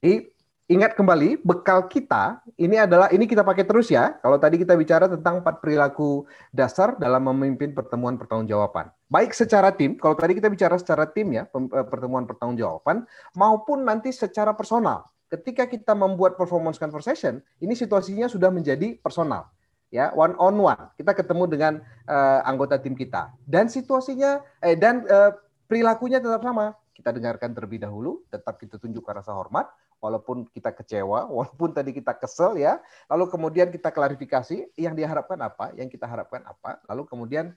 Jadi 0.00 0.35
ingat 0.66 0.98
kembali 0.98 1.46
bekal 1.46 1.86
kita 1.86 2.42
ini 2.58 2.74
adalah 2.74 3.06
ini 3.14 3.30
kita 3.30 3.46
pakai 3.46 3.62
terus 3.62 3.86
ya. 3.90 4.18
Kalau 4.18 4.38
tadi 4.42 4.58
kita 4.58 4.74
bicara 4.74 5.06
tentang 5.06 5.40
empat 5.42 5.62
perilaku 5.62 6.26
dasar 6.50 6.98
dalam 6.98 7.22
memimpin 7.30 7.70
pertemuan 7.70 8.18
pertanggungjawaban. 8.18 8.90
Baik 9.06 9.30
secara 9.30 9.70
tim, 9.70 9.94
kalau 9.94 10.18
tadi 10.18 10.34
kita 10.34 10.50
bicara 10.50 10.74
secara 10.74 11.06
tim 11.06 11.30
ya, 11.30 11.46
eh, 11.46 11.86
pertemuan 11.86 12.26
pertanggungjawaban 12.26 13.06
maupun 13.38 13.86
nanti 13.86 14.10
secara 14.10 14.52
personal. 14.58 15.06
Ketika 15.26 15.66
kita 15.66 15.94
membuat 15.94 16.38
performance 16.38 16.78
conversation, 16.78 17.42
ini 17.58 17.74
situasinya 17.74 18.30
sudah 18.30 18.50
menjadi 18.50 18.98
personal. 19.02 19.50
Ya, 19.90 20.10
one 20.14 20.34
on 20.38 20.58
one. 20.58 20.90
Kita 20.98 21.14
ketemu 21.14 21.46
dengan 21.46 21.72
uh, 22.10 22.42
anggota 22.42 22.74
tim 22.78 22.98
kita 22.98 23.30
dan 23.46 23.70
situasinya 23.70 24.42
eh 24.58 24.74
dan 24.74 25.06
uh, 25.06 25.30
perilakunya 25.70 26.18
tetap 26.18 26.42
sama. 26.42 26.74
Kita 26.90 27.14
dengarkan 27.14 27.54
terlebih 27.54 27.86
dahulu, 27.86 28.26
tetap 28.32 28.58
kita 28.58 28.82
tunjukkan 28.82 29.22
rasa 29.22 29.30
hormat, 29.36 29.68
walaupun 30.00 30.46
kita 30.52 30.72
kecewa, 30.72 31.28
walaupun 31.36 31.72
tadi 31.72 31.92
kita 31.92 32.16
kesel 32.16 32.60
ya, 32.60 32.80
lalu 33.10 33.28
kemudian 33.30 33.68
kita 33.72 33.90
klarifikasi 33.90 34.72
yang 34.76 34.94
diharapkan 34.94 35.38
apa, 35.40 35.72
yang 35.76 35.88
kita 35.90 36.04
harapkan 36.04 36.44
apa, 36.44 36.80
lalu 36.88 37.08
kemudian 37.08 37.52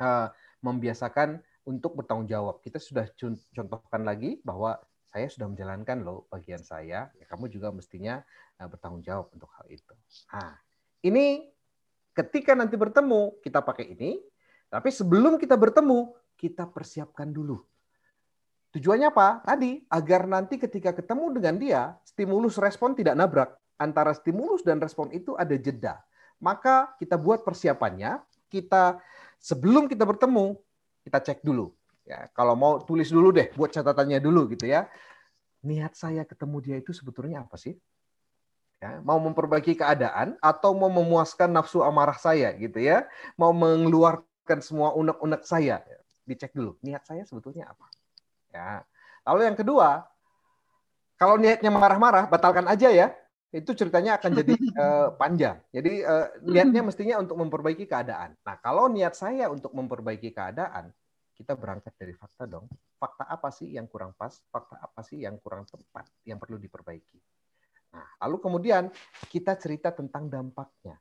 uh, 0.00 0.28
membiasakan 0.62 1.42
untuk 1.66 1.98
bertanggung 1.98 2.30
jawab. 2.30 2.62
Kita 2.62 2.78
sudah 2.78 3.10
contohkan 3.52 4.06
lagi 4.06 4.38
bahwa 4.46 4.78
saya 5.10 5.26
sudah 5.32 5.48
menjalankan 5.48 6.04
loh 6.04 6.28
bagian 6.28 6.60
saya, 6.62 7.08
ya 7.16 7.24
kamu 7.28 7.48
juga 7.50 7.72
mestinya 7.74 8.22
uh, 8.62 8.68
bertanggung 8.68 9.02
jawab 9.02 9.32
untuk 9.34 9.50
hal 9.58 9.66
itu. 9.68 9.94
Nah, 10.32 10.54
ini 11.02 11.50
ketika 12.16 12.56
nanti 12.56 12.78
bertemu 12.78 13.42
kita 13.44 13.60
pakai 13.60 13.92
ini, 13.92 14.20
tapi 14.70 14.90
sebelum 14.90 15.38
kita 15.38 15.54
bertemu 15.54 16.14
kita 16.36 16.68
persiapkan 16.68 17.32
dulu 17.32 17.64
Tujuannya 18.74 19.08
apa? 19.12 19.44
Tadi 19.46 19.84
agar 19.86 20.26
nanti 20.26 20.58
ketika 20.58 20.90
ketemu 20.92 21.38
dengan 21.38 21.54
dia, 21.56 21.82
stimulus 22.02 22.58
respon 22.58 22.92
tidak 22.96 23.14
nabrak. 23.14 23.54
Antara 23.76 24.16
stimulus 24.16 24.64
dan 24.64 24.80
respon 24.80 25.12
itu 25.12 25.36
ada 25.36 25.52
jeda. 25.54 26.00
Maka 26.40 26.96
kita 27.00 27.16
buat 27.16 27.44
persiapannya, 27.44 28.20
kita 28.48 29.00
sebelum 29.40 29.88
kita 29.88 30.04
bertemu, 30.04 30.56
kita 31.04 31.18
cek 31.22 31.40
dulu. 31.44 31.72
Ya, 32.06 32.30
kalau 32.36 32.54
mau 32.54 32.78
tulis 32.82 33.10
dulu 33.10 33.34
deh, 33.34 33.50
buat 33.58 33.72
catatannya 33.72 34.22
dulu 34.22 34.50
gitu 34.54 34.68
ya. 34.68 34.86
Niat 35.66 35.98
saya 35.98 36.22
ketemu 36.22 36.56
dia 36.62 36.76
itu 36.78 36.94
sebetulnya 36.94 37.42
apa 37.42 37.58
sih? 37.58 37.74
Ya, 38.76 39.00
mau 39.00 39.16
memperbaiki 39.16 39.72
keadaan 39.72 40.36
atau 40.38 40.76
mau 40.76 40.92
memuaskan 40.92 41.48
nafsu 41.48 41.80
amarah 41.80 42.20
saya 42.20 42.52
gitu 42.60 42.76
ya, 42.76 43.08
mau 43.40 43.50
mengeluarkan 43.50 44.60
semua 44.60 44.92
unek-unek 44.92 45.42
saya, 45.48 45.80
dicek 46.28 46.52
dulu 46.52 46.76
niat 46.84 47.00
saya 47.08 47.24
sebetulnya 47.24 47.72
apa. 47.72 47.88
Ya. 48.56 48.80
Lalu 49.28 49.52
yang 49.52 49.58
kedua, 49.58 50.08
kalau 51.20 51.36
niatnya 51.36 51.68
marah-marah, 51.68 52.24
batalkan 52.28 52.64
aja 52.68 52.88
ya. 52.88 53.12
Itu 53.52 53.72
ceritanya 53.72 54.20
akan 54.20 54.30
jadi 54.36 54.54
uh, 54.76 55.08
panjang. 55.20 55.60
Jadi 55.72 56.04
uh, 56.04 56.28
niatnya 56.44 56.82
mestinya 56.84 57.16
untuk 57.20 57.36
memperbaiki 57.40 57.84
keadaan. 57.88 58.36
Nah, 58.44 58.56
kalau 58.60 58.88
niat 58.88 59.16
saya 59.16 59.48
untuk 59.48 59.72
memperbaiki 59.72 60.32
keadaan, 60.32 60.92
kita 61.36 61.52
berangkat 61.52 61.92
dari 61.96 62.16
fakta 62.16 62.48
dong. 62.48 62.68
Fakta 62.96 63.28
apa 63.28 63.52
sih 63.52 63.76
yang 63.76 63.88
kurang 63.88 64.16
pas? 64.16 64.40
Fakta 64.48 64.80
apa 64.80 65.00
sih 65.04 65.20
yang 65.24 65.36
kurang 65.40 65.68
tepat? 65.68 66.08
Yang 66.24 66.38
perlu 66.44 66.56
diperbaiki. 66.56 67.18
Nah, 67.96 68.08
lalu 68.24 68.36
kemudian 68.40 68.92
kita 69.32 69.56
cerita 69.56 69.92
tentang 69.92 70.28
dampaknya. 70.28 70.96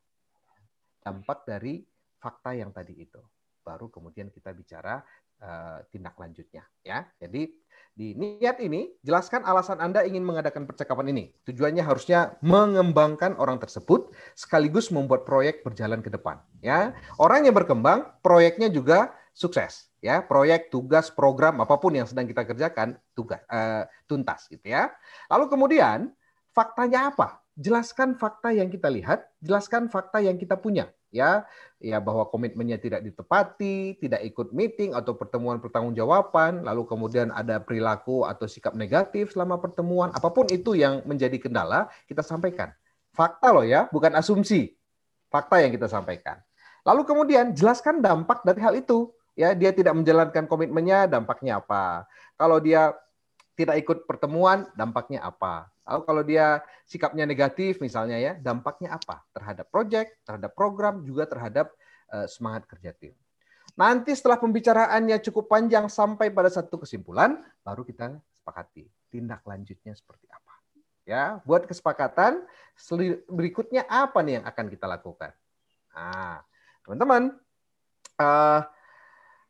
Dampak 1.03 1.43
dari 1.43 1.83
fakta 2.19 2.55
yang 2.55 2.71
tadi 2.71 3.03
itu. 3.03 3.19
Baru 3.63 3.91
kemudian 3.91 4.31
kita 4.31 4.55
bicara 4.55 5.03
uh, 5.41 5.83
tindak 5.91 6.15
lanjutnya 6.15 6.63
ya. 6.85 7.07
Jadi 7.19 7.51
di 7.95 8.11
niat 8.11 8.59
ini 8.59 8.91
jelaskan 9.07 9.47
alasan 9.47 9.79
Anda 9.79 10.03
ingin 10.03 10.19
mengadakan 10.19 10.67
percakapan 10.67 11.15
ini. 11.15 11.31
Tujuannya 11.47 11.79
harusnya 11.79 12.35
mengembangkan 12.43 13.39
orang 13.39 13.55
tersebut 13.55 14.11
sekaligus 14.35 14.91
membuat 14.91 15.23
proyek 15.23 15.63
berjalan 15.63 16.03
ke 16.03 16.11
depan 16.11 16.43
ya. 16.59 16.91
Orang 17.15 17.47
yang 17.47 17.55
berkembang, 17.55 18.19
proyeknya 18.19 18.67
juga 18.67 19.15
sukses 19.31 19.87
ya. 20.03 20.19
Proyek, 20.19 20.67
tugas, 20.67 21.07
program 21.07 21.63
apa 21.63 21.79
pun 21.79 21.95
yang 21.95 22.03
sedang 22.03 22.27
kita 22.27 22.43
kerjakan 22.43 22.99
tugas 23.15 23.39
uh, 23.47 23.87
tuntas 24.11 24.51
gitu 24.51 24.67
ya. 24.67 24.91
Lalu 25.31 25.47
kemudian 25.47 26.11
faktanya 26.51 27.15
apa? 27.15 27.44
Jelaskan 27.55 28.19
fakta 28.19 28.51
yang 28.51 28.67
kita 28.67 28.91
lihat, 28.91 29.31
jelaskan 29.39 29.87
fakta 29.87 30.19
yang 30.19 30.35
kita 30.35 30.59
punya 30.59 30.91
ya 31.15 31.47
ya 31.79 32.03
bahwa 32.03 32.27
komitmennya 32.27 32.75
tidak 32.75 32.99
ditepati, 33.07 33.95
tidak 34.03 34.19
ikut 34.27 34.51
meeting 34.51 34.91
atau 34.91 35.15
pertemuan 35.15 35.63
pertanggungjawaban, 35.63 36.67
lalu 36.67 36.83
kemudian 36.83 37.31
ada 37.31 37.63
perilaku 37.63 38.27
atau 38.27 38.43
sikap 38.51 38.75
negatif 38.75 39.31
selama 39.31 39.55
pertemuan, 39.55 40.11
apa 40.11 40.27
pun 40.27 40.43
itu 40.51 40.75
yang 40.75 40.99
menjadi 41.07 41.39
kendala, 41.39 41.87
kita 42.11 42.19
sampaikan. 42.19 42.75
Fakta 43.15 43.55
loh 43.55 43.63
ya, 43.63 43.87
bukan 43.95 44.11
asumsi. 44.19 44.75
Fakta 45.31 45.63
yang 45.63 45.71
kita 45.71 45.87
sampaikan. 45.87 46.43
Lalu 46.83 47.07
kemudian 47.07 47.55
jelaskan 47.55 48.03
dampak 48.03 48.43
dari 48.43 48.59
hal 48.59 48.75
itu. 48.75 49.15
Ya, 49.35 49.51
dia 49.51 49.75
tidak 49.75 49.95
menjalankan 49.99 50.47
komitmennya, 50.47 51.11
dampaknya 51.11 51.59
apa? 51.59 52.07
Kalau 52.39 52.55
dia 52.63 52.95
tidak 53.59 53.83
ikut 53.83 54.07
pertemuan, 54.07 54.67
dampaknya 54.79 55.23
apa? 55.27 55.67
Lalu 55.85 56.01
kalau 56.01 56.23
dia 56.25 56.65
sikapnya 56.89 57.29
negatif 57.29 57.77
misalnya 57.77 58.17
ya, 58.17 58.33
dampaknya 58.35 58.97
apa? 58.97 59.21
Terhadap 59.31 59.69
proyek, 59.69 60.17
terhadap 60.25 60.51
program, 60.57 61.05
juga 61.05 61.29
terhadap 61.29 61.69
uh, 62.09 62.25
semangat 62.25 62.65
kerja 62.65 62.91
tim. 62.97 63.13
Nanti 63.77 64.15
setelah 64.17 64.41
pembicaraannya 64.41 65.19
cukup 65.29 65.51
panjang 65.51 65.85
sampai 65.91 66.33
pada 66.33 66.49
satu 66.49 66.81
kesimpulan, 66.81 67.37
baru 67.61 67.85
kita 67.85 68.17
sepakati 68.33 68.87
tindak 69.13 69.45
lanjutnya 69.45 69.93
seperti 69.93 70.25
apa. 70.31 70.53
Ya, 71.05 71.37
buat 71.45 71.69
kesepakatan 71.69 72.49
berikutnya 73.29 73.85
apa 73.85 74.25
nih 74.25 74.41
yang 74.41 74.45
akan 74.49 74.65
kita 74.73 74.89
lakukan. 74.89 75.31
Nah, 75.93 76.41
teman-teman, 76.81 77.37
uh, 78.17 78.61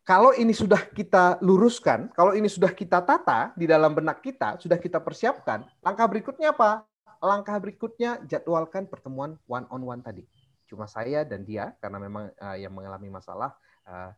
kalau 0.05 0.37
ini 0.37 0.53
sudah 0.53 0.85
kita 0.93 1.41
luruskan, 1.41 2.13
kalau 2.13 2.37
ini 2.37 2.45
sudah 2.45 2.69
kita 2.69 3.01
tata 3.01 3.57
di 3.57 3.65
dalam 3.65 3.89
benak 3.89 4.21
kita, 4.21 4.61
sudah 4.61 4.77
kita 4.77 5.01
persiapkan, 5.01 5.65
langkah 5.81 6.05
berikutnya 6.05 6.53
apa? 6.53 6.85
Langkah 7.17 7.57
berikutnya 7.57 8.21
jadwalkan 8.29 8.85
pertemuan 8.85 9.33
one 9.49 9.65
on 9.73 9.81
one 9.81 10.05
tadi. 10.05 10.21
Cuma 10.69 10.85
saya 10.85 11.25
dan 11.25 11.41
dia 11.41 11.73
karena 11.81 11.97
memang 11.97 12.29
uh, 12.37 12.53
yang 12.53 12.69
mengalami 12.69 13.09
masalah 13.09 13.57
uh, 13.89 14.13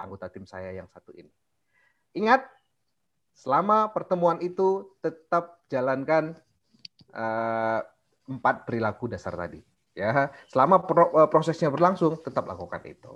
anggota 0.00 0.32
tim 0.32 0.48
saya 0.48 0.72
yang 0.72 0.88
satu 0.88 1.12
ini. 1.12 1.28
Ingat, 2.16 2.48
selama 3.36 3.92
pertemuan 3.92 4.40
itu 4.40 4.96
tetap 5.04 5.60
jalankan 5.68 6.40
uh, 7.12 7.84
empat 8.32 8.64
perilaku 8.64 9.12
dasar 9.12 9.36
tadi. 9.36 9.60
Ya, 9.92 10.32
selama 10.48 10.88
pro, 10.88 11.12
prosesnya 11.28 11.68
berlangsung 11.68 12.16
tetap 12.16 12.48
lakukan 12.48 12.80
itu. 12.88 13.12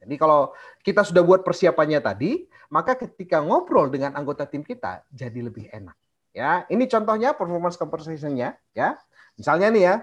Jadi 0.00 0.14
kalau 0.16 0.56
kita 0.80 1.04
sudah 1.04 1.20
buat 1.20 1.44
persiapannya 1.44 2.00
tadi, 2.00 2.48
maka 2.72 2.96
ketika 2.96 3.44
ngobrol 3.44 3.92
dengan 3.92 4.16
anggota 4.16 4.48
tim 4.48 4.64
kita 4.64 5.04
jadi 5.12 5.44
lebih 5.44 5.68
enak. 5.68 5.96
Ya, 6.30 6.64
ini 6.70 6.86
contohnya 6.86 7.36
performance 7.36 7.76
conversation-nya 7.76 8.56
ya. 8.72 8.96
Misalnya 9.36 9.68
nih 9.68 9.82
ya, 9.84 9.94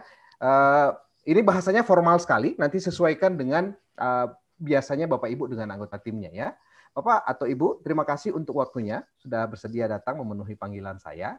uh, 0.44 0.90
ini 1.26 1.42
bahasanya 1.42 1.82
formal 1.82 2.22
sekali, 2.22 2.54
nanti 2.60 2.78
sesuaikan 2.78 3.40
dengan 3.40 3.74
uh, 3.98 4.28
biasanya 4.60 5.10
Bapak 5.10 5.32
Ibu 5.34 5.50
dengan 5.50 5.74
anggota 5.74 5.98
timnya 5.98 6.30
ya. 6.30 6.54
Bapak 6.94 7.26
atau 7.30 7.46
Ibu, 7.46 7.86
terima 7.86 8.04
kasih 8.06 8.34
untuk 8.34 8.58
waktunya 8.58 9.06
sudah 9.22 9.46
bersedia 9.46 9.86
datang 9.86 10.18
memenuhi 10.18 10.58
panggilan 10.58 10.98
saya. 10.98 11.38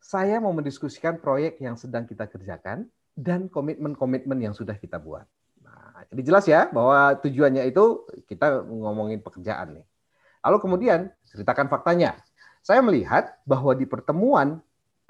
Saya 0.00 0.40
mau 0.40 0.54
mendiskusikan 0.56 1.20
proyek 1.20 1.60
yang 1.60 1.76
sedang 1.76 2.08
kita 2.08 2.24
kerjakan 2.24 2.88
dan 3.12 3.50
komitmen-komitmen 3.52 4.38
yang 4.40 4.54
sudah 4.56 4.78
kita 4.78 4.96
buat. 4.96 5.26
Jadi 6.10 6.22
jelas 6.26 6.44
ya 6.50 6.66
bahwa 6.74 7.14
tujuannya 7.22 7.70
itu 7.70 8.02
kita 8.26 8.66
ngomongin 8.66 9.22
pekerjaan 9.22 9.78
nih. 9.78 9.86
Lalu 10.42 10.56
kemudian 10.58 11.00
ceritakan 11.30 11.70
faktanya. 11.70 12.18
Saya 12.60 12.82
melihat 12.82 13.38
bahwa 13.46 13.72
di 13.72 13.86
pertemuan 13.86 14.58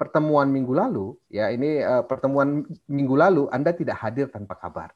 pertemuan 0.01 0.49
minggu 0.49 0.73
lalu, 0.73 1.13
ya 1.29 1.53
ini 1.53 1.77
uh, 1.81 2.01
pertemuan 2.01 2.65
minggu 2.89 3.13
lalu 3.13 3.45
Anda 3.53 3.69
tidak 3.69 4.01
hadir 4.01 4.33
tanpa 4.33 4.57
kabar. 4.57 4.89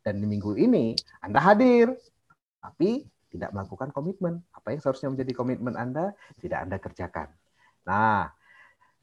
Dan 0.00 0.24
di 0.24 0.26
minggu 0.28 0.56
ini 0.56 0.96
Anda 1.20 1.36
hadir, 1.40 1.92
tapi 2.56 3.04
tidak 3.28 3.52
melakukan 3.52 3.92
komitmen. 3.92 4.40
Apa 4.56 4.72
yang 4.72 4.80
seharusnya 4.80 5.12
menjadi 5.12 5.32
komitmen 5.36 5.76
Anda 5.76 6.16
tidak 6.40 6.64
Anda 6.64 6.76
kerjakan. 6.80 7.28
Nah, 7.84 8.32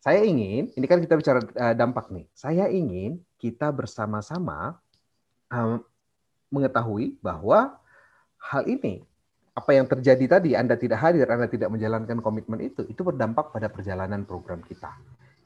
saya 0.02 0.26
ingin, 0.26 0.74
ini 0.74 0.86
kan 0.90 0.98
kita 0.98 1.14
bicara 1.14 1.42
uh, 1.42 1.74
dampak 1.78 2.10
nih. 2.10 2.26
Saya 2.34 2.66
ingin 2.70 3.22
kita 3.38 3.70
bersama-sama 3.70 4.82
mengetahui 6.54 7.18
bahwa 7.22 7.78
hal 8.38 8.64
ini 8.70 9.02
apa 9.56 9.72
yang 9.72 9.88
terjadi 9.88 10.38
tadi 10.38 10.52
Anda 10.52 10.76
tidak 10.76 11.00
hadir, 11.00 11.32
Anda 11.32 11.48
tidak 11.48 11.72
menjalankan 11.72 12.20
komitmen 12.20 12.60
itu, 12.60 12.84
itu 12.92 13.02
berdampak 13.02 13.56
pada 13.56 13.72
perjalanan 13.72 14.28
program 14.28 14.60
kita. 14.60 14.92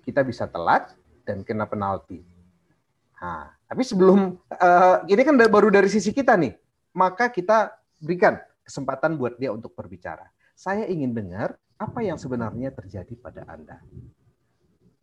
Kita 0.01 0.25
bisa 0.25 0.49
telat 0.49 0.97
dan 1.21 1.45
kena 1.45 1.69
penalti. 1.69 2.25
Nah, 3.21 3.53
tapi 3.69 3.85
sebelum 3.85 4.33
uh, 4.49 4.97
ini 5.05 5.21
kan 5.21 5.37
baru 5.37 5.69
dari 5.69 5.85
sisi 5.91 6.09
kita 6.09 6.33
nih, 6.33 6.57
maka 6.97 7.29
kita 7.29 7.69
berikan 8.01 8.41
kesempatan 8.65 9.13
buat 9.13 9.37
dia 9.37 9.53
untuk 9.53 9.77
berbicara. 9.77 10.25
Saya 10.57 10.89
ingin 10.89 11.13
dengar 11.13 11.53
apa 11.77 12.01
yang 12.01 12.17
sebenarnya 12.17 12.73
terjadi 12.73 13.13
pada 13.21 13.45
Anda. 13.45 13.77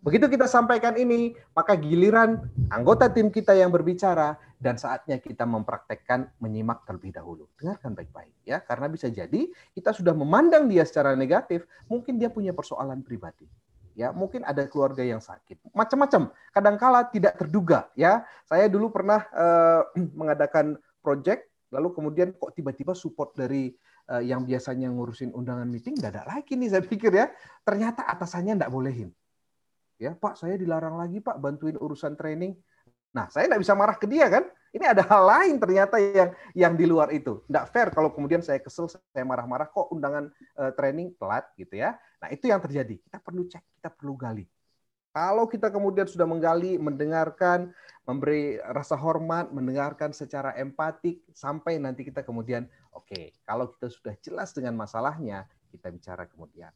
Begitu 0.03 0.31
kita 0.31 0.47
sampaikan 0.47 0.95
ini, 0.99 1.35
maka 1.51 1.75
giliran 1.75 2.43
anggota 2.71 3.11
tim 3.11 3.27
kita 3.27 3.55
yang 3.55 3.71
berbicara 3.71 4.39
dan 4.57 4.81
saatnya 4.81 5.21
kita 5.21 5.45
mempraktekkan 5.45 6.33
menyimak 6.41 6.85
terlebih 6.89 7.13
dahulu. 7.13 7.45
Dengarkan 7.61 7.93
baik-baik 7.93 8.35
ya, 8.43 8.65
karena 8.65 8.87
bisa 8.89 9.13
jadi 9.13 9.49
kita 9.77 9.93
sudah 9.93 10.17
memandang 10.17 10.65
dia 10.67 10.85
secara 10.89 11.13
negatif, 11.13 11.69
mungkin 11.87 12.17
dia 12.17 12.33
punya 12.33 12.57
persoalan 12.57 13.05
pribadi. 13.05 13.45
Ya, 13.97 14.13
mungkin 14.13 14.45
ada 14.45 14.69
keluarga 14.69 15.01
yang 15.01 15.25
sakit. 15.25 15.73
Macam-macam. 15.73 16.29
Kadangkala 16.53 17.09
tidak 17.09 17.41
terduga 17.41 17.89
ya. 17.97 18.29
Saya 18.45 18.69
dulu 18.69 18.93
pernah 18.93 19.25
uh, 19.33 19.89
mengadakan 20.21 20.77
project 21.01 21.49
lalu 21.73 21.91
kemudian 21.97 22.31
kok 22.37 22.53
tiba-tiba 22.55 22.93
support 22.93 23.33
dari 23.33 23.73
uh, 24.13 24.21
yang 24.21 24.45
biasanya 24.45 24.93
ngurusin 24.93 25.33
undangan 25.35 25.67
meeting 25.67 25.97
tidak 25.97 26.13
ada 26.13 26.23
lagi 26.29 26.61
nih 26.61 26.69
saya 26.77 26.85
pikir 26.85 27.09
ya. 27.09 27.33
Ternyata 27.65 28.05
atasannya 28.05 28.61
tidak 28.61 28.73
bolehin 28.73 29.17
ya 29.97 30.13
Pak 30.13 30.37
saya 30.37 30.61
dilarang 30.61 31.01
lagi 31.01 31.25
Pak 31.25 31.41
bantuin 31.41 31.77
urusan 31.77 32.15
training. 32.17 32.57
Nah 33.17 33.33
saya 33.33 33.49
tidak 33.49 33.65
bisa 33.65 33.73
marah 33.73 33.97
ke 33.97 34.05
dia 34.05 34.29
kan? 34.29 34.45
Ini 34.77 34.93
ada 34.93 35.01
hal 35.09 35.25
lain 35.25 35.57
ternyata 35.57 35.97
yang 35.97 36.31
yang 36.53 36.73
di 36.77 36.85
luar 36.85 37.09
itu. 37.09 37.41
Tidak 37.49 37.65
fair 37.73 37.89
kalau 37.89 38.13
kemudian 38.13 38.45
saya 38.45 38.61
kesel, 38.61 38.93
saya 38.93 39.25
marah-marah 39.25 39.73
kok 39.73 39.89
undangan 39.89 40.29
uh, 40.61 40.69
training 40.77 41.17
telat 41.17 41.49
gitu 41.57 41.81
ya. 41.81 41.97
Nah 42.21 42.29
itu 42.29 42.53
yang 42.53 42.61
terjadi. 42.61 43.01
Kita 43.01 43.17
perlu 43.25 43.49
cek, 43.49 43.81
kita 43.81 43.89
perlu 43.89 44.13
gali. 44.21 44.45
Kalau 45.17 45.49
kita 45.49 45.73
kemudian 45.73 46.05
sudah 46.05 46.29
menggali, 46.29 46.77
mendengarkan, 46.77 47.73
memberi 48.05 48.61
rasa 48.61 49.01
hormat, 49.01 49.49
mendengarkan 49.49 50.13
secara 50.13 50.53
empatik, 50.61 51.25
sampai 51.33 51.81
nanti 51.81 52.05
kita 52.05 52.21
kemudian, 52.21 52.69
oke, 52.93 53.09
okay, 53.09 53.33
kalau 53.49 53.73
kita 53.73 53.89
sudah 53.89 54.13
jelas 54.21 54.53
dengan 54.53 54.77
masalahnya, 54.77 55.49
kita 55.73 55.89
bicara 55.89 56.29
kemudian. 56.29 56.69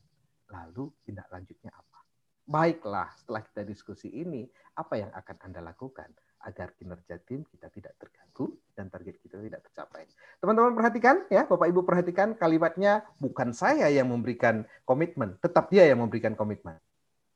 Lalu 0.48 0.88
tindak 1.04 1.28
lanjutnya 1.28 1.68
apa? 1.68 2.00
Baiklah, 2.48 3.12
setelah 3.12 3.44
kita 3.44 3.60
diskusi 3.60 4.08
ini, 4.08 4.48
apa 4.72 4.96
yang 4.96 5.12
akan 5.12 5.36
Anda 5.44 5.60
lakukan 5.60 6.08
agar 6.40 6.72
kinerja 6.76 7.20
tim 7.20 7.44
kita 7.44 7.68
tidak 7.68 7.92
terganggu 8.00 8.56
dan 8.72 8.88
target 8.88 9.20
kita 9.20 9.36
tidak 9.36 9.60
tercapai. 9.68 10.08
Teman-teman 10.40 10.72
perhatikan 10.72 11.28
ya, 11.28 11.44
Bapak 11.44 11.68
Ibu 11.68 11.84
perhatikan 11.84 12.32
kalimatnya 12.32 13.04
bukan 13.20 13.52
saya 13.52 13.92
yang 13.92 14.08
memberikan 14.08 14.64
komitmen, 14.88 15.36
tetap 15.44 15.68
dia 15.68 15.84
yang 15.84 16.00
memberikan 16.00 16.32
komitmen. 16.32 16.80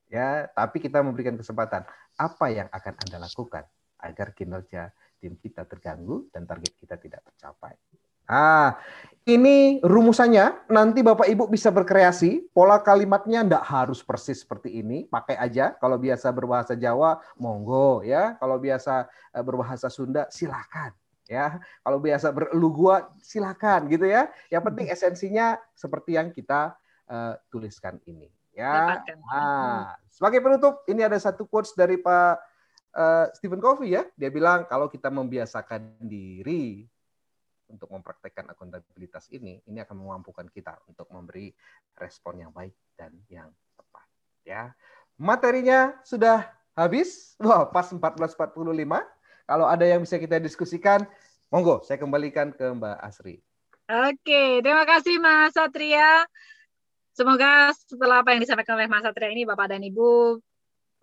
Ya, 0.09 0.49
tapi 0.53 0.79
kita 0.81 1.03
memberikan 1.05 1.35
kesempatan. 1.37 1.85
Apa 2.15 2.47
yang 2.49 2.69
akan 2.71 2.95
Anda 3.03 3.27
lakukan 3.27 3.67
agar 3.99 4.31
kinerja 4.33 4.95
tim 5.19 5.35
kita 5.37 5.67
terganggu 5.67 6.31
dan 6.31 6.47
target 6.47 6.73
kita 6.79 6.97
tidak 7.01 7.25
tercapai? 7.29 7.75
Ah, 8.25 8.81
ini 9.25 9.81
rumusannya. 9.81 10.69
Nanti 10.69 11.01
Bapak 11.01 11.25
Ibu 11.25 11.49
bisa 11.49 11.73
berkreasi. 11.73 12.53
Pola 12.53 12.81
kalimatnya 12.81 13.41
tidak 13.45 13.65
harus 13.65 14.05
persis 14.05 14.45
seperti 14.45 14.81
ini. 14.85 15.09
Pakai 15.09 15.41
aja. 15.41 15.73
Kalau 15.81 15.97
biasa 15.97 16.29
berbahasa 16.33 16.77
Jawa, 16.77 17.21
monggo 17.41 18.05
ya. 18.05 18.37
Kalau 18.37 18.61
biasa 18.61 19.09
eh, 19.33 19.45
berbahasa 19.45 19.89
Sunda, 19.89 20.29
silakan 20.29 20.93
ya. 21.25 21.57
Kalau 21.81 21.99
biasa 22.01 22.33
berlu 22.33 22.69
gua, 22.69 23.09
silakan 23.21 23.89
gitu 23.89 24.05
ya. 24.05 24.29
Yang 24.53 24.63
penting 24.73 24.87
esensinya 24.93 25.57
seperti 25.73 26.21
yang 26.21 26.29
kita 26.29 26.77
uh, 27.09 27.35
tuliskan 27.49 27.97
ini 28.05 28.29
ya. 28.55 29.03
Nah, 29.27 29.99
sebagai 30.09 30.41
penutup, 30.41 30.87
ini 30.87 31.03
ada 31.03 31.19
satu 31.19 31.45
quotes 31.45 31.75
dari 31.75 31.99
Pak 31.99 32.35
uh, 32.95 33.27
Stephen 33.35 33.59
Covey 33.61 33.99
ya. 33.99 34.07
Dia 34.15 34.31
bilang 34.31 34.65
kalau 34.71 34.87
kita 34.89 35.11
membiasakan 35.11 35.99
diri 36.01 36.87
untuk 37.69 37.89
mempraktekkan 37.93 38.49
akuntabilitas 38.51 39.29
ini, 39.33 39.61
ini 39.65 39.79
akan 39.81 39.97
memampukan 40.01 40.47
kita 40.49 40.77
untuk 40.89 41.09
memberi 41.11 41.53
respon 41.97 42.45
yang 42.45 42.53
baik 42.53 42.75
dan 42.95 43.13
yang 43.31 43.49
tepat. 43.77 44.07
Ya, 44.45 44.63
materinya 45.17 45.97
sudah 46.05 46.49
habis. 46.77 47.39
Wah, 47.41 47.67
pas 47.71 47.89
14.45. 47.89 48.55
Kalau 49.45 49.67
ada 49.69 49.85
yang 49.85 50.01
bisa 50.03 50.17
kita 50.17 50.41
diskusikan, 50.41 51.05
monggo 51.53 51.85
saya 51.85 52.01
kembalikan 52.01 52.51
ke 52.53 52.65
Mbak 52.65 52.97
Asri. 53.01 53.41
Oke, 53.85 54.65
terima 54.65 54.89
kasih 54.89 55.21
Mas 55.21 55.53
Satria. 55.53 56.25
Semoga 57.13 57.71
setelah 57.77 58.25
apa 58.25 58.33
yang 58.33 58.41
disampaikan 58.43 58.81
oleh 58.81 58.89
Mas 58.89 59.05
Satria 59.05 59.31
ini, 59.31 59.45
Bapak 59.45 59.71
dan 59.77 59.85
Ibu 59.85 60.41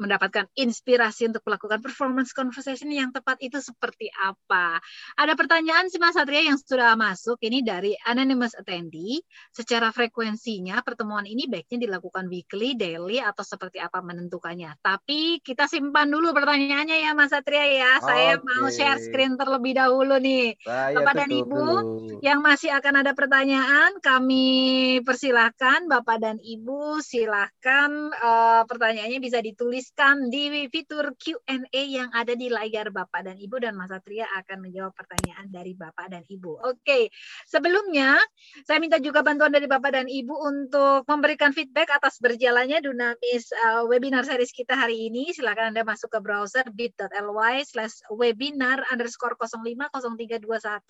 mendapatkan 0.01 0.49
inspirasi 0.57 1.29
untuk 1.29 1.45
melakukan 1.45 1.77
performance 1.77 2.33
conversation 2.33 2.89
yang 2.89 3.13
tepat 3.13 3.37
itu 3.37 3.61
seperti 3.61 4.09
apa. 4.17 4.81
Ada 5.13 5.37
pertanyaan 5.37 5.93
sih 5.93 6.01
Mas 6.01 6.17
Satria 6.17 6.49
yang 6.49 6.57
sudah 6.57 6.97
masuk 6.97 7.37
ini 7.45 7.61
dari 7.61 7.93
anonymous 8.09 8.57
attendee. 8.57 9.21
Secara 9.53 9.93
frekuensinya 9.93 10.81
pertemuan 10.81 11.29
ini 11.29 11.45
baiknya 11.45 11.85
dilakukan 11.85 12.25
weekly, 12.25 12.73
daily 12.73 13.21
atau 13.21 13.45
seperti 13.45 13.77
apa 13.77 14.01
menentukannya. 14.01 14.81
Tapi 14.81 15.45
kita 15.45 15.69
simpan 15.69 16.09
dulu 16.09 16.33
pertanyaannya 16.33 16.97
ya 17.05 17.13
Mas 17.13 17.29
Satria 17.29 17.69
ya. 17.69 17.91
Okay. 18.01 18.09
Saya 18.09 18.33
mau 18.41 18.65
share 18.73 19.01
screen 19.05 19.37
terlebih 19.37 19.77
dahulu 19.77 20.17
nih. 20.17 20.57
Saya 20.65 20.97
Bapak 20.97 21.13
dan 21.13 21.29
Ibu 21.29 21.61
dulu. 21.61 22.19
yang 22.25 22.41
masih 22.41 22.73
akan 22.73 23.05
ada 23.05 23.13
pertanyaan 23.13 24.01
kami 24.01 24.49
persilahkan 25.05 25.85
Bapak 25.85 26.17
dan 26.17 26.37
Ibu 26.41 27.03
silahkan 27.03 27.91
uh, 28.17 28.63
pertanyaannya 28.65 29.19
bisa 29.21 29.43
ditulis 29.43 29.90
tuliskan 29.91 30.31
di 30.31 30.71
fitur 30.71 31.11
Q&A 31.19 31.83
yang 31.83 32.07
ada 32.15 32.31
di 32.31 32.47
layar 32.47 32.95
Bapak 32.95 33.27
dan 33.27 33.35
Ibu 33.35 33.59
dan 33.59 33.75
Mas 33.75 33.91
Satria 33.91 34.23
akan 34.39 34.63
menjawab 34.63 34.95
pertanyaan 34.95 35.51
dari 35.51 35.75
Bapak 35.75 36.07
dan 36.07 36.23
Ibu. 36.23 36.63
Oke, 36.63 37.11
sebelumnya 37.43 38.15
saya 38.63 38.79
minta 38.79 39.03
juga 39.03 39.19
bantuan 39.19 39.51
dari 39.51 39.67
Bapak 39.67 39.91
dan 39.91 40.07
Ibu 40.07 40.31
untuk 40.31 41.03
memberikan 41.11 41.51
feedback 41.51 41.91
atas 41.91 42.23
berjalannya 42.23 42.79
Dunamis 42.79 43.51
uh, 43.51 43.83
webinar 43.83 44.23
series 44.23 44.55
kita 44.55 44.79
hari 44.79 45.11
ini. 45.11 45.35
Silakan 45.35 45.75
Anda 45.75 45.83
masuk 45.83 46.07
ke 46.15 46.19
browser 46.23 46.63
bit.ly 46.71 47.67
slash 47.67 47.99
webinar 48.07 48.79
underscore 48.95 49.35
050321. 49.35 50.87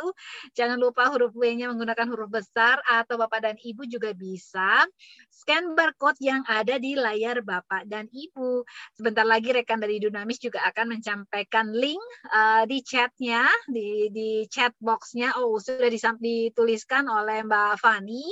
Jangan 0.54 0.78
lupa 0.78 1.10
huruf 1.10 1.34
W-nya 1.34 1.74
menggunakan 1.74 2.06
huruf 2.06 2.30
besar 2.30 2.78
atau 2.86 3.18
Bapak 3.18 3.50
dan 3.50 3.58
Ibu 3.58 3.90
juga 3.90 4.14
bisa 4.14 4.86
scan 5.34 5.74
barcode 5.74 6.22
yang 6.22 6.46
ada 6.46 6.78
di 6.78 6.94
layar 6.94 7.42
Bapak 7.42 7.90
dan 7.90 8.06
Ibu. 8.14 8.62
Sebentar 8.92 9.24
lagi 9.24 9.56
rekan 9.56 9.80
dari 9.80 10.04
Dunamis 10.04 10.38
juga 10.38 10.68
akan 10.68 11.00
menyampaikan 11.00 11.72
link 11.72 12.04
uh, 12.28 12.68
di 12.68 12.84
chatnya, 12.84 13.48
di, 13.72 14.12
di 14.12 14.30
chat 14.52 14.76
boxnya. 14.84 15.40
Oh, 15.40 15.56
sudah 15.58 15.88
dituliskan 16.20 17.08
oleh 17.08 17.42
Mbak 17.48 17.80
Fani. 17.80 18.28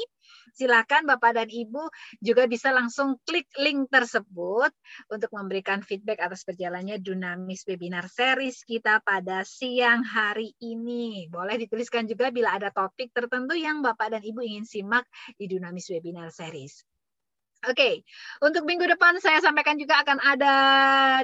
Silakan 0.53 1.07
Bapak 1.07 1.39
dan 1.39 1.49
Ibu 1.49 1.89
juga 2.19 2.43
bisa 2.45 2.69
langsung 2.75 3.17
klik 3.23 3.47
link 3.57 3.87
tersebut 3.89 4.69
untuk 5.09 5.31
memberikan 5.33 5.81
feedback 5.81 6.19
atas 6.19 6.43
berjalannya 6.43 6.99
Dunamis 6.99 7.63
Webinar 7.65 8.11
Series 8.11 8.61
kita 8.67 8.99
pada 9.01 9.47
siang 9.47 10.03
hari 10.03 10.53
ini. 10.59 11.31
Boleh 11.31 11.55
dituliskan 11.55 12.05
juga 12.05 12.29
bila 12.29 12.59
ada 12.59 12.69
topik 12.69 13.15
tertentu 13.15 13.55
yang 13.55 13.79
Bapak 13.79 14.19
dan 14.19 14.21
Ibu 14.25 14.43
ingin 14.43 14.65
simak 14.67 15.07
di 15.39 15.47
Dunamis 15.47 15.89
Webinar 15.89 16.29
Series. 16.33 16.88
Oke, 17.67 17.75
okay. 17.75 17.95
untuk 18.39 18.63
minggu 18.63 18.87
depan 18.87 19.19
saya 19.19 19.43
sampaikan 19.43 19.75
juga 19.75 19.99
akan 19.99 20.15
ada 20.23 20.55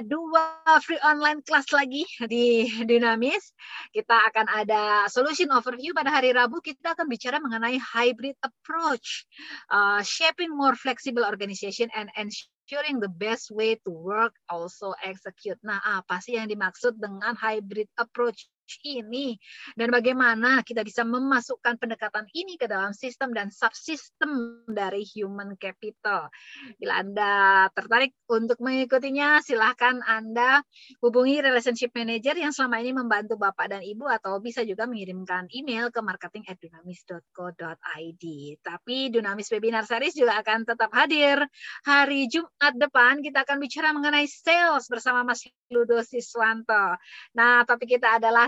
dua 0.04 0.60
free 0.84 1.00
online 1.00 1.40
class 1.40 1.64
lagi 1.72 2.04
di 2.28 2.68
Dinamis. 2.84 3.56
Kita 3.88 4.20
akan 4.28 4.44
ada 4.44 5.08
solution 5.08 5.48
overview 5.48 5.96
pada 5.96 6.12
hari 6.12 6.36
Rabu. 6.36 6.60
Kita 6.60 6.92
akan 6.92 7.08
bicara 7.08 7.40
mengenai 7.40 7.80
hybrid 7.80 8.36
approach, 8.44 9.24
uh, 9.72 10.04
shaping 10.04 10.52
more 10.52 10.76
flexible 10.76 11.24
organization 11.24 11.88
and 11.96 12.12
ensuring 12.20 13.00
the 13.00 13.08
best 13.16 13.48
way 13.48 13.80
to 13.88 13.88
work 13.88 14.36
also 14.52 14.92
execute. 15.00 15.56
Nah, 15.64 15.80
apa 15.80 16.20
sih 16.20 16.36
yang 16.36 16.52
dimaksud 16.52 17.00
dengan 17.00 17.32
hybrid 17.32 17.88
approach? 17.96 18.44
Ini 18.82 19.38
dan 19.78 19.94
bagaimana 19.94 20.66
kita 20.66 20.82
bisa 20.82 21.06
memasukkan 21.06 21.78
pendekatan 21.78 22.26
ini 22.34 22.58
ke 22.58 22.66
dalam 22.66 22.90
sistem 22.90 23.30
dan 23.30 23.54
subsistem 23.54 24.66
dari 24.66 25.06
human 25.06 25.54
capital. 25.56 26.28
Bila 26.76 27.00
Anda 27.02 27.66
tertarik 27.72 28.12
untuk 28.26 28.58
mengikutinya, 28.58 29.38
silahkan 29.42 30.02
Anda 30.02 30.62
hubungi 31.00 31.40
relationship 31.40 31.94
manager 31.94 32.34
yang 32.34 32.50
selama 32.50 32.82
ini 32.82 32.92
membantu 32.96 33.36
Bapak 33.38 33.70
dan 33.70 33.86
Ibu 33.86 34.10
atau 34.10 34.42
bisa 34.42 34.66
juga 34.66 34.90
mengirimkan 34.90 35.46
email 35.54 35.94
ke 35.94 36.02
marketing@dunamis.co.id. 36.02 38.24
Tapi 38.60 39.10
Dunamis 39.14 39.46
Webinar 39.52 39.86
Series 39.86 40.18
juga 40.18 40.42
akan 40.42 40.66
tetap 40.66 40.90
hadir 40.92 41.38
hari 41.86 42.26
Jumat 42.26 42.74
depan. 42.74 43.22
Kita 43.22 43.46
akan 43.46 43.62
bicara 43.62 43.94
mengenai 43.94 44.26
sales 44.26 44.90
bersama 44.90 45.22
Mas 45.22 45.46
Ludo 45.70 46.02
Siswanto. 46.02 46.98
Nah, 47.34 47.66
topik 47.66 47.98
kita 47.98 48.18
adalah 48.18 48.46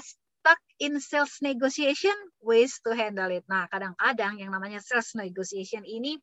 stuck 0.48 0.64
in 0.80 0.96
sales 0.96 1.44
negotiation, 1.44 2.16
ways 2.40 2.80
to 2.80 2.96
handle 2.96 3.28
it. 3.28 3.44
Nah, 3.52 3.68
kadang-kadang 3.68 4.40
yang 4.40 4.48
namanya 4.48 4.80
sales 4.80 5.12
negotiation 5.12 5.84
ini 5.84 6.16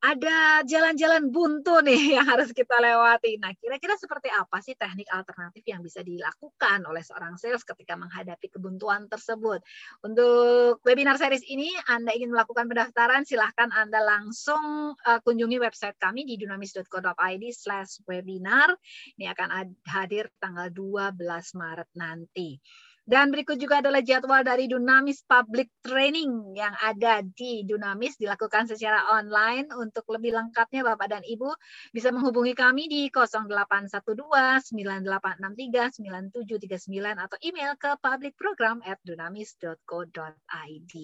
ada 0.00 0.64
jalan-jalan 0.64 1.28
buntu 1.28 1.84
nih 1.84 1.96
yang 2.16 2.24
harus 2.24 2.48
kita 2.56 2.80
lewati. 2.80 3.36
Nah, 3.36 3.52
kira-kira 3.60 4.00
seperti 4.00 4.32
apa 4.32 4.64
sih 4.64 4.72
teknik 4.72 5.04
alternatif 5.12 5.60
yang 5.68 5.84
bisa 5.84 6.00
dilakukan 6.00 6.88
oleh 6.88 7.04
seorang 7.04 7.36
sales 7.36 7.60
ketika 7.60 7.92
menghadapi 7.92 8.48
kebuntuan 8.48 9.04
tersebut? 9.12 9.60
Untuk 10.00 10.80
webinar 10.80 11.20
series 11.20 11.44
ini, 11.44 11.68
Anda 11.84 12.16
ingin 12.16 12.32
melakukan 12.32 12.72
pendaftaran, 12.72 13.28
silahkan 13.28 13.68
Anda 13.68 14.00
langsung 14.00 14.96
uh, 14.96 15.20
kunjungi 15.20 15.60
website 15.60 16.00
kami 16.00 16.24
di 16.24 16.40
dunamis.co.id 16.40 17.44
slash 17.52 18.00
webinar. 18.08 18.72
Ini 19.20 19.28
akan 19.28 19.76
hadir 19.92 20.32
tanggal 20.40 20.72
12 20.72 21.20
Maret 21.52 21.88
nanti. 22.00 22.56
Dan 23.04 23.28
berikut 23.28 23.60
juga 23.60 23.84
adalah 23.84 24.00
jadwal 24.00 24.40
dari 24.40 24.64
Dunamis 24.64 25.28
Public 25.28 25.68
Training 25.84 26.56
yang 26.56 26.72
ada 26.80 27.20
di 27.20 27.60
Dunamis 27.68 28.16
dilakukan 28.16 28.64
secara 28.64 29.12
online. 29.12 29.68
Untuk 29.76 30.08
lebih 30.08 30.32
lengkapnya 30.32 30.80
Bapak 30.80 31.12
dan 31.12 31.20
Ibu 31.20 31.52
bisa 31.92 32.08
menghubungi 32.08 32.56
kami 32.56 32.88
di 32.88 33.12
0812 33.12 34.72
9863 34.72 36.00
9739 36.00 37.20
atau 37.20 37.36
email 37.44 37.76
ke 37.76 37.92
publicprogram@dunamis.co.id. 38.00 40.94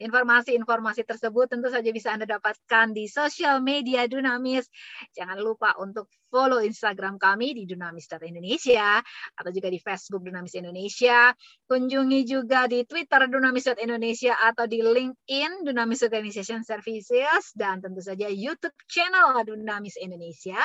Informasi-informasi 0.00 1.04
tersebut 1.04 1.52
tentu 1.52 1.68
saja 1.68 1.92
bisa 1.92 2.16
Anda 2.16 2.24
dapatkan 2.24 2.96
di 2.96 3.04
sosial 3.04 3.60
media 3.60 4.08
Dunamis. 4.08 4.64
Jangan 5.12 5.36
lupa 5.44 5.76
untuk 5.76 6.08
follow 6.34 6.58
Instagram 6.58 7.14
kami 7.14 7.54
di 7.54 7.62
dunamis.indonesia 7.62 8.98
atau 9.38 9.50
juga 9.54 9.70
di 9.70 9.78
Facebook 9.78 10.26
Dunamis 10.26 10.58
Indonesia. 10.58 11.30
Kunjungi 11.70 12.26
juga 12.26 12.66
di 12.66 12.82
Twitter 12.82 13.30
Dunamis 13.30 13.70
Indonesia 13.78 14.34
atau 14.42 14.66
di 14.66 14.82
LinkedIn 14.82 15.62
Dunamis 15.62 16.02
Organization 16.02 16.66
Services 16.66 17.54
dan 17.54 17.78
tentu 17.78 18.02
saja 18.02 18.26
YouTube 18.26 18.74
channel 18.90 19.46
Dunamis 19.46 19.94
Indonesia. 20.02 20.58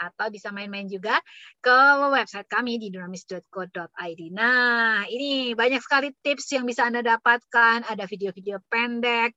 Atau 0.00 0.32
bisa 0.32 0.48
main-main 0.56 0.88
juga 0.88 1.20
ke 1.60 1.78
website 2.08 2.48
kami 2.48 2.80
di 2.80 2.88
dunamis.co.id. 2.88 4.20
Nah, 4.32 5.04
ini 5.04 5.52
banyak 5.52 5.84
sekali 5.84 6.16
tips 6.24 6.56
yang 6.56 6.64
bisa 6.64 6.88
Anda 6.88 7.04
dapatkan, 7.04 7.84
ada 7.84 8.08
video-video 8.08 8.64
pendek, 8.72 9.36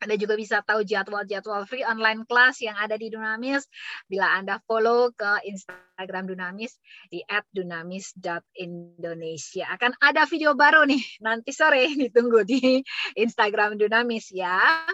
anda 0.00 0.16
juga 0.16 0.32
bisa 0.32 0.64
tahu 0.64 0.80
jadwal-jadwal 0.80 1.68
free 1.68 1.84
online 1.84 2.24
class 2.24 2.64
yang 2.64 2.72
ada 2.72 2.96
di 2.96 3.12
Dunamis 3.12 3.68
bila 4.08 4.32
Anda 4.32 4.56
follow 4.64 5.12
ke 5.12 5.44
Instagram 5.44 6.24
Dunamis 6.24 6.80
di 7.12 7.20
@dunamis.indonesia. 7.28 9.68
Akan 9.68 9.92
ada 10.00 10.24
video 10.24 10.56
baru 10.56 10.88
nih 10.88 11.04
nanti 11.20 11.52
sore 11.52 11.84
ditunggu 12.08 12.48
di 12.48 12.80
Instagram 13.12 13.76
Dunamis 13.76 14.32
ya. 14.32 14.88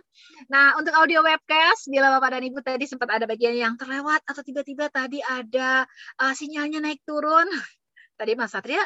Nah, 0.51 0.75
untuk 0.75 0.99
audio 0.99 1.23
webcast 1.23 1.87
bila 1.87 2.19
Bapak 2.19 2.35
dan 2.35 2.43
Ibu 2.43 2.59
tadi 2.67 2.91
sempat 2.91 3.15
ada 3.15 3.31
bagian 3.31 3.55
yang 3.55 3.79
terlewat 3.79 4.27
atau 4.27 4.43
tiba-tiba 4.43 4.91
tadi 4.91 5.23
ada 5.23 5.87
uh, 6.19 6.35
sinyalnya 6.35 6.83
naik 6.83 7.07
turun. 7.07 7.47
Tadi 8.19 8.35
Mas 8.35 8.51
Satria 8.51 8.83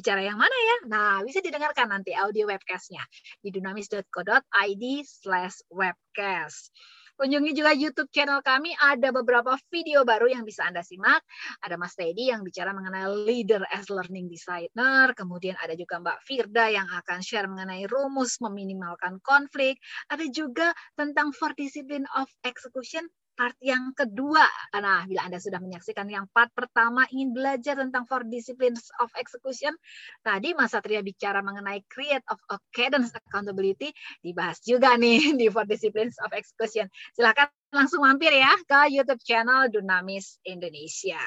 bicara 0.00 0.24
yang 0.24 0.40
mana 0.40 0.56
ya? 0.56 0.76
Nah, 0.88 1.20
bisa 1.20 1.44
didengarkan 1.44 1.92
nanti 1.92 2.16
audio 2.16 2.48
webcastnya 2.48 3.04
di 3.44 3.52
dunamis.co.id 3.52 4.84
slash 5.04 5.60
webcast. 5.68 6.72
Kunjungi 7.20 7.52
juga 7.52 7.76
YouTube 7.76 8.08
channel 8.08 8.40
kami, 8.40 8.72
ada 8.80 9.12
beberapa 9.12 9.52
video 9.68 10.08
baru 10.08 10.32
yang 10.32 10.40
bisa 10.40 10.64
Anda 10.64 10.80
simak. 10.80 11.20
Ada 11.60 11.76
Mas 11.76 11.92
Teddy 11.92 12.32
yang 12.32 12.40
bicara 12.40 12.72
mengenai 12.72 13.12
leader 13.28 13.60
as 13.76 13.92
learning 13.92 14.32
designer, 14.32 15.12
kemudian 15.12 15.52
ada 15.60 15.76
juga 15.76 16.00
Mbak 16.00 16.18
Firda 16.24 16.72
yang 16.72 16.88
akan 16.88 17.20
share 17.20 17.44
mengenai 17.44 17.84
rumus 17.92 18.40
meminimalkan 18.40 19.20
konflik, 19.20 19.76
ada 20.08 20.24
juga 20.32 20.72
tentang 20.96 21.36
four 21.36 21.52
discipline 21.60 22.08
of 22.16 22.24
execution 22.40 23.04
part 23.40 23.56
yang 23.64 23.96
kedua. 23.96 24.44
Nah, 24.76 25.08
bila 25.08 25.24
Anda 25.24 25.40
sudah 25.40 25.64
menyaksikan 25.64 26.04
yang 26.12 26.28
part 26.28 26.52
pertama 26.52 27.08
ingin 27.08 27.32
belajar 27.32 27.72
tentang 27.72 28.04
four 28.04 28.28
disciplines 28.28 28.92
of 29.00 29.08
execution, 29.16 29.72
tadi 30.20 30.52
Mas 30.52 30.76
Satria 30.76 31.00
bicara 31.00 31.40
mengenai 31.40 31.80
create 31.88 32.20
of 32.28 32.36
a 32.52 32.60
cadence 32.76 33.16
accountability, 33.16 33.96
dibahas 34.20 34.60
juga 34.60 34.92
nih 35.00 35.32
di 35.40 35.48
four 35.48 35.64
disciplines 35.64 36.20
of 36.20 36.36
execution. 36.36 36.84
Silakan 37.16 37.48
langsung 37.72 38.04
mampir 38.04 38.36
ya 38.36 38.52
ke 38.68 38.92
YouTube 38.92 39.24
channel 39.24 39.72
Dunamis 39.72 40.36
Indonesia. 40.44 41.24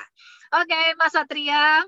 Oke, 0.54 0.94
Mas 1.02 1.18
Satria 1.18 1.82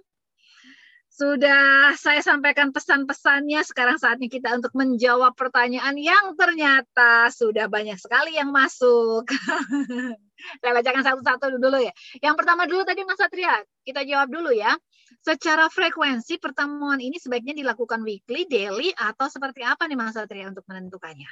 sudah 1.16 1.95
saya 1.95 2.20
sampaikan 2.20 2.76
pesan-pesannya. 2.76 3.63
Sekarang 3.63 3.95
saatnya 3.95 4.28
kita 4.28 4.51
untuk 4.59 4.76
menjawab 4.76 5.32
pertanyaan 5.39 5.95
yang 5.95 6.36
ternyata 6.36 7.32
sudah 7.32 7.72
banyak 7.72 7.95
sekali 7.95 8.36
yang 8.36 8.51
masuk. 8.51 9.24
saya 10.61 10.72
bacakan 10.76 11.03
satu-satu 11.07 11.55
dulu 11.55 11.80
ya. 11.80 11.95
Yang 12.20 12.36
pertama 12.36 12.68
dulu 12.68 12.84
tadi 12.84 13.07
Mas 13.07 13.16
Satria, 13.16 13.63
kita 13.88 14.03
jawab 14.03 14.28
dulu 14.28 14.51
ya. 14.51 14.76
Secara 15.24 15.72
frekuensi 15.72 16.36
pertemuan 16.36 16.99
ini 16.99 17.16
sebaiknya 17.16 17.55
dilakukan 17.55 18.03
weekly, 18.03 18.43
daily, 18.51 18.91
atau 18.91 19.32
seperti 19.32 19.63
apa 19.63 19.88
nih 19.88 19.95
Mas 19.95 20.20
Satria 20.20 20.51
untuk 20.51 20.68
menentukannya? 20.68 21.32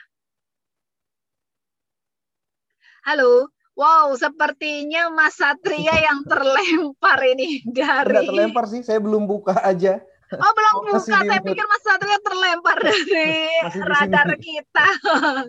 Halo, 3.03 3.51
Wow, 3.74 4.13
sepertinya 4.13 5.09
Mas 5.09 5.38
Satria 5.38 5.97
yang 6.07 6.21
terlempar 6.30 7.19
ini 7.26 7.65
dari. 7.65 8.05
Tidak 8.13 8.30
terlempar 8.30 8.65
sih, 8.69 8.86
saya 8.86 9.01
belum 9.01 9.26
buka 9.26 9.57
aja. 9.65 9.97
Oh 10.34 10.51
belum 10.53 10.74
buka, 10.97 11.01
saya 11.01 11.41
pikir 11.41 11.65
Mas 11.65 11.82
Satria 11.82 12.17
terlempar 12.21 12.78
dari 12.86 13.49
radar 13.82 14.30
kita. 14.38 14.88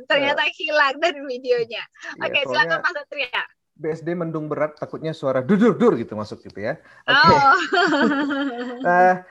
Ternyata 0.08 0.42
ya. 0.48 0.52
hilang 0.56 0.96
dari 1.00 1.20
videonya. 1.20 1.84
Ya, 1.84 2.24
Oke, 2.24 2.40
silakan 2.48 2.80
Mas 2.80 2.94
Satria. 2.96 3.42
BSD 3.74 4.14
mendung 4.14 4.46
berat, 4.46 4.78
takutnya 4.78 5.10
suara 5.10 5.42
dudur-dur 5.42 5.98
gitu 5.98 6.14
masuk 6.14 6.46
gitu 6.46 6.62
ya. 6.62 6.78
Oke. 7.10 7.26
Okay. 7.26 7.38
Oh. 7.42 7.54
nah, 8.86 9.26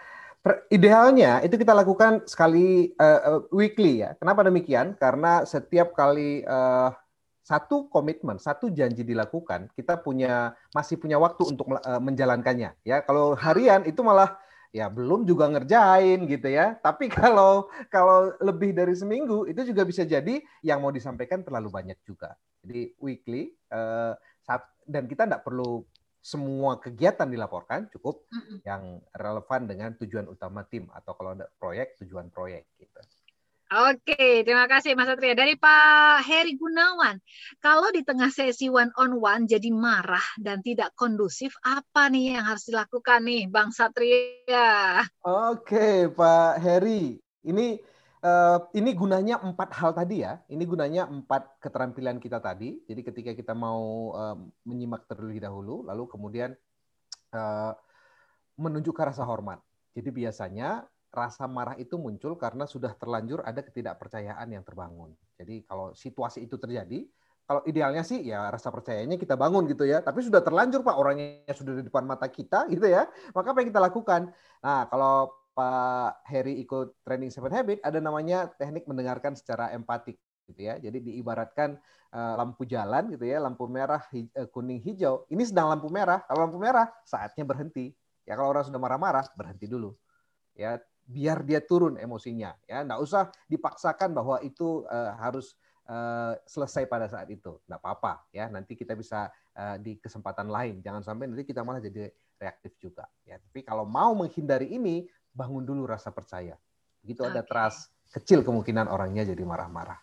idealnya 0.67 1.39
itu 1.47 1.55
kita 1.55 1.71
lakukan 1.71 2.27
sekali 2.27 2.91
uh, 2.99 3.47
weekly 3.55 4.03
ya. 4.03 4.19
Kenapa 4.19 4.43
demikian? 4.43 4.99
Karena 4.99 5.47
setiap 5.47 5.95
kali 5.95 6.43
uh, 6.43 6.91
satu 7.43 7.91
komitmen, 7.91 8.39
satu 8.39 8.71
janji 8.71 9.03
dilakukan, 9.03 9.67
kita 9.75 9.99
punya 9.99 10.55
masih 10.71 10.95
punya 10.95 11.19
waktu 11.19 11.43
untuk 11.43 11.75
uh, 11.75 11.99
menjalankannya. 11.99 12.71
Ya, 12.87 13.03
kalau 13.03 13.35
harian 13.35 13.83
itu 13.83 13.99
malah 13.99 14.39
ya 14.71 14.89
belum 14.89 15.27
juga 15.27 15.51
ngerjain 15.51 16.23
gitu 16.25 16.47
ya. 16.47 16.79
Tapi 16.79 17.11
kalau 17.19 17.67
kalau 17.91 18.31
lebih 18.39 18.71
dari 18.71 18.95
seminggu 18.95 19.45
itu 19.51 19.61
juga 19.67 19.83
bisa 19.83 20.07
jadi 20.07 20.39
yang 20.63 20.79
mau 20.79 20.89
disampaikan 20.95 21.43
terlalu 21.43 21.67
banyak 21.69 21.99
juga. 22.07 22.39
Jadi 22.63 22.95
weekly 23.03 23.51
uh, 23.75 24.15
dan 24.87 25.07
kita 25.07 25.27
tidak 25.27 25.43
perlu 25.43 25.83
semua 26.23 26.79
kegiatan 26.79 27.27
dilaporkan, 27.27 27.91
cukup 27.91 28.23
yang 28.63 29.03
relevan 29.11 29.67
dengan 29.67 29.91
tujuan 29.99 30.31
utama 30.31 30.63
tim 30.63 30.87
atau 30.95 31.19
kalau 31.19 31.35
ada 31.35 31.51
proyek 31.59 31.99
tujuan 31.99 32.31
proyek 32.31 32.63
gitu. 32.79 32.99
Oke, 33.73 34.45
terima 34.45 34.69
kasih 34.69 34.93
Mas 34.93 35.09
Satria. 35.09 35.33
Dari 35.33 35.57
Pak 35.57 36.21
Heri 36.29 36.53
Gunawan, 36.53 37.17
kalau 37.57 37.89
di 37.89 38.05
tengah 38.05 38.29
sesi 38.29 38.69
one 38.69 38.93
on 39.01 39.17
one 39.17 39.49
jadi 39.49 39.73
marah 39.73 40.21
dan 40.37 40.61
tidak 40.61 40.93
kondusif, 40.93 41.57
apa 41.65 42.05
nih 42.13 42.37
yang 42.37 42.45
harus 42.45 42.69
dilakukan 42.69 43.25
nih 43.25 43.49
Bang 43.49 43.73
Satria? 43.73 45.01
Oke, 45.25 46.05
Pak 46.13 46.61
Heri. 46.61 47.17
Ini 47.49 47.81
uh, 48.21 48.61
ini 48.77 48.93
gunanya 48.93 49.41
empat 49.41 49.73
hal 49.73 49.97
tadi 49.97 50.21
ya. 50.21 50.37
Ini 50.53 50.63
gunanya 50.69 51.09
empat 51.09 51.57
keterampilan 51.57 52.21
kita 52.21 52.37
tadi. 52.45 52.77
Jadi 52.85 53.01
ketika 53.01 53.33
kita 53.33 53.57
mau 53.57 54.13
uh, 54.13 54.37
menyimak 54.69 55.09
terlebih 55.09 55.41
dahulu, 55.41 55.81
lalu 55.89 56.05
kemudian 56.13 56.53
uh, 57.33 57.73
menunjukkan 58.53 59.17
rasa 59.17 59.25
hormat. 59.25 59.57
Jadi 59.97 60.13
biasanya 60.13 60.85
rasa 61.13 61.45
marah 61.45 61.77
itu 61.77 61.95
muncul 62.01 62.33
karena 62.35 62.65
sudah 62.65 62.97
terlanjur 62.97 63.45
ada 63.45 63.61
ketidakpercayaan 63.61 64.49
yang 64.49 64.65
terbangun. 64.65 65.13
Jadi 65.37 65.61
kalau 65.69 65.93
situasi 65.93 66.49
itu 66.49 66.57
terjadi, 66.57 67.05
kalau 67.45 67.61
idealnya 67.69 68.01
sih 68.01 68.25
ya 68.25 68.49
rasa 68.49 68.73
percayanya 68.73 69.21
kita 69.21 69.37
bangun 69.37 69.69
gitu 69.69 69.85
ya. 69.85 70.01
Tapi 70.01 70.25
sudah 70.25 70.41
terlanjur 70.41 70.81
Pak 70.81 70.97
orangnya 70.97 71.53
sudah 71.53 71.77
di 71.77 71.83
depan 71.85 72.03
mata 72.09 72.25
kita 72.25 72.65
gitu 72.73 72.89
ya. 72.89 73.05
Maka 73.37 73.53
apa 73.53 73.61
yang 73.61 73.69
kita 73.69 73.81
lakukan? 73.85 74.33
Nah 74.65 74.89
kalau 74.89 75.29
Pak 75.53 76.25
Heri 76.25 76.57
ikut 76.65 77.05
training 77.05 77.29
Seven 77.29 77.53
Habit 77.53 77.85
ada 77.85 78.01
namanya 78.01 78.49
teknik 78.57 78.89
mendengarkan 78.89 79.37
secara 79.37 79.69
empatik 79.69 80.17
gitu 80.49 80.65
ya. 80.65 80.81
Jadi 80.81 81.13
diibaratkan 81.13 81.77
uh, 82.09 82.33
lampu 82.41 82.65
jalan 82.65 83.13
gitu 83.13 83.29
ya, 83.29 83.37
lampu 83.37 83.69
merah, 83.69 84.01
hij 84.09 84.25
uh, 84.33 84.49
kuning, 84.49 84.81
hijau. 84.81 85.29
Ini 85.29 85.45
sedang 85.45 85.69
lampu 85.69 85.93
merah. 85.93 86.25
Kalau 86.25 86.49
lampu 86.49 86.57
merah 86.57 86.89
saatnya 87.05 87.45
berhenti. 87.45 87.93
Ya 88.25 88.33
kalau 88.33 88.49
orang 88.55 88.65
sudah 88.65 88.81
marah-marah 88.81 89.29
berhenti 89.37 89.67
dulu. 89.69 89.93
Ya 90.57 90.79
biar 91.03 91.43
dia 91.43 91.59
turun 91.59 91.99
emosinya 91.99 92.55
ya 92.63 92.83
nggak 92.87 92.99
usah 93.03 93.27
dipaksakan 93.51 94.15
bahwa 94.15 94.39
itu 94.39 94.87
uh, 94.87 95.11
harus 95.19 95.59
uh, 95.91 96.33
selesai 96.47 96.87
pada 96.87 97.11
saat 97.11 97.27
itu 97.27 97.59
nggak 97.67 97.79
apa-apa 97.79 98.23
ya 98.31 98.47
nanti 98.47 98.79
kita 98.79 98.95
bisa 98.95 99.27
uh, 99.55 99.75
di 99.75 99.99
kesempatan 99.99 100.47
lain 100.47 100.79
jangan 100.79 101.03
sampai 101.03 101.27
nanti 101.27 101.43
kita 101.43 101.61
malah 101.61 101.83
jadi 101.83 102.07
reaktif 102.39 102.79
juga 102.79 103.03
ya 103.27 103.35
tapi 103.35 103.67
kalau 103.67 103.83
mau 103.83 104.15
menghindari 104.15 104.71
ini 104.71 105.03
bangun 105.33 105.65
dulu 105.65 105.89
rasa 105.89 106.13
percaya. 106.13 106.55
Begitu 107.01 107.25
okay. 107.25 107.33
ada 107.33 107.41
trust, 107.43 107.91
kecil 108.13 108.45
kemungkinan 108.45 108.87
orangnya 108.87 109.27
jadi 109.27 109.43
marah-marah. 109.43 109.99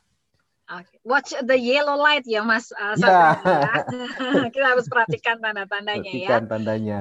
Okay. 0.71 0.99
Watch 1.03 1.35
the 1.35 1.59
yellow 1.59 1.99
light 1.99 2.23
ya 2.27 2.47
Mas 2.47 2.71
uh, 2.71 2.95
ya. 2.95 3.35
Kita 4.55 4.67
harus 4.77 4.87
perhatikan 4.87 5.43
tanda-tandanya 5.43 6.11
ya. 6.15 6.39
Perhatikan 6.39 6.45
tandanya. 6.47 7.01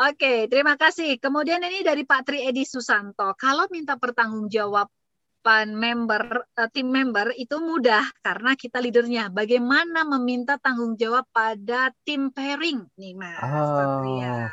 Oke, 0.00 0.48
terima 0.48 0.80
kasih. 0.80 1.20
Kemudian 1.20 1.60
ini 1.60 1.84
dari 1.84 2.08
Pak 2.08 2.24
Tri 2.24 2.48
Edi 2.48 2.64
Susanto. 2.64 3.36
Kalau 3.36 3.68
minta 3.68 4.00
pertanggungjawaban 4.00 5.76
member 5.76 6.40
uh, 6.56 6.68
tim 6.72 6.88
member 6.88 7.36
itu 7.36 7.60
mudah 7.60 8.08
karena 8.24 8.56
kita 8.56 8.80
leadernya. 8.80 9.28
Bagaimana 9.28 10.08
meminta 10.08 10.56
tanggung 10.56 10.96
jawab 10.96 11.28
pada 11.36 11.92
tim 12.00 12.32
pairing 12.32 12.80
nih 12.96 13.12
Mas 13.12 13.44
oh. 13.44 14.48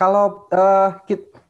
Kalau 0.00 0.48
uh, 0.48 0.96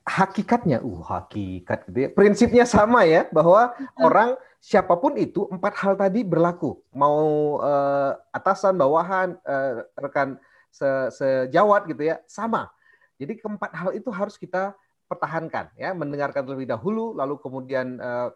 hakikatnya, 0.02 0.82
uh 0.82 0.98
hakikat 1.06 1.86
gitu 1.86 1.98
ya. 2.02 2.08
Prinsipnya 2.10 2.66
sama 2.66 3.06
ya 3.06 3.30
bahwa 3.30 3.70
hmm. 3.78 4.10
orang 4.10 4.34
siapa 4.58 4.98
pun 4.98 5.14
itu 5.14 5.46
empat 5.54 5.78
hal 5.78 5.94
tadi 5.94 6.26
berlaku. 6.26 6.82
Mau 6.98 7.62
uh, 7.62 8.10
atasan, 8.34 8.74
bawahan, 8.74 9.38
uh, 9.46 9.86
rekan 10.02 10.34
se 10.74 11.14
sejawat 11.14 11.86
gitu 11.86 12.10
ya, 12.10 12.18
sama. 12.26 12.74
Jadi 13.20 13.36
keempat 13.36 13.70
hal 13.76 13.90
itu 13.92 14.08
harus 14.08 14.40
kita 14.40 14.72
pertahankan 15.04 15.68
ya, 15.76 15.92
mendengarkan 15.92 16.40
terlebih 16.40 16.72
dahulu 16.72 17.12
lalu 17.12 17.36
kemudian 17.36 18.00
uh, 18.00 18.32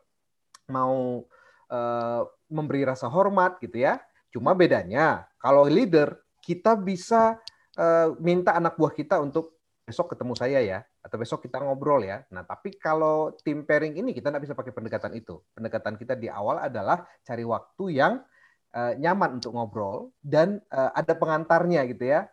mau 0.69 1.25
uh, 1.73 2.23
memberi 2.53 2.85
rasa 2.85 3.09
hormat 3.09 3.57
gitu 3.65 3.81
ya. 3.81 3.97
Cuma 4.29 4.53
bedanya 4.53 5.25
kalau 5.41 5.65
leader 5.65 6.21
kita 6.45 6.77
bisa 6.77 7.41
uh, 7.81 8.13
minta 8.21 8.53
anak 8.53 8.77
buah 8.77 8.93
kita 8.93 9.17
untuk 9.25 9.57
besok 9.85 10.17
ketemu 10.17 10.33
saya 10.33 10.61
ya, 10.65 10.79
atau 11.05 11.17
besok 11.21 11.45
kita 11.45 11.61
ngobrol 11.61 12.01
ya. 12.01 12.25
Nah, 12.33 12.41
tapi 12.45 12.73
kalau 12.81 13.37
tim 13.45 13.69
pairing 13.69 14.01
ini 14.01 14.17
kita 14.17 14.33
nggak 14.33 14.45
bisa 14.49 14.57
pakai 14.57 14.73
pendekatan 14.73 15.13
itu. 15.13 15.41
Pendekatan 15.53 16.01
kita 16.01 16.17
di 16.17 16.33
awal 16.33 16.65
adalah 16.65 17.05
cari 17.21 17.45
waktu 17.45 17.85
yang 17.93 18.25
uh, 18.73 18.93
nyaman 18.97 19.39
untuk 19.39 19.53
ngobrol 19.53 20.09
dan 20.25 20.65
uh, 20.73 20.91
ada 20.97 21.13
pengantarnya 21.13 21.85
gitu 21.93 22.09
ya. 22.09 22.27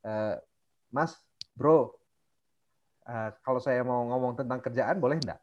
Uh, 0.00 0.40
Mas, 0.88 1.12
bro, 1.54 1.94
uh, 3.06 3.30
kalau 3.40 3.60
saya 3.62 3.80
mau 3.86 4.04
ngomong 4.10 4.38
tentang 4.42 4.60
kerjaan 4.60 4.98
boleh 4.98 5.22
enggak? 5.22 5.40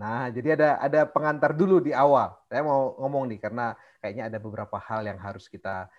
Nah, 0.00 0.32
jadi 0.32 0.56
ada 0.56 0.70
ada 0.80 1.00
pengantar 1.04 1.52
dulu 1.52 1.78
di 1.84 1.92
awal. 1.92 2.32
Saya 2.48 2.64
mau 2.64 2.96
ngomong 2.96 3.28
nih 3.28 3.40
karena 3.44 3.76
kayaknya 4.00 4.32
ada 4.32 4.38
beberapa 4.40 4.80
hal 4.80 5.04
yang 5.04 5.20
harus 5.20 5.44
kita 5.46 5.92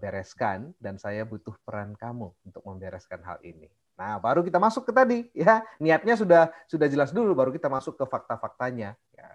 bereskan 0.00 0.72
dan 0.80 0.96
saya 0.96 1.28
butuh 1.28 1.52
peran 1.60 1.92
kamu 2.00 2.32
untuk 2.48 2.64
membereskan 2.64 3.20
hal 3.20 3.36
ini. 3.44 3.68
Nah, 3.96 4.20
baru 4.20 4.44
kita 4.44 4.60
masuk 4.60 4.88
ke 4.88 4.92
tadi 4.92 5.18
ya. 5.32 5.64
Niatnya 5.80 6.16
sudah 6.16 6.52
sudah 6.68 6.88
jelas 6.88 7.12
dulu 7.12 7.32
baru 7.32 7.52
kita 7.52 7.68
masuk 7.68 7.96
ke 7.96 8.04
fakta-faktanya. 8.04 8.96
Ya, 9.16 9.28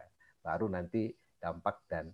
baru 0.45 0.69
nanti 0.69 1.13
dampak 1.41 1.81
dan 1.89 2.13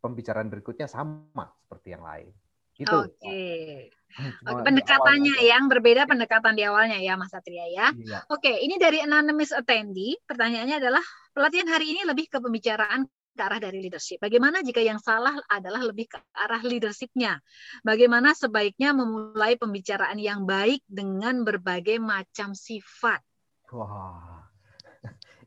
pembicaraan 0.00 0.48
berikutnya 0.48 0.88
sama 0.88 1.52
seperti 1.60 1.92
yang 1.92 2.04
lain. 2.04 2.32
Gitu. 2.76 2.92
Oke. 2.92 3.16
Okay. 3.20 3.90
Hmm, 4.12 4.60
pendekatannya 4.60 5.40
yang 5.40 5.72
berbeda 5.72 6.04
pendekatan 6.04 6.52
di 6.52 6.68
awalnya 6.68 7.00
ya 7.00 7.16
Mas 7.16 7.32
Satria 7.32 7.64
ya. 7.72 7.96
Iya. 7.96 8.28
Oke, 8.28 8.60
ini 8.60 8.76
dari 8.76 9.00
anonymous 9.00 9.56
attendee. 9.56 10.20
Pertanyaannya 10.28 10.76
adalah 10.84 11.04
pelatihan 11.32 11.72
hari 11.72 11.96
ini 11.96 12.04
lebih 12.04 12.28
ke 12.28 12.36
pembicaraan 12.36 13.08
ke 13.08 13.40
arah 13.40 13.56
dari 13.56 13.80
leadership. 13.80 14.20
Bagaimana 14.20 14.60
jika 14.60 14.84
yang 14.84 15.00
salah 15.00 15.32
adalah 15.48 15.80
lebih 15.80 16.12
ke 16.12 16.20
arah 16.36 16.60
leadershipnya? 16.60 17.40
Bagaimana 17.80 18.36
sebaiknya 18.36 18.92
memulai 18.92 19.56
pembicaraan 19.56 20.20
yang 20.20 20.44
baik 20.44 20.84
dengan 20.84 21.40
berbagai 21.40 21.96
macam 21.96 22.52
sifat? 22.52 23.24
Wah, 23.72 24.44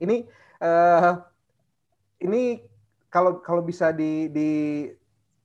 ini 0.01 0.25
uh, 0.65 1.21
ini 2.25 2.57
kalau 3.13 3.37
kalau 3.45 3.61
bisa 3.61 3.93
di, 3.93 4.33
di 4.33 4.49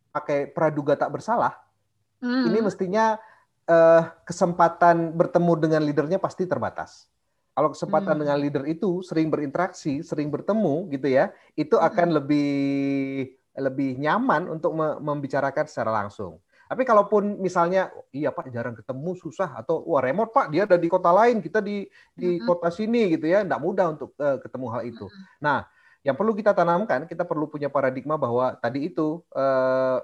pakai 0.09 0.49
praduga 0.49 0.97
tak 0.97 1.13
bersalah, 1.13 1.53
hmm. 2.21 2.45
ini 2.53 2.59
mestinya 2.61 3.17
uh, 3.67 4.03
kesempatan 4.25 5.17
bertemu 5.17 5.53
dengan 5.59 5.81
leadernya 5.85 6.23
pasti 6.23 6.47
terbatas. 6.47 7.11
Kalau 7.51 7.75
kesempatan 7.75 8.15
hmm. 8.17 8.21
dengan 8.25 8.37
leader 8.39 8.65
itu 8.71 9.03
sering 9.03 9.29
berinteraksi, 9.29 10.01
sering 10.07 10.31
bertemu 10.31 10.89
gitu 10.95 11.09
ya, 11.11 11.35
itu 11.59 11.75
hmm. 11.77 11.87
akan 11.93 12.09
lebih 12.23 12.53
lebih 13.59 13.99
nyaman 13.99 14.47
untuk 14.47 14.73
membicarakan 14.79 15.67
secara 15.67 15.91
langsung. 15.91 16.39
Tapi 16.71 16.87
kalaupun 16.87 17.43
misalnya 17.43 17.91
iya 18.15 18.31
Pak 18.31 18.47
jarang 18.55 18.79
ketemu 18.79 19.19
susah 19.19 19.59
atau 19.59 19.83
wah 19.91 19.99
remote 19.99 20.31
Pak 20.31 20.55
dia 20.55 20.71
ada 20.71 20.79
di 20.79 20.87
kota 20.87 21.11
lain 21.11 21.43
kita 21.43 21.59
di 21.59 21.83
di 22.15 22.39
hmm. 22.39 22.47
kota 22.47 22.71
sini 22.71 23.11
gitu 23.19 23.27
ya, 23.27 23.43
tidak 23.43 23.59
mudah 23.59 23.87
untuk 23.99 24.15
uh, 24.23 24.39
ketemu 24.39 24.67
hal 24.71 24.83
itu. 24.87 25.07
Hmm. 25.11 25.25
Nah, 25.43 25.59
yang 26.07 26.15
perlu 26.15 26.31
kita 26.31 26.55
tanamkan 26.55 27.11
kita 27.11 27.27
perlu 27.27 27.51
punya 27.51 27.67
paradigma 27.67 28.15
bahwa 28.15 28.55
tadi 28.63 28.87
itu 28.87 29.19
uh, 29.35 29.99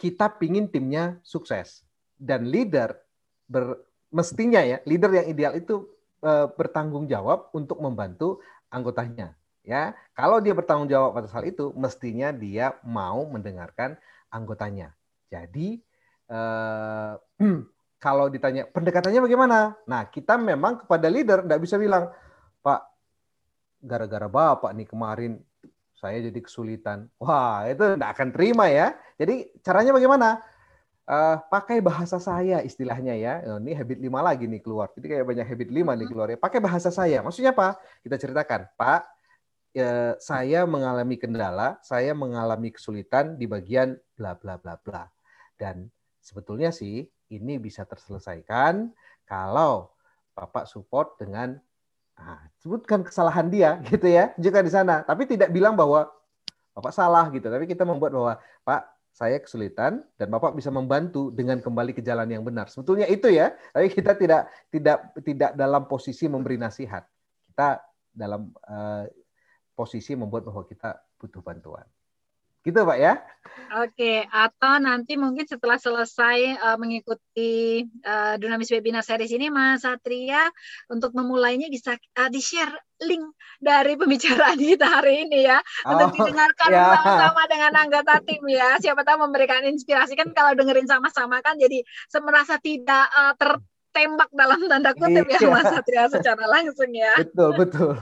kita 0.00 0.32
pingin 0.40 0.72
timnya 0.72 1.20
sukses. 1.20 1.84
Dan 2.16 2.48
leader 2.48 2.96
ber, 3.44 3.84
mestinya 4.08 4.64
ya 4.64 4.80
leader 4.88 5.12
yang 5.12 5.26
ideal 5.28 5.52
itu 5.52 5.84
uh, 6.24 6.48
bertanggung 6.56 7.04
jawab 7.04 7.52
untuk 7.52 7.76
membantu 7.84 8.40
anggotanya 8.72 9.36
ya. 9.60 9.92
Kalau 10.16 10.40
dia 10.40 10.56
bertanggung 10.56 10.88
jawab 10.88 11.20
atas 11.20 11.36
hal 11.36 11.44
itu 11.44 11.76
mestinya 11.76 12.32
dia 12.32 12.76
mau 12.84 13.28
mendengarkan 13.28 14.00
anggotanya. 14.32 14.96
Jadi 15.28 15.80
uh, 16.32 17.14
kalau 18.04 18.32
ditanya 18.32 18.64
pendekatannya 18.68 19.20
bagaimana? 19.20 19.76
Nah 19.84 20.08
kita 20.08 20.40
memang 20.40 20.84
kepada 20.84 21.06
leader 21.12 21.44
tidak 21.44 21.60
bisa 21.60 21.76
bilang 21.76 22.08
pak 22.64 22.88
gara-gara 23.80 24.28
bapak 24.28 24.76
nih 24.76 24.88
kemarin 24.88 25.40
saya 26.00 26.24
jadi 26.24 26.40
kesulitan 26.40 27.12
wah 27.20 27.68
itu 27.68 28.00
tidak 28.00 28.10
akan 28.16 28.28
terima 28.32 28.72
ya 28.72 28.96
jadi 29.20 29.52
caranya 29.60 29.92
bagaimana 29.92 30.40
uh, 31.10 31.36
pakai 31.50 31.82
bahasa 31.82 32.22
saya 32.22 32.62
istilahnya 32.62 33.14
ya. 33.18 33.34
Oh, 33.50 33.58
ini 33.58 33.74
habit 33.74 33.98
lima 33.98 34.22
lagi 34.22 34.46
nih 34.46 34.62
keluar. 34.62 34.94
Jadi 34.94 35.06
kayak 35.10 35.26
banyak 35.26 35.46
habit 35.46 35.68
lima 35.74 35.92
nih 35.98 36.06
keluar 36.06 36.30
ya. 36.30 36.38
Pakai 36.38 36.62
bahasa 36.62 36.94
saya. 36.94 37.20
Maksudnya 37.20 37.50
apa? 37.50 37.76
Kita 38.06 38.16
ceritakan, 38.16 38.70
Pak, 38.78 39.02
ya, 39.74 40.14
saya 40.22 40.62
mengalami 40.64 41.18
kendala, 41.18 41.82
saya 41.82 42.14
mengalami 42.14 42.70
kesulitan 42.70 43.34
di 43.34 43.50
bagian 43.50 43.98
bla 44.14 44.38
bla 44.38 44.56
bla 44.56 44.78
bla. 44.78 45.10
Dan 45.58 45.90
sebetulnya 46.22 46.70
sih 46.70 47.04
ini 47.30 47.58
bisa 47.58 47.82
terselesaikan 47.84 48.94
kalau 49.26 49.90
Bapak 50.30 50.64
support 50.70 51.18
dengan 51.20 51.58
ah, 52.20 52.40
sebutkan 52.60 53.00
kesalahan 53.00 53.48
dia 53.48 53.80
gitu 53.90 54.06
ya, 54.06 54.36
juga 54.36 54.60
di 54.60 54.70
sana. 54.70 55.02
Tapi 55.02 55.24
tidak 55.24 55.50
bilang 55.50 55.74
bahwa 55.74 56.08
Bapak 56.70 56.94
salah 56.94 57.26
gitu, 57.34 57.50
tapi 57.50 57.66
kita 57.66 57.82
membuat 57.82 58.14
bahwa 58.14 58.34
Pak 58.62 58.82
saya 59.10 59.42
kesulitan 59.42 60.06
dan 60.16 60.30
Bapak 60.30 60.54
bisa 60.54 60.70
membantu 60.70 61.34
dengan 61.34 61.58
kembali 61.58 61.92
ke 61.92 62.00
jalan 62.00 62.30
yang 62.30 62.46
benar. 62.46 62.70
Sebetulnya 62.70 63.10
itu 63.10 63.26
ya, 63.26 63.52
tapi 63.74 63.90
kita 63.90 64.14
tidak 64.14 64.48
tidak 64.70 64.98
tidak 65.26 65.50
dalam 65.58 65.84
posisi 65.90 66.30
memberi 66.30 66.56
nasihat. 66.56 67.02
Kita 67.50 67.82
dalam 68.14 68.54
uh, 68.70 69.04
posisi 69.74 70.14
membuat 70.14 70.46
bahwa 70.46 70.62
kita 70.64 70.94
butuh 71.18 71.42
bantuan. 71.42 71.84
Gitu 72.60 72.76
Pak 72.76 72.98
ya. 73.00 73.14
Oke, 73.70 74.26
atau 74.26 74.82
nanti 74.82 75.14
mungkin 75.14 75.46
setelah 75.46 75.78
selesai 75.78 76.58
uh, 76.58 76.76
mengikuti 76.76 77.86
uh, 78.02 78.34
Dunamis 78.34 78.68
Webinar 78.74 79.06
Series 79.06 79.30
ini 79.30 79.46
Mas 79.46 79.86
Satria 79.86 80.50
untuk 80.90 81.14
memulainya 81.14 81.70
bisa 81.70 81.94
uh, 81.94 82.28
di-share 82.28 82.74
link 83.06 83.22
dari 83.62 83.94
pembicaraan 83.94 84.58
kita 84.74 84.90
hari 84.90 85.24
ini 85.24 85.46
ya 85.46 85.62
oh, 85.86 85.94
untuk 85.94 86.18
didengarkan 86.18 86.68
yeah. 86.68 86.98
sama-sama 86.98 87.42
dengan 87.46 87.72
anggota 87.78 88.14
tim 88.26 88.42
ya. 88.50 88.76
Siapa 88.82 89.06
tahu 89.06 89.22
memberikan 89.30 89.62
inspirasi 89.62 90.18
kan 90.18 90.34
kalau 90.34 90.52
dengerin 90.58 90.90
sama-sama 90.90 91.38
kan 91.40 91.54
jadi 91.54 91.86
merasa 92.20 92.58
tidak 92.58 93.06
uh, 93.14 93.38
tertembak 93.38 94.34
dalam 94.34 94.66
tanda 94.66 94.92
kutip 94.98 95.30
yeah. 95.30 95.46
ya 95.46 95.48
Mas 95.48 95.70
Satria 95.70 96.04
secara 96.10 96.44
langsung 96.50 96.90
ya. 96.90 97.22
Betul, 97.22 97.54
betul. 97.54 97.94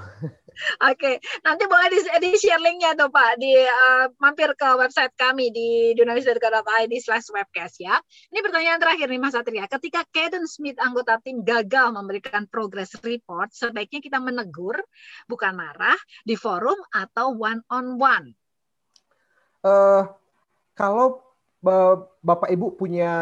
Oke, 0.90 1.22
nanti 1.46 1.64
boleh 1.70 1.88
di, 1.90 2.00
di 2.02 2.30
share 2.34 2.62
linknya 2.62 2.98
tuh 2.98 3.08
Pak, 3.08 3.38
di 3.38 3.54
uh, 3.54 4.10
mampir 4.18 4.50
ke 4.58 4.68
website 4.74 5.14
kami 5.14 5.54
di 5.54 5.94
dunamis.co.id 5.94 6.92
slash 6.98 7.30
webcast 7.30 7.78
ya. 7.78 7.96
Ini 8.34 8.42
pertanyaan 8.42 8.80
terakhir 8.82 9.06
nih 9.06 9.20
Mas 9.22 9.34
Satria. 9.34 9.70
Ketika 9.70 10.02
Kaden 10.10 10.50
Smith 10.50 10.78
anggota 10.82 11.22
tim 11.22 11.46
gagal 11.46 11.94
memberikan 11.94 12.50
progress 12.50 12.94
report, 13.02 13.54
sebaiknya 13.54 14.02
kita 14.02 14.18
menegur, 14.18 14.82
bukan 15.30 15.54
marah, 15.54 15.98
di 16.26 16.34
forum 16.34 16.78
atau 16.90 17.34
one 17.38 17.62
on 17.70 17.98
one. 17.98 18.26
Uh, 19.62 20.06
kalau 20.74 21.22
Bapak 22.22 22.50
Ibu 22.50 22.78
punya 22.78 23.14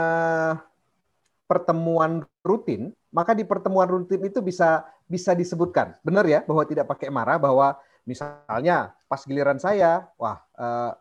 pertemuan 1.49 2.27
rutin, 2.45 2.93
maka 3.17 3.33
di 3.33 3.49
pertemuan 3.49 3.89
rutin 3.89 4.21
itu 4.21 4.45
bisa 4.45 4.85
bisa 5.09 5.33
disebutkan, 5.33 5.97
benar 6.05 6.29
ya, 6.29 6.45
bahwa 6.45 6.69
tidak 6.69 6.85
pakai 6.85 7.09
marah, 7.09 7.41
bahwa 7.41 7.81
misalnya 8.05 8.93
pas 9.09 9.25
giliran 9.25 9.57
saya, 9.57 10.05
wah, 10.21 10.45
eh, 10.61 10.93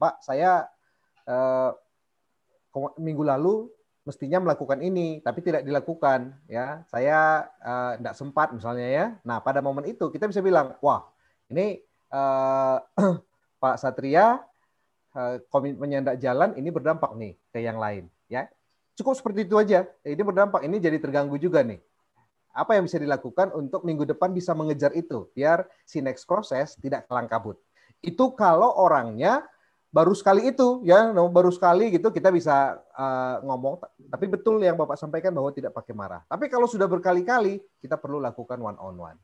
Pak, 0.00 0.24
saya 0.24 0.64
eh, 1.28 1.70
minggu 2.96 3.20
lalu 3.20 3.68
mestinya 4.02 4.42
melakukan 4.42 4.82
ini 4.82 5.22
tapi 5.22 5.44
tidak 5.44 5.62
dilakukan 5.62 6.34
ya. 6.50 6.82
Saya 6.90 7.46
tidak 7.98 8.14
uh, 8.14 8.18
sempat 8.18 8.48
misalnya 8.50 8.86
ya. 8.88 9.06
Nah 9.22 9.38
pada 9.38 9.62
momen 9.62 9.86
itu 9.86 10.10
kita 10.10 10.26
bisa 10.26 10.42
bilang 10.42 10.74
wah 10.82 11.06
ini 11.52 11.78
uh, 12.10 12.82
Pak 13.62 13.76
Satria 13.78 14.42
uh, 15.14 15.36
komitmennya 15.52 16.02
tidak 16.02 16.18
jalan 16.18 16.50
ini 16.58 16.68
berdampak 16.74 17.14
nih 17.14 17.38
ke 17.54 17.62
yang 17.62 17.78
lain 17.78 18.10
ya 18.26 18.50
cukup 18.98 19.14
seperti 19.16 19.48
itu 19.48 19.54
aja 19.56 19.88
ini 20.04 20.22
berdampak 20.22 20.64
ini 20.64 20.76
jadi 20.78 20.98
terganggu 21.00 21.36
juga 21.40 21.64
nih 21.64 21.80
apa 22.52 22.76
yang 22.76 22.84
bisa 22.84 23.00
dilakukan 23.00 23.56
untuk 23.56 23.80
minggu 23.82 24.04
depan 24.04 24.28
bisa 24.32 24.52
mengejar 24.52 24.92
itu 24.92 25.28
biar 25.32 25.64
si 25.88 26.04
next 26.04 26.28
proses 26.28 26.76
tidak 26.76 27.08
kelang 27.08 27.24
kabut 27.24 27.56
itu 28.04 28.24
kalau 28.36 28.68
orangnya 28.76 29.46
baru 29.92 30.16
sekali 30.16 30.48
itu 30.48 30.80
ya 30.88 31.12
baru 31.12 31.52
sekali 31.52 31.92
gitu 31.92 32.08
kita 32.08 32.32
bisa 32.32 32.80
uh, 32.96 33.44
ngomong 33.44 33.76
tapi 34.08 34.24
betul 34.24 34.56
yang 34.64 34.74
Bapak 34.74 34.96
sampaikan 34.96 35.36
bahwa 35.36 35.52
tidak 35.52 35.76
pakai 35.76 35.92
marah. 35.92 36.24
Tapi 36.24 36.48
kalau 36.48 36.64
sudah 36.64 36.88
berkali-kali 36.88 37.60
kita 37.84 38.00
perlu 38.00 38.16
lakukan 38.16 38.56
one 38.56 38.80
on 38.80 38.96
one. 38.96 39.18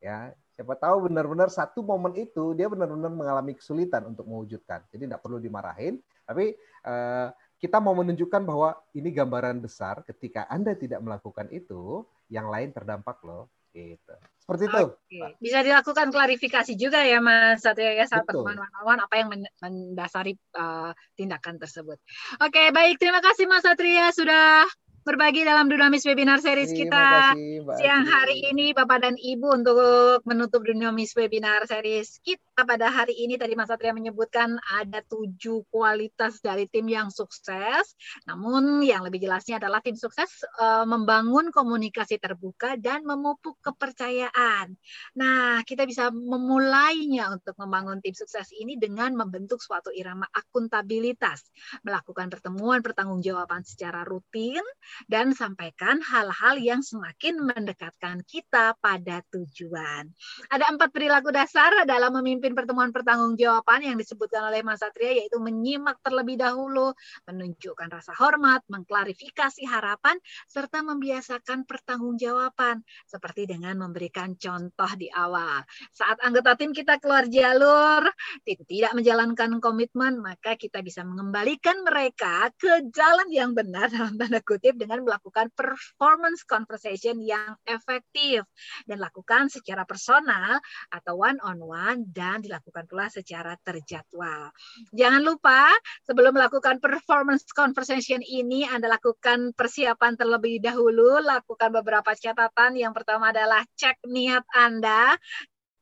Ya, 0.00 0.32
siapa 0.56 0.76
tahu 0.76 1.12
benar-benar 1.12 1.52
satu 1.52 1.84
momen 1.84 2.16
itu 2.16 2.56
dia 2.56 2.72
benar-benar 2.72 3.12
mengalami 3.12 3.52
kesulitan 3.56 4.08
untuk 4.08 4.24
mewujudkan. 4.24 4.80
Jadi 4.92 5.08
tidak 5.08 5.20
perlu 5.20 5.40
dimarahin, 5.40 6.00
tapi 6.24 6.56
uh, 6.84 7.28
kita 7.56 7.80
mau 7.80 7.96
menunjukkan 7.96 8.42
bahwa 8.44 8.76
ini 8.92 9.08
gambaran 9.12 9.64
besar 9.64 10.04
ketika 10.04 10.44
Anda 10.52 10.76
tidak 10.76 11.00
melakukan 11.00 11.48
itu, 11.48 12.04
yang 12.28 12.52
lain 12.52 12.72
terdampak 12.72 13.20
loh. 13.24 13.48
Gitu. 13.76 14.14
Seperti 14.40 14.72
itu. 14.72 14.84
Oke. 14.88 15.36
Bisa 15.36 15.60
dilakukan 15.60 16.08
klarifikasi 16.08 16.72
juga 16.80 17.04
ya 17.04 17.20
Mas 17.20 17.60
Satria 17.60 17.92
ya 17.92 18.08
saat 18.08 18.24
pertemuan 18.24 18.56
one 18.80 19.00
apa 19.04 19.14
yang 19.20 19.28
mendasari 19.60 20.32
uh, 20.56 20.96
tindakan 21.12 21.60
tersebut. 21.60 22.00
Oke, 22.40 22.72
baik. 22.72 22.96
Terima 22.96 23.20
kasih 23.20 23.44
Mas 23.44 23.68
Satria 23.68 24.08
sudah 24.16 24.64
berbagi 25.06 25.46
dalam 25.46 25.70
Dunamis 25.70 26.02
Webinar 26.02 26.42
Series 26.42 26.74
kita 26.74 26.98
kasih, 27.38 27.62
siang 27.78 28.10
hari 28.10 28.42
ini 28.50 28.74
Bapak 28.74 29.06
dan 29.06 29.14
Ibu 29.14 29.46
untuk 29.54 29.78
menutup 30.26 30.66
Dunamis 30.66 31.14
Webinar 31.14 31.62
Series 31.70 32.18
kita 32.26 32.66
pada 32.66 32.90
hari 32.90 33.14
ini. 33.14 33.38
Tadi 33.38 33.54
Mas 33.54 33.70
Satria 33.70 33.94
menyebutkan 33.94 34.58
ada 34.66 35.06
tujuh 35.06 35.62
kualitas 35.70 36.42
dari 36.42 36.66
tim 36.66 36.90
yang 36.90 37.14
sukses. 37.14 37.94
Namun 38.26 38.82
yang 38.82 39.06
lebih 39.06 39.22
jelasnya 39.22 39.62
adalah 39.62 39.78
tim 39.78 39.94
sukses 39.94 40.42
uh, 40.58 40.82
membangun 40.82 41.54
komunikasi 41.54 42.18
terbuka 42.18 42.74
dan 42.74 43.06
memupuk 43.06 43.62
kepercayaan. 43.62 44.74
Nah 45.14 45.62
kita 45.62 45.86
bisa 45.86 46.10
memulainya 46.10 47.30
untuk 47.30 47.54
membangun 47.62 48.02
tim 48.02 48.18
sukses 48.18 48.50
ini 48.58 48.74
dengan 48.74 49.14
membentuk 49.14 49.62
suatu 49.62 49.94
irama 49.94 50.26
akuntabilitas. 50.34 51.46
Melakukan 51.86 52.26
pertemuan 52.26 52.82
pertanggungjawaban 52.82 53.62
secara 53.62 54.02
rutin 54.02 54.66
dan 55.04 55.36
sampaikan 55.36 56.00
hal-hal 56.00 56.56
yang 56.56 56.80
semakin 56.80 57.36
mendekatkan 57.44 58.24
kita 58.24 58.72
pada 58.80 59.20
tujuan. 59.28 60.08
Ada 60.48 60.72
empat 60.72 60.90
perilaku 60.90 61.28
dasar 61.30 61.84
dalam 61.84 62.16
memimpin 62.16 62.56
pertemuan 62.56 62.90
pertanggungjawaban 62.90 63.84
yang 63.84 63.96
disebutkan 64.00 64.48
oleh 64.48 64.64
Mas 64.64 64.80
Satria 64.80 65.12
yaitu 65.12 65.36
menyimak 65.36 66.00
terlebih 66.00 66.40
dahulu, 66.40 66.96
menunjukkan 67.28 67.88
rasa 67.92 68.16
hormat, 68.16 68.64
mengklarifikasi 68.72 69.62
harapan, 69.68 70.16
serta 70.48 70.80
membiasakan 70.80 71.68
pertanggungjawaban 71.68 72.80
seperti 73.04 73.50
dengan 73.50 73.76
memberikan 73.76 74.38
contoh 74.38 74.90
di 74.96 75.10
awal. 75.12 75.62
Saat 75.92 76.22
anggota 76.24 76.54
tim 76.56 76.72
kita 76.72 76.96
keluar 77.02 77.28
jalur, 77.28 78.06
tidak 78.46 78.92
menjalankan 78.94 79.58
komitmen, 79.58 80.22
maka 80.22 80.54
kita 80.54 80.80
bisa 80.80 81.02
mengembalikan 81.02 81.82
mereka 81.82 82.50
ke 82.54 82.86
jalan 82.92 83.28
yang 83.32 83.52
benar 83.52 83.90
dalam 83.92 84.14
tanda 84.16 84.40
kutip 84.42 84.78
dengan 84.86 85.02
melakukan 85.02 85.50
performance 85.50 86.46
conversation 86.46 87.18
yang 87.18 87.58
efektif 87.66 88.46
dan 88.86 89.02
lakukan 89.02 89.50
secara 89.50 89.82
personal 89.82 90.62
atau 90.94 91.18
one 91.18 91.42
on 91.42 91.58
one 91.58 92.06
dan 92.14 92.38
dilakukan 92.38 92.86
pula 92.86 93.10
secara 93.10 93.58
terjadwal. 93.66 94.54
Jangan 94.94 95.26
lupa 95.26 95.74
sebelum 96.06 96.38
melakukan 96.38 96.78
performance 96.78 97.42
conversation 97.50 98.22
ini 98.22 98.62
Anda 98.62 98.86
lakukan 98.94 99.58
persiapan 99.58 100.14
terlebih 100.14 100.62
dahulu, 100.62 101.18
lakukan 101.18 101.74
beberapa 101.74 102.14
catatan. 102.14 102.78
Yang 102.78 103.02
pertama 103.02 103.34
adalah 103.34 103.66
cek 103.74 104.06
niat 104.06 104.46
Anda 104.54 105.18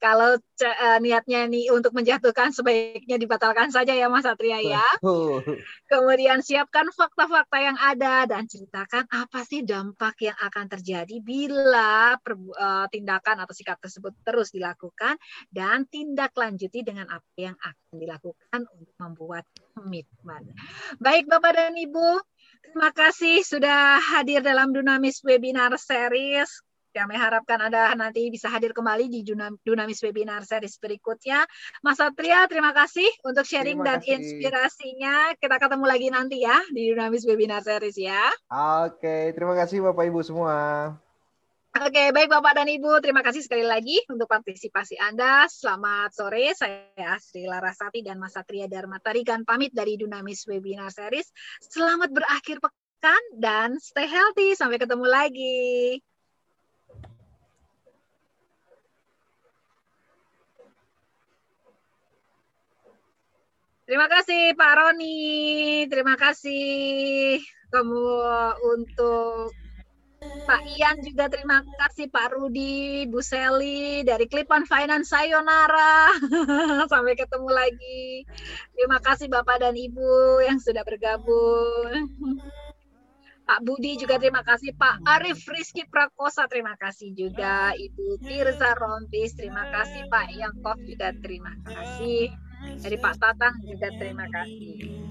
kalau 0.05 0.37
uh, 0.37 0.99
niatnya 1.01 1.49
ini 1.49 1.73
untuk 1.73 1.97
menjatuhkan 1.97 2.53
sebaiknya 2.53 3.17
dibatalkan 3.17 3.73
saja 3.73 3.97
ya 3.97 4.13
Mas 4.13 4.29
Satria 4.29 4.61
ya. 4.61 4.85
Kemudian 5.89 6.45
siapkan 6.45 6.93
fakta-fakta 6.93 7.57
yang 7.57 7.81
ada 7.81 8.29
dan 8.29 8.45
ceritakan 8.45 9.09
apa 9.09 9.41
sih 9.49 9.65
dampak 9.65 10.21
yang 10.21 10.37
akan 10.37 10.69
terjadi 10.69 11.25
bila 11.25 12.21
per, 12.21 12.37
uh, 12.37 12.85
tindakan 12.93 13.49
atau 13.49 13.57
sikap 13.57 13.81
tersebut 13.81 14.13
terus 14.29 14.53
dilakukan 14.53 15.17
dan 15.49 15.89
tindak 15.89 16.37
lanjuti 16.37 16.85
dengan 16.85 17.09
apa 17.09 17.33
yang 17.41 17.57
akan 17.57 17.97
dilakukan 17.97 18.61
untuk 18.77 18.93
membuat 19.01 19.49
komitmen. 19.73 20.53
Baik 21.01 21.33
Bapak 21.33 21.57
dan 21.57 21.81
Ibu, 21.81 22.21
terima 22.61 22.93
kasih 22.93 23.41
sudah 23.41 24.05
hadir 24.05 24.45
dalam 24.45 24.77
Dunamis 24.77 25.25
Webinar 25.25 25.73
Series 25.81 26.61
kami 26.95 27.19
harapkan 27.19 27.59
Anda 27.59 27.91
nanti 27.99 28.31
bisa 28.31 28.47
hadir 28.47 28.71
kembali 28.71 29.11
di 29.11 29.27
Dunamis 29.67 29.99
Webinar 29.99 30.47
series 30.47 30.79
berikutnya. 30.79 31.43
Mas 31.83 31.99
Satria, 31.99 32.47
terima 32.47 32.71
kasih 32.71 33.11
untuk 33.27 33.43
sharing 33.43 33.83
dan 33.83 33.99
inspirasinya. 33.99 35.35
Kita 35.35 35.59
ketemu 35.59 35.85
lagi 35.91 36.09
nanti 36.15 36.47
ya 36.47 36.55
di 36.71 36.95
Dunamis 36.95 37.27
Webinar 37.27 37.67
series 37.67 37.99
ya. 37.99 38.31
Oke, 38.87 39.35
terima 39.35 39.59
kasih 39.59 39.83
Bapak 39.83 40.07
Ibu 40.07 40.23
semua. 40.23 40.55
Oke, 41.75 42.15
baik 42.15 42.31
Bapak 42.31 42.55
dan 42.55 42.71
Ibu, 42.71 43.03
terima 43.03 43.27
kasih 43.27 43.43
sekali 43.43 43.67
lagi 43.67 43.99
untuk 44.07 44.31
partisipasi 44.31 44.95
Anda. 44.95 45.51
Selamat 45.51 46.15
sore, 46.15 46.55
saya 46.55 47.19
Asri 47.19 47.51
Larasati 47.51 47.99
dan 48.07 48.23
Mas 48.23 48.39
Satria 48.39 48.71
Dharma 48.71 49.03
Tarigan 49.03 49.43
pamit 49.43 49.75
dari 49.75 49.99
Dunamis 49.99 50.47
Webinar 50.47 50.95
Series. 50.95 51.27
Selamat 51.59 52.15
berakhir 52.15 52.63
pekan 52.63 53.23
dan 53.35 53.83
stay 53.83 54.07
healthy. 54.07 54.55
Sampai 54.55 54.79
ketemu 54.79 55.03
lagi. 55.03 55.99
Terima 63.85 64.09
kasih 64.09 64.57
Pak 64.57 64.73
Roni, 64.81 65.85
terima 65.93 66.17
kasih 66.17 67.37
kamu 67.69 68.09
untuk 68.65 69.53
Pak 70.25 70.63
Ian 70.77 71.05
juga 71.05 71.29
terima 71.29 71.61
kasih 71.77 72.09
Pak 72.09 72.33
Rudi, 72.33 73.05
Bu 73.13 73.21
Seli 73.21 74.01
dari 74.09 74.25
Klipan 74.25 74.65
Finance 74.65 75.13
Sayonara. 75.13 76.17
Sampai 76.93 77.13
ketemu 77.13 77.49
lagi. 77.53 78.25
Terima 78.73 79.05
kasih 79.05 79.29
Bapak 79.29 79.61
dan 79.61 79.77
Ibu 79.77 80.41
yang 80.49 80.57
sudah 80.61 80.81
bergabung. 80.81 82.09
Pak 83.45 83.61
Budi 83.61 84.01
juga 84.01 84.17
terima 84.17 84.41
kasih, 84.41 84.73
Pak 84.73 85.05
Arif 85.05 85.45
Rizky 85.45 85.85
Prakosa 85.85 86.49
terima 86.49 86.81
kasih 86.81 87.13
juga, 87.13 87.77
Ibu 87.77 88.17
Tirza 88.25 88.73
Rompis 88.73 89.37
terima 89.37 89.69
kasih, 89.69 90.09
Pak 90.09 90.33
Yangkov 90.33 90.81
juga 90.89 91.13
terima 91.21 91.53
kasih. 91.69 92.33
Dari 92.83 92.97
Pak 93.01 93.15
Tatang 93.21 93.55
juga 93.65 93.89
terima 93.97 94.27
kasih. 94.29 95.05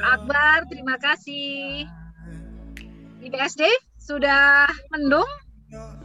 Akbar, 0.00 0.68
terima 0.70 0.96
kasih. 1.00 1.84
Di 3.18 3.26
BSD 3.28 3.66
sudah 3.98 4.70
mendung? 4.94 5.28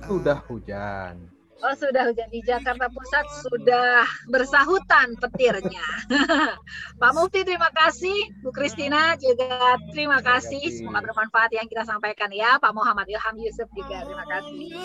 Sudah 0.03 0.41
hujan. 0.49 1.29
Oh 1.63 1.71
sudah 1.79 2.11
hujan 2.11 2.27
di 2.27 2.43
Jakarta 2.43 2.91
Pusat 2.91 3.25
sudah 3.47 4.03
bersahutan 4.27 5.15
petirnya. 5.15 5.87
Pak 6.99 7.11
Mufti 7.15 7.47
terima 7.47 7.71
kasih, 7.71 8.35
Bu 8.43 8.51
Kristina 8.51 9.15
juga 9.15 9.79
terima 9.95 10.19
kasih. 10.19 10.59
Semoga 10.75 10.99
bermanfaat 11.07 11.55
yang 11.55 11.63
kita 11.71 11.87
sampaikan 11.87 12.35
ya. 12.35 12.59
Pak 12.59 12.75
Muhammad 12.75 13.07
Ilham 13.07 13.39
Yusuf 13.39 13.71
juga 13.71 14.03
terima 14.03 14.27
kasih 14.27 14.75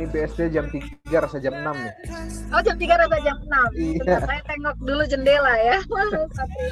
ini 0.00 0.08
BSD 0.08 0.48
jam 0.48 0.64
3 0.64 1.12
rasa 1.12 1.36
jam 1.44 1.52
6 1.60 1.76
nih. 1.76 1.94
Oh 2.56 2.60
jam 2.64 2.76
3 2.80 2.88
rasa 3.04 3.16
jam 3.20 3.36
6. 3.36 3.52
Iya. 3.76 4.00
Bentar, 4.00 4.22
saya 4.24 4.40
tengok 4.48 4.76
dulu 4.80 5.02
jendela 5.04 5.52
ya. 5.60 5.76